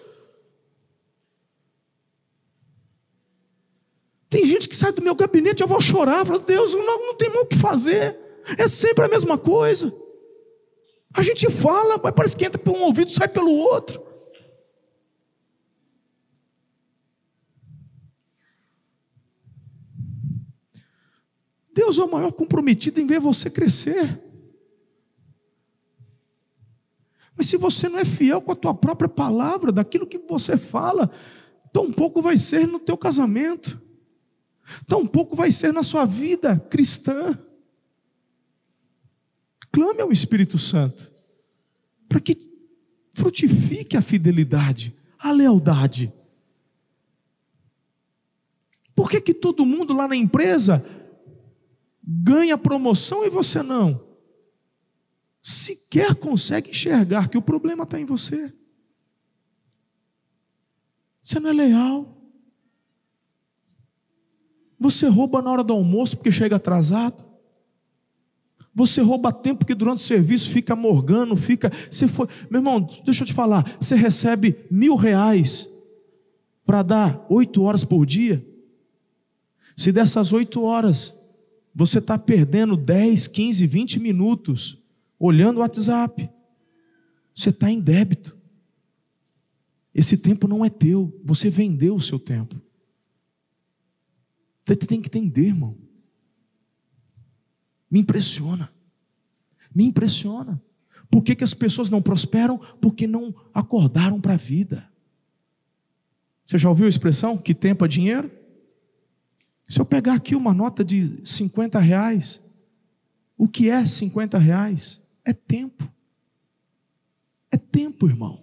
Tem 4.32 4.46
gente 4.46 4.66
que 4.66 4.74
sai 4.74 4.90
do 4.92 5.02
meu 5.02 5.14
gabinete, 5.14 5.60
eu 5.60 5.68
vou 5.68 5.78
chorar, 5.78 6.24
falo, 6.24 6.38
Deus, 6.38 6.72
não, 6.72 7.06
não 7.06 7.14
tem 7.16 7.28
mais 7.28 7.42
o 7.42 7.46
que 7.48 7.58
fazer. 7.58 8.16
É 8.56 8.66
sempre 8.66 9.04
a 9.04 9.08
mesma 9.08 9.36
coisa. 9.36 9.92
A 11.12 11.20
gente 11.20 11.50
fala, 11.50 12.00
mas 12.02 12.14
parece 12.14 12.34
que 12.34 12.46
entra 12.46 12.58
por 12.58 12.74
um 12.74 12.84
ouvido 12.84 13.08
e 13.08 13.12
sai 13.12 13.28
pelo 13.28 13.50
outro. 13.50 14.02
Deus 21.74 21.98
é 21.98 22.02
o 22.02 22.10
maior 22.10 22.32
comprometido 22.32 23.02
em 23.02 23.06
ver 23.06 23.20
você 23.20 23.50
crescer. 23.50 24.18
Mas 27.36 27.48
se 27.48 27.58
você 27.58 27.86
não 27.86 27.98
é 27.98 28.04
fiel 28.06 28.40
com 28.40 28.52
a 28.52 28.56
tua 28.56 28.72
própria 28.72 29.10
palavra, 29.10 29.70
daquilo 29.70 30.06
que 30.06 30.16
você 30.16 30.56
fala, 30.56 31.10
tão 31.70 31.92
pouco 31.92 32.22
vai 32.22 32.38
ser 32.38 32.66
no 32.66 32.78
teu 32.78 32.96
casamento, 32.96 33.81
tão 34.86 35.06
pouco 35.06 35.36
vai 35.36 35.50
ser 35.52 35.72
na 35.72 35.82
sua 35.82 36.04
vida 36.04 36.58
cristã. 36.70 37.38
Clame 39.70 40.02
ao 40.02 40.12
Espírito 40.12 40.58
Santo 40.58 41.10
para 42.08 42.20
que 42.20 42.36
frutifique 43.12 43.96
a 43.96 44.02
fidelidade, 44.02 44.94
a 45.18 45.32
lealdade. 45.32 46.12
Por 48.94 49.10
que, 49.10 49.20
que 49.20 49.32
todo 49.32 49.64
mundo 49.64 49.94
lá 49.94 50.06
na 50.06 50.16
empresa 50.16 50.84
ganha 52.02 52.58
promoção 52.58 53.24
e 53.24 53.30
você 53.30 53.62
não? 53.62 54.12
Sequer 55.42 56.14
consegue 56.14 56.70
enxergar 56.70 57.28
que 57.28 57.38
o 57.38 57.42
problema 57.42 57.84
está 57.84 57.98
em 57.98 58.04
você. 58.04 58.52
Você 61.22 61.40
não 61.40 61.50
é 61.50 61.52
leal. 61.52 62.21
Você 64.82 65.06
rouba 65.06 65.40
na 65.40 65.48
hora 65.48 65.62
do 65.62 65.72
almoço 65.72 66.16
porque 66.16 66.32
chega 66.32 66.56
atrasado. 66.56 67.24
Você 68.74 69.00
rouba 69.00 69.32
tempo 69.32 69.60
porque 69.60 69.76
durante 69.76 69.98
o 69.98 70.00
serviço 70.00 70.50
fica 70.50 70.74
morgando, 70.74 71.36
fica. 71.36 71.70
Você 71.88 72.08
foi, 72.08 72.26
meu 72.50 72.58
irmão, 72.58 72.88
deixa 73.04 73.22
eu 73.22 73.26
te 73.26 73.32
falar. 73.32 73.76
Você 73.80 73.94
recebe 73.94 74.56
mil 74.68 74.96
reais 74.96 75.68
para 76.66 76.82
dar 76.82 77.24
oito 77.28 77.62
horas 77.62 77.84
por 77.84 78.04
dia. 78.04 78.44
Se 79.76 79.92
dessas 79.92 80.32
oito 80.32 80.64
horas 80.64 81.14
você 81.72 81.98
está 81.98 82.18
perdendo 82.18 82.76
10, 82.76 83.28
15, 83.28 83.66
20 83.66 84.00
minutos 84.00 84.78
olhando 85.16 85.58
o 85.58 85.60
WhatsApp, 85.60 86.28
você 87.32 87.50
está 87.50 87.70
em 87.70 87.80
débito. 87.80 88.36
Esse 89.94 90.18
tempo 90.18 90.48
não 90.48 90.64
é 90.64 90.70
teu, 90.70 91.20
você 91.24 91.48
vendeu 91.48 91.94
o 91.94 92.00
seu 92.00 92.18
tempo. 92.18 92.60
Você 94.64 94.76
tem 94.76 95.00
que 95.00 95.08
entender, 95.08 95.48
irmão. 95.48 95.76
Me 97.90 98.00
impressiona. 98.00 98.70
Me 99.74 99.84
impressiona. 99.84 100.62
Por 101.10 101.22
que, 101.22 101.34
que 101.36 101.44
as 101.44 101.52
pessoas 101.52 101.90
não 101.90 102.00
prosperam? 102.00 102.58
Porque 102.80 103.06
não 103.06 103.34
acordaram 103.52 104.20
para 104.20 104.34
a 104.34 104.38
vida. 104.38 104.90
Você 106.44 106.56
já 106.58 106.68
ouviu 106.68 106.86
a 106.86 106.88
expressão 106.88 107.36
que 107.36 107.54
tempo 107.54 107.84
é 107.84 107.88
dinheiro? 107.88 108.30
Se 109.68 109.80
eu 109.80 109.84
pegar 109.84 110.14
aqui 110.14 110.34
uma 110.34 110.52
nota 110.52 110.84
de 110.84 111.20
50 111.24 111.78
reais, 111.78 112.42
o 113.36 113.48
que 113.48 113.70
é 113.70 113.84
50 113.84 114.38
reais? 114.38 115.00
É 115.24 115.32
tempo. 115.32 115.90
É 117.50 117.56
tempo, 117.56 118.06
irmão. 118.08 118.42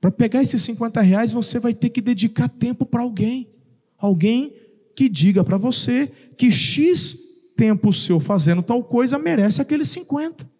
Para 0.00 0.10
pegar 0.10 0.42
esses 0.42 0.62
50 0.62 1.00
reais, 1.00 1.32
você 1.32 1.58
vai 1.58 1.74
ter 1.74 1.90
que 1.90 2.00
dedicar 2.00 2.48
tempo 2.48 2.84
para 2.84 3.02
alguém. 3.02 3.48
Alguém 3.96 4.54
que 4.96 5.10
diga 5.10 5.44
para 5.44 5.58
você 5.58 6.06
que 6.38 6.50
X 6.50 7.52
tempo 7.54 7.92
seu 7.92 8.18
fazendo 8.18 8.62
tal 8.62 8.82
coisa 8.82 9.18
merece 9.18 9.60
aqueles 9.60 9.88
50. 9.88 10.50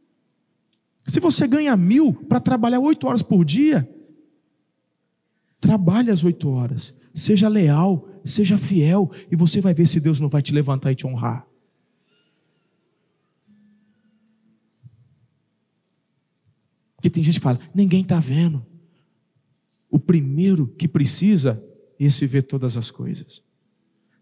Se 1.07 1.18
você 1.18 1.49
ganha 1.49 1.74
mil 1.76 2.12
para 2.12 2.39
trabalhar 2.39 2.78
oito 2.80 3.07
horas 3.07 3.22
por 3.22 3.45
dia, 3.45 3.89
trabalhe 5.59 6.11
as 6.11 6.22
oito 6.22 6.51
horas, 6.51 7.01
seja 7.14 7.49
leal, 7.49 8.09
seja 8.24 8.59
fiel, 8.59 9.11
e 9.30 9.37
você 9.37 9.61
vai 9.61 9.72
ver 9.72 9.87
se 9.87 10.01
Deus 10.01 10.20
não 10.20 10.28
vai 10.28 10.43
te 10.43 10.53
levantar 10.53 10.93
e 10.93 10.97
te 10.97 11.07
honrar. 11.07 11.47
Porque 16.97 17.09
tem 17.09 17.22
gente 17.22 17.37
que 17.37 17.45
fala, 17.45 17.61
ninguém 17.74 18.03
está 18.03 18.18
vendo. 18.18 18.66
O 19.89 19.99
primeiro 19.99 20.66
que 20.66 20.89
precisa, 20.89 21.62
esse 21.99 22.26
vê 22.26 22.43
todas 22.43 22.76
as 22.76 22.91
coisas. 22.91 23.46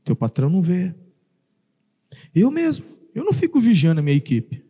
Teu 0.05 0.15
patrão 0.15 0.51
não 0.51 0.61
vê, 0.61 0.95
eu 2.35 2.51
mesmo, 2.51 2.85
eu 3.15 3.25
não 3.25 3.33
fico 3.33 3.61
vigiando 3.61 4.01
a 4.01 4.03
minha 4.03 4.17
equipe. 4.17 4.65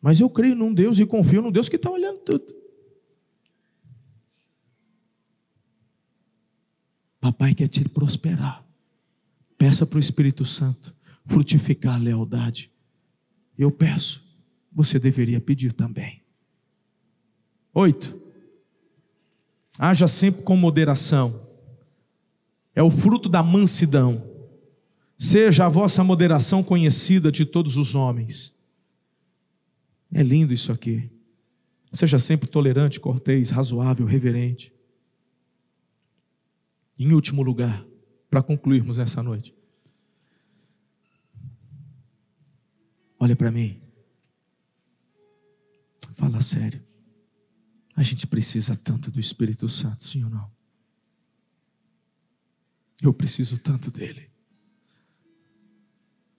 Mas 0.00 0.20
eu 0.20 0.30
creio 0.30 0.54
num 0.54 0.72
Deus 0.72 0.98
e 0.98 1.06
confio 1.06 1.42
num 1.42 1.50
Deus 1.50 1.68
que 1.68 1.76
está 1.76 1.90
olhando 1.90 2.18
tudo. 2.20 2.56
Papai 7.20 7.52
quer 7.52 7.68
te 7.68 7.86
prosperar. 7.88 8.64
Peça 9.56 9.84
para 9.84 9.96
o 9.96 10.00
Espírito 10.00 10.44
Santo 10.44 10.96
frutificar 11.26 11.96
a 11.96 11.98
lealdade. 11.98 12.72
Eu 13.58 13.70
peço, 13.70 14.40
você 14.72 14.98
deveria 14.98 15.40
pedir 15.40 15.72
também. 15.72 16.22
Oito. 17.74 18.18
Haja 19.78 20.08
sempre 20.08 20.42
com 20.42 20.56
moderação. 20.56 21.47
É 22.78 22.82
o 22.82 22.92
fruto 22.92 23.28
da 23.28 23.42
mansidão. 23.42 24.24
Seja 25.18 25.66
a 25.66 25.68
vossa 25.68 26.04
moderação 26.04 26.62
conhecida 26.62 27.32
de 27.32 27.44
todos 27.44 27.76
os 27.76 27.96
homens. 27.96 28.54
É 30.12 30.22
lindo 30.22 30.54
isso 30.54 30.70
aqui. 30.70 31.10
Seja 31.92 32.20
sempre 32.20 32.46
tolerante, 32.46 33.00
cortês, 33.00 33.50
razoável, 33.50 34.06
reverente. 34.06 34.72
Em 37.00 37.12
último 37.12 37.42
lugar, 37.42 37.84
para 38.30 38.44
concluirmos 38.44 39.00
essa 39.00 39.24
noite. 39.24 39.52
Olha 43.18 43.34
para 43.34 43.50
mim. 43.50 43.82
Fala 46.14 46.40
sério. 46.40 46.80
A 47.96 48.04
gente 48.04 48.24
precisa 48.24 48.76
tanto 48.76 49.10
do 49.10 49.18
Espírito 49.18 49.68
Santo, 49.68 50.04
sim 50.04 50.22
ou 50.22 50.30
não? 50.30 50.57
Eu 53.02 53.12
preciso 53.12 53.58
tanto 53.58 53.90
dele. 53.90 54.28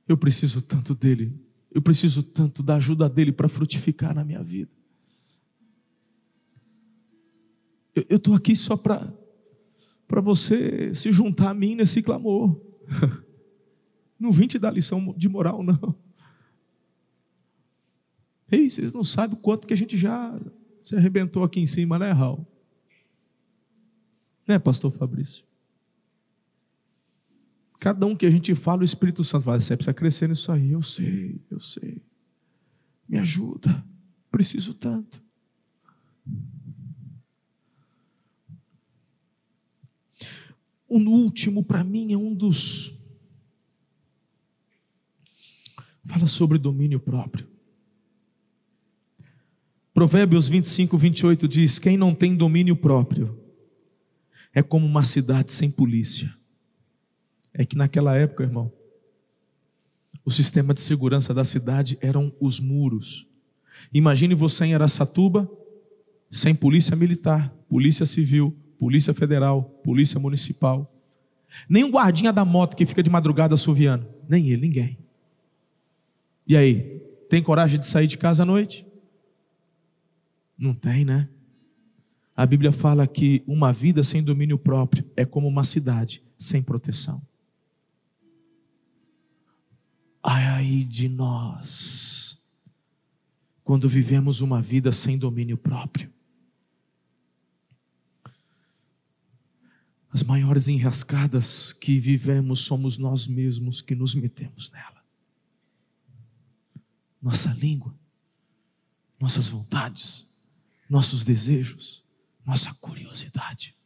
Eu 0.07 0.18
preciso 0.18 0.62
tanto 0.62 0.93
dele. 0.93 1.34
Eu 1.72 1.82
preciso 1.82 2.24
tanto 2.24 2.64
da 2.64 2.76
ajuda 2.76 3.07
dele 3.07 3.32
para 3.32 3.47
frutificar 3.47 4.14
na 4.14 4.24
minha 4.24 4.43
vida. 4.43 4.72
Eu 7.95 8.18
estou 8.18 8.36
aqui 8.36 8.55
só 8.55 8.78
para 8.78 9.12
para 10.07 10.22
você 10.22 10.91
se 10.95 11.12
juntar 11.12 11.51
a 11.51 11.53
mim 11.53 11.76
nesse 11.76 12.01
clamor. 12.01 12.60
Não 14.20 14.32
vim 14.32 14.47
te 14.47 14.57
dar 14.57 14.72
lição 14.72 15.14
de 15.16 15.30
moral, 15.30 15.64
não. 15.64 15.95
Ei, 18.51 18.70
vocês 18.70 18.91
não 18.91 19.03
sabem 19.03 19.38
o 19.38 19.39
quanto 19.39 19.66
que 19.66 19.74
a 19.74 19.78
gente 19.78 19.95
já 19.95 20.38
se 20.82 20.93
arrebentou 20.93 21.41
aqui 21.41 21.62
em 21.62 21.68
cima, 21.68 21.97
né, 21.97 22.12
Raul? 22.12 22.45
Né, 24.45 24.60
pastor 24.60 24.91
Fabrício? 24.91 25.45
Cada 27.80 28.06
um 28.06 28.14
que 28.14 28.26
a 28.26 28.32
gente 28.32 28.54
fala, 28.56 28.82
o 28.82 28.86
Espírito 28.86 29.24
Santo 29.24 29.46
fala, 29.46 29.60
você 29.60 29.76
precisa 29.76 29.94
crescer 29.94 30.28
nisso 30.28 30.52
aí. 30.52 30.72
Eu 30.72 30.82
sei, 30.82 31.42
eu 31.50 31.60
sei. 31.62 32.02
Me 33.08 33.18
ajuda. 33.18 33.84
Preciso 34.30 34.74
tanto. 34.74 35.24
O 40.90 40.98
último, 40.98 41.64
para 41.64 41.84
mim, 41.84 42.12
é 42.12 42.18
um 42.18 42.34
dos. 42.34 43.18
Fala 46.04 46.28
sobre 46.28 46.58
domínio 46.58 47.00
próprio. 47.00 47.48
Provérbios 49.94 50.50
25, 50.50 50.98
28 50.98 51.48
diz: 51.48 51.80
Quem 51.80 51.96
não 51.96 52.14
tem 52.14 52.36
domínio 52.36 52.76
próprio 52.76 53.40
é 54.54 54.62
como 54.62 54.86
uma 54.86 55.04
cidade 55.04 55.54
sem 55.54 55.72
polícia 55.72 56.39
é 57.60 57.66
que 57.66 57.76
naquela 57.76 58.16
época, 58.16 58.45
irmão, 58.45 58.72
o 60.24 60.32
sistema 60.32 60.74
de 60.74 60.80
segurança 60.80 61.34
da 61.34 61.43
cidade 61.43 61.97
eram 61.99 62.34
os 62.39 62.57
muros. 62.62 63.28
Imagine 63.93 64.34
você 64.34 64.64
em 64.64 64.74
Aracatuba, 64.74 65.51
sem 66.32 66.55
polícia 66.55 66.95
militar, 66.95 67.53
polícia 67.68 68.05
civil, 68.05 68.55
polícia 68.78 69.14
federal, 69.14 69.62
polícia 69.84 70.18
municipal. 70.22 70.89
Nem 71.68 71.84
o 71.84 71.89
guardinha 71.89 72.32
da 72.32 72.45
moto 72.45 72.78
que 72.78 72.86
fica 72.86 73.03
de 73.03 73.10
madrugada 73.10 73.55
assoviando. 73.55 74.07
Nem 74.30 74.47
ele, 74.51 74.62
ninguém. 74.62 74.97
E 76.47 76.55
aí, 76.55 77.01
tem 77.28 77.43
coragem 77.43 77.78
de 77.78 77.88
sair 77.88 78.07
de 78.07 78.18
casa 78.18 78.43
à 78.43 78.45
noite? 78.45 78.86
Não 80.57 80.74
tem, 80.74 81.03
né? 81.03 81.28
A 82.38 82.45
Bíblia 82.45 82.72
fala 82.72 83.05
que 83.05 83.43
uma 83.45 83.74
vida 83.74 84.01
sem 84.01 84.24
domínio 84.24 84.57
próprio 84.57 85.03
é 85.18 85.26
como 85.26 85.45
uma 85.45 85.64
cidade 85.66 86.24
sem 86.38 86.64
proteção. 86.64 87.22
Ai 90.22 90.84
de 90.84 91.07
nós, 91.07 92.45
quando 93.63 93.88
vivemos 93.88 94.41
uma 94.41 94.61
vida 94.61 94.91
sem 94.91 95.17
domínio 95.17 95.57
próprio. 95.57 96.11
As 100.11 100.24
maiores 100.24 100.67
enrascadas 100.67 101.72
que 101.72 101.99
vivemos 101.99 102.61
somos 102.61 102.97
nós 102.97 103.28
mesmos 103.28 103.82
que 103.82 103.93
nos 103.93 104.15
metemos 104.15 104.72
nela. 104.72 105.03
Nossa 107.22 107.53
língua, 107.53 107.97
nossas 109.20 109.49
vontades, 109.49 110.28
nossos 110.89 111.24
desejos, 111.24 112.03
nossa 112.45 112.74
curiosidade. 112.76 113.78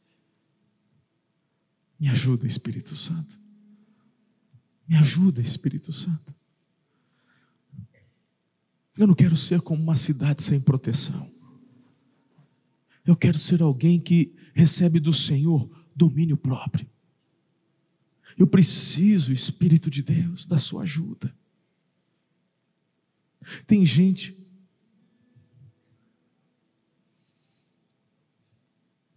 Me 1.99 2.07
ajuda, 2.07 2.47
Espírito 2.47 2.95
Santo. 2.95 3.42
Me 4.87 4.95
ajuda, 4.95 5.41
Espírito 5.41 5.91
Santo. 5.91 6.33
Eu 8.97 9.07
não 9.07 9.15
quero 9.15 9.35
ser 9.35 9.61
como 9.61 9.81
uma 9.81 9.95
cidade 9.95 10.43
sem 10.43 10.61
proteção. 10.61 11.31
Eu 13.05 13.15
quero 13.15 13.37
ser 13.37 13.61
alguém 13.61 13.99
que 13.99 14.35
recebe 14.53 14.99
do 14.99 15.13
Senhor 15.13 15.69
domínio 15.95 16.37
próprio. 16.37 16.89
Eu 18.37 18.47
preciso, 18.47 19.31
Espírito 19.31 19.89
de 19.89 20.01
Deus, 20.01 20.45
da 20.45 20.57
sua 20.57 20.83
ajuda. 20.83 21.35
Tem 23.65 23.85
gente 23.85 24.37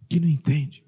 que 0.08 0.20
não 0.20 0.28
entende. 0.28 0.85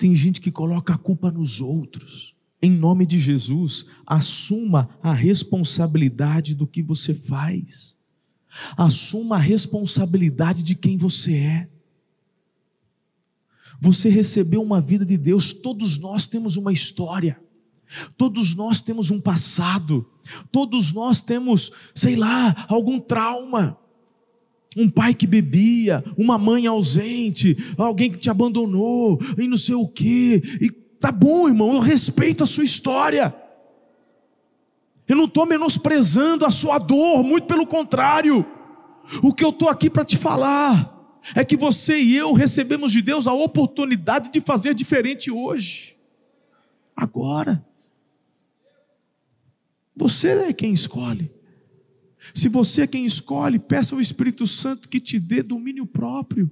Tem 0.00 0.16
gente 0.16 0.40
que 0.40 0.50
coloca 0.50 0.94
a 0.94 0.98
culpa 0.98 1.30
nos 1.30 1.60
outros. 1.60 2.34
Em 2.62 2.70
nome 2.70 3.04
de 3.04 3.18
Jesus, 3.18 3.84
assuma 4.06 4.88
a 5.02 5.12
responsabilidade 5.12 6.54
do 6.54 6.66
que 6.66 6.82
você 6.82 7.12
faz. 7.12 7.98
Assuma 8.78 9.36
a 9.36 9.38
responsabilidade 9.38 10.62
de 10.62 10.74
quem 10.74 10.96
você 10.96 11.34
é. 11.34 11.70
Você 13.78 14.08
recebeu 14.08 14.62
uma 14.62 14.80
vida 14.80 15.04
de 15.04 15.18
Deus, 15.18 15.52
todos 15.52 15.98
nós 15.98 16.26
temos 16.26 16.56
uma 16.56 16.72
história. 16.72 17.38
Todos 18.16 18.54
nós 18.54 18.80
temos 18.80 19.10
um 19.10 19.20
passado. 19.20 20.10
Todos 20.50 20.94
nós 20.94 21.20
temos, 21.20 21.72
sei 21.94 22.16
lá, 22.16 22.64
algum 22.70 22.98
trauma 22.98 23.78
um 24.76 24.88
pai 24.88 25.14
que 25.14 25.26
bebia, 25.26 26.04
uma 26.16 26.38
mãe 26.38 26.66
ausente, 26.66 27.56
alguém 27.76 28.10
que 28.10 28.18
te 28.18 28.30
abandonou, 28.30 29.18
e 29.36 29.48
não 29.48 29.56
sei 29.56 29.74
o 29.74 29.88
quê. 29.88 30.42
E 30.60 30.70
tá 31.00 31.10
bom, 31.10 31.48
irmão, 31.48 31.74
eu 31.74 31.80
respeito 31.80 32.44
a 32.44 32.46
sua 32.46 32.64
história. 32.64 33.34
Eu 35.08 35.16
não 35.16 35.24
estou 35.24 35.44
menosprezando 35.44 36.46
a 36.46 36.50
sua 36.50 36.78
dor, 36.78 37.24
muito 37.24 37.46
pelo 37.46 37.66
contrário. 37.66 38.46
O 39.22 39.34
que 39.34 39.44
eu 39.44 39.50
estou 39.50 39.68
aqui 39.68 39.90
para 39.90 40.04
te 40.04 40.16
falar 40.16 41.18
é 41.34 41.44
que 41.44 41.56
você 41.56 42.00
e 42.00 42.16
eu 42.16 42.32
recebemos 42.32 42.92
de 42.92 43.02
Deus 43.02 43.26
a 43.26 43.32
oportunidade 43.32 44.30
de 44.30 44.40
fazer 44.40 44.72
diferente 44.72 45.30
hoje, 45.30 45.96
agora. 46.94 47.64
Você 49.96 50.28
é 50.28 50.52
quem 50.52 50.72
escolhe. 50.72 51.39
Se 52.34 52.48
você 52.48 52.82
é 52.82 52.86
quem 52.86 53.06
escolhe, 53.06 53.58
peça 53.58 53.94
ao 53.94 54.00
Espírito 54.00 54.46
Santo 54.46 54.88
que 54.88 55.00
te 55.00 55.18
dê 55.18 55.42
domínio 55.42 55.86
próprio. 55.86 56.50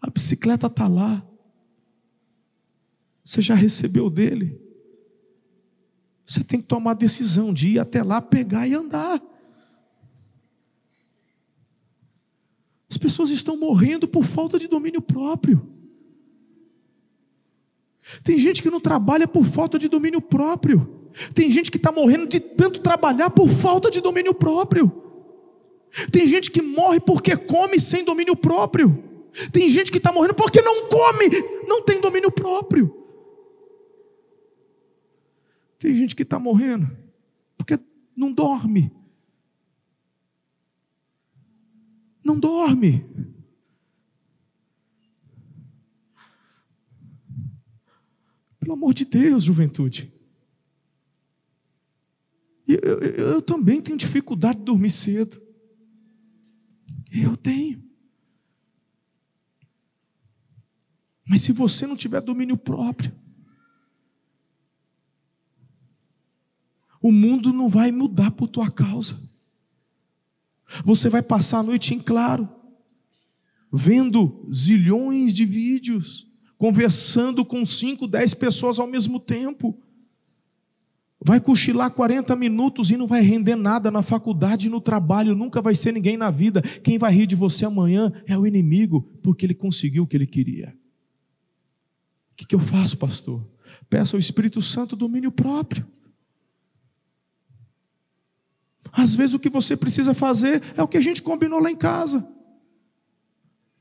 A 0.00 0.10
bicicleta 0.10 0.66
está 0.66 0.88
lá. 0.88 1.24
Você 3.24 3.40
já 3.40 3.54
recebeu 3.54 4.10
dele. 4.10 4.60
Você 6.24 6.42
tem 6.42 6.60
que 6.60 6.66
tomar 6.66 6.92
a 6.92 6.94
decisão 6.94 7.54
de 7.54 7.70
ir 7.70 7.78
até 7.78 8.02
lá, 8.02 8.20
pegar 8.20 8.66
e 8.66 8.74
andar. 8.74 9.22
As 12.90 12.96
pessoas 12.96 13.30
estão 13.30 13.58
morrendo 13.58 14.08
por 14.08 14.24
falta 14.24 14.58
de 14.58 14.68
domínio 14.68 15.00
próprio. 15.00 15.72
Tem 18.22 18.38
gente 18.38 18.62
que 18.62 18.70
não 18.70 18.80
trabalha 18.80 19.26
por 19.26 19.44
falta 19.44 19.78
de 19.78 19.88
domínio 19.88 20.20
próprio. 20.20 20.95
Tem 21.34 21.50
gente 21.50 21.70
que 21.70 21.78
está 21.78 21.90
morrendo 21.90 22.26
de 22.26 22.38
tanto 22.40 22.80
trabalhar 22.80 23.30
por 23.30 23.48
falta 23.48 23.90
de 23.90 24.00
domínio 24.00 24.34
próprio. 24.34 25.02
Tem 26.12 26.26
gente 26.26 26.50
que 26.50 26.60
morre 26.60 27.00
porque 27.00 27.36
come 27.36 27.80
sem 27.80 28.04
domínio 28.04 28.36
próprio. 28.36 29.02
Tem 29.50 29.68
gente 29.68 29.90
que 29.90 29.98
está 29.98 30.12
morrendo 30.12 30.34
porque 30.34 30.60
não 30.60 30.88
come, 30.88 31.30
não 31.66 31.82
tem 31.82 32.00
domínio 32.00 32.30
próprio. 32.30 32.94
Tem 35.78 35.94
gente 35.94 36.14
que 36.14 36.22
está 36.22 36.38
morrendo 36.38 36.90
porque 37.56 37.78
não 38.14 38.32
dorme. 38.32 38.90
Não 42.22 42.38
dorme. 42.38 43.06
Pelo 48.58 48.72
amor 48.72 48.92
de 48.92 49.04
Deus, 49.04 49.44
juventude. 49.44 50.15
Eu, 52.66 52.78
eu, 52.78 53.00
eu 53.32 53.42
também 53.42 53.80
tenho 53.80 53.98
dificuldade 53.98 54.58
de 54.58 54.64
dormir 54.64 54.90
cedo. 54.90 55.40
Eu 57.12 57.36
tenho. 57.36 57.84
Mas 61.28 61.42
se 61.42 61.52
você 61.52 61.86
não 61.86 61.96
tiver 61.96 62.20
domínio 62.20 62.56
próprio, 62.56 63.12
o 67.00 67.12
mundo 67.12 67.52
não 67.52 67.68
vai 67.68 67.90
mudar 67.92 68.30
por 68.32 68.48
tua 68.48 68.70
causa. 68.70 69.20
Você 70.84 71.08
vai 71.08 71.22
passar 71.22 71.58
a 71.58 71.62
noite 71.62 71.94
em 71.94 72.00
claro, 72.00 72.48
vendo 73.72 74.48
zilhões 74.52 75.34
de 75.34 75.44
vídeos, 75.44 76.26
conversando 76.58 77.44
com 77.44 77.64
cinco, 77.64 78.08
dez 78.08 78.34
pessoas 78.34 78.78
ao 78.78 78.86
mesmo 78.86 79.20
tempo. 79.20 79.80
Vai 81.26 81.40
cochilar 81.40 81.90
40 81.90 82.36
minutos 82.36 82.92
e 82.92 82.96
não 82.96 83.08
vai 83.08 83.20
render 83.20 83.56
nada 83.56 83.90
na 83.90 84.00
faculdade 84.00 84.70
no 84.70 84.80
trabalho, 84.80 85.34
nunca 85.34 85.60
vai 85.60 85.74
ser 85.74 85.90
ninguém 85.90 86.16
na 86.16 86.30
vida. 86.30 86.62
Quem 86.62 86.98
vai 86.98 87.12
rir 87.12 87.26
de 87.26 87.34
você 87.34 87.64
amanhã 87.64 88.12
é 88.28 88.38
o 88.38 88.46
inimigo, 88.46 89.02
porque 89.24 89.44
ele 89.44 89.52
conseguiu 89.52 90.04
o 90.04 90.06
que 90.06 90.16
ele 90.16 90.24
queria. 90.28 90.72
O 92.30 92.36
que, 92.36 92.46
que 92.46 92.54
eu 92.54 92.60
faço, 92.60 92.96
pastor? 92.96 93.44
Peça 93.90 94.14
ao 94.14 94.20
Espírito 94.20 94.62
Santo 94.62 94.94
domínio 94.94 95.32
próprio. 95.32 95.84
Às 98.92 99.16
vezes 99.16 99.34
o 99.34 99.40
que 99.40 99.50
você 99.50 99.76
precisa 99.76 100.14
fazer 100.14 100.62
é 100.76 100.82
o 100.84 100.86
que 100.86 100.96
a 100.96 101.00
gente 101.00 101.20
combinou 101.24 101.58
lá 101.58 101.72
em 101.72 101.76
casa. 101.76 102.24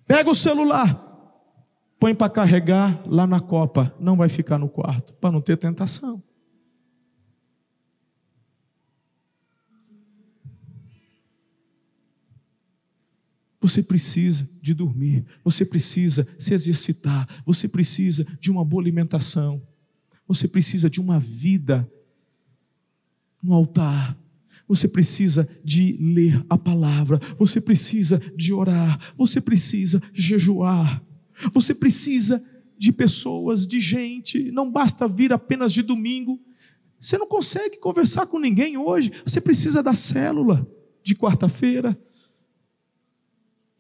Pega 0.08 0.32
o 0.32 0.36
celular, 0.36 1.00
põe 2.00 2.16
para 2.16 2.28
carregar 2.28 3.04
lá 3.06 3.28
na 3.28 3.40
copa, 3.40 3.96
não 4.00 4.18
vai 4.18 4.30
ficar 4.30 4.58
no 4.58 4.68
quarto, 4.68 5.14
para 5.14 5.32
não 5.32 5.42
ter 5.42 5.58
tentação. 5.58 6.20
Você 13.66 13.82
precisa 13.82 14.48
de 14.62 14.76
dormir, 14.76 15.26
você 15.44 15.66
precisa 15.66 16.28
se 16.38 16.54
exercitar, 16.54 17.28
você 17.44 17.68
precisa 17.68 18.24
de 18.40 18.52
uma 18.52 18.64
boa 18.64 18.80
alimentação, 18.80 19.60
você 20.28 20.48
precisa 20.48 20.88
de 20.88 21.02
uma 21.02 21.20
vida 21.20 21.92
no 23.42 23.56
altar, 23.56 24.16
você 24.68 24.88
precisa 24.88 25.50
de 25.64 25.98
ler 26.00 26.46
a 26.48 26.60
palavra, 26.60 27.20
você 27.40 27.60
precisa 27.60 28.22
de 28.38 28.54
orar, 28.54 29.00
você 29.18 29.42
precisa 29.42 30.00
jejuar, 30.14 31.04
você 31.52 31.74
precisa 31.74 32.40
de 32.78 32.92
pessoas, 32.92 33.66
de 33.66 33.80
gente, 33.80 34.52
não 34.52 34.72
basta 34.72 35.08
vir 35.08 35.34
apenas 35.34 35.74
de 35.74 35.82
domingo. 35.82 36.40
Você 37.00 37.18
não 37.18 37.28
consegue 37.28 37.78
conversar 37.78 38.28
com 38.28 38.38
ninguém 38.38 38.78
hoje, 38.78 39.12
você 39.26 39.42
precisa 39.42 39.82
da 39.82 39.96
célula 39.96 40.68
de 41.04 41.16
quarta-feira, 41.16 42.00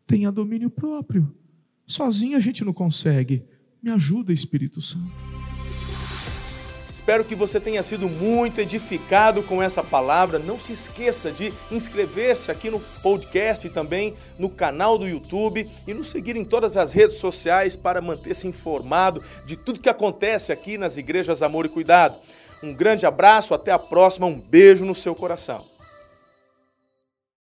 tenha 0.05 0.31
domínio 0.31 0.69
próprio. 0.69 1.33
Sozinho 1.85 2.37
a 2.37 2.39
gente 2.39 2.63
não 2.63 2.73
consegue. 2.73 3.45
Me 3.81 3.91
ajuda, 3.91 4.33
Espírito 4.33 4.81
Santo. 4.81 5.23
Espero 7.05 7.23
que 7.23 7.35
você 7.35 7.59
tenha 7.59 7.83
sido 7.83 8.09
muito 8.09 8.59
edificado 8.59 9.43
com 9.43 9.61
essa 9.61 9.83
palavra. 9.83 10.39
Não 10.39 10.57
se 10.57 10.71
esqueça 10.71 11.31
de 11.31 11.53
inscrever-se 11.69 12.49
aqui 12.49 12.71
no 12.71 12.79
podcast 12.79 13.67
e 13.67 13.69
também 13.69 14.15
no 14.39 14.49
canal 14.49 14.97
do 14.97 15.07
YouTube 15.07 15.69
e 15.85 15.93
nos 15.93 16.07
seguir 16.07 16.35
em 16.35 16.43
todas 16.43 16.75
as 16.75 16.93
redes 16.93 17.17
sociais 17.17 17.75
para 17.75 18.01
manter-se 18.01 18.47
informado 18.47 19.21
de 19.45 19.55
tudo 19.55 19.79
que 19.79 19.87
acontece 19.87 20.51
aqui 20.51 20.79
nas 20.79 20.97
igrejas 20.97 21.43
Amor 21.43 21.67
e 21.67 21.69
Cuidado. 21.69 22.17
Um 22.63 22.73
grande 22.73 23.05
abraço, 23.05 23.53
até 23.53 23.71
a 23.71 23.77
próxima, 23.77 24.25
um 24.25 24.39
beijo 24.39 24.83
no 24.83 24.95
seu 24.95 25.13
coração. 25.13 25.74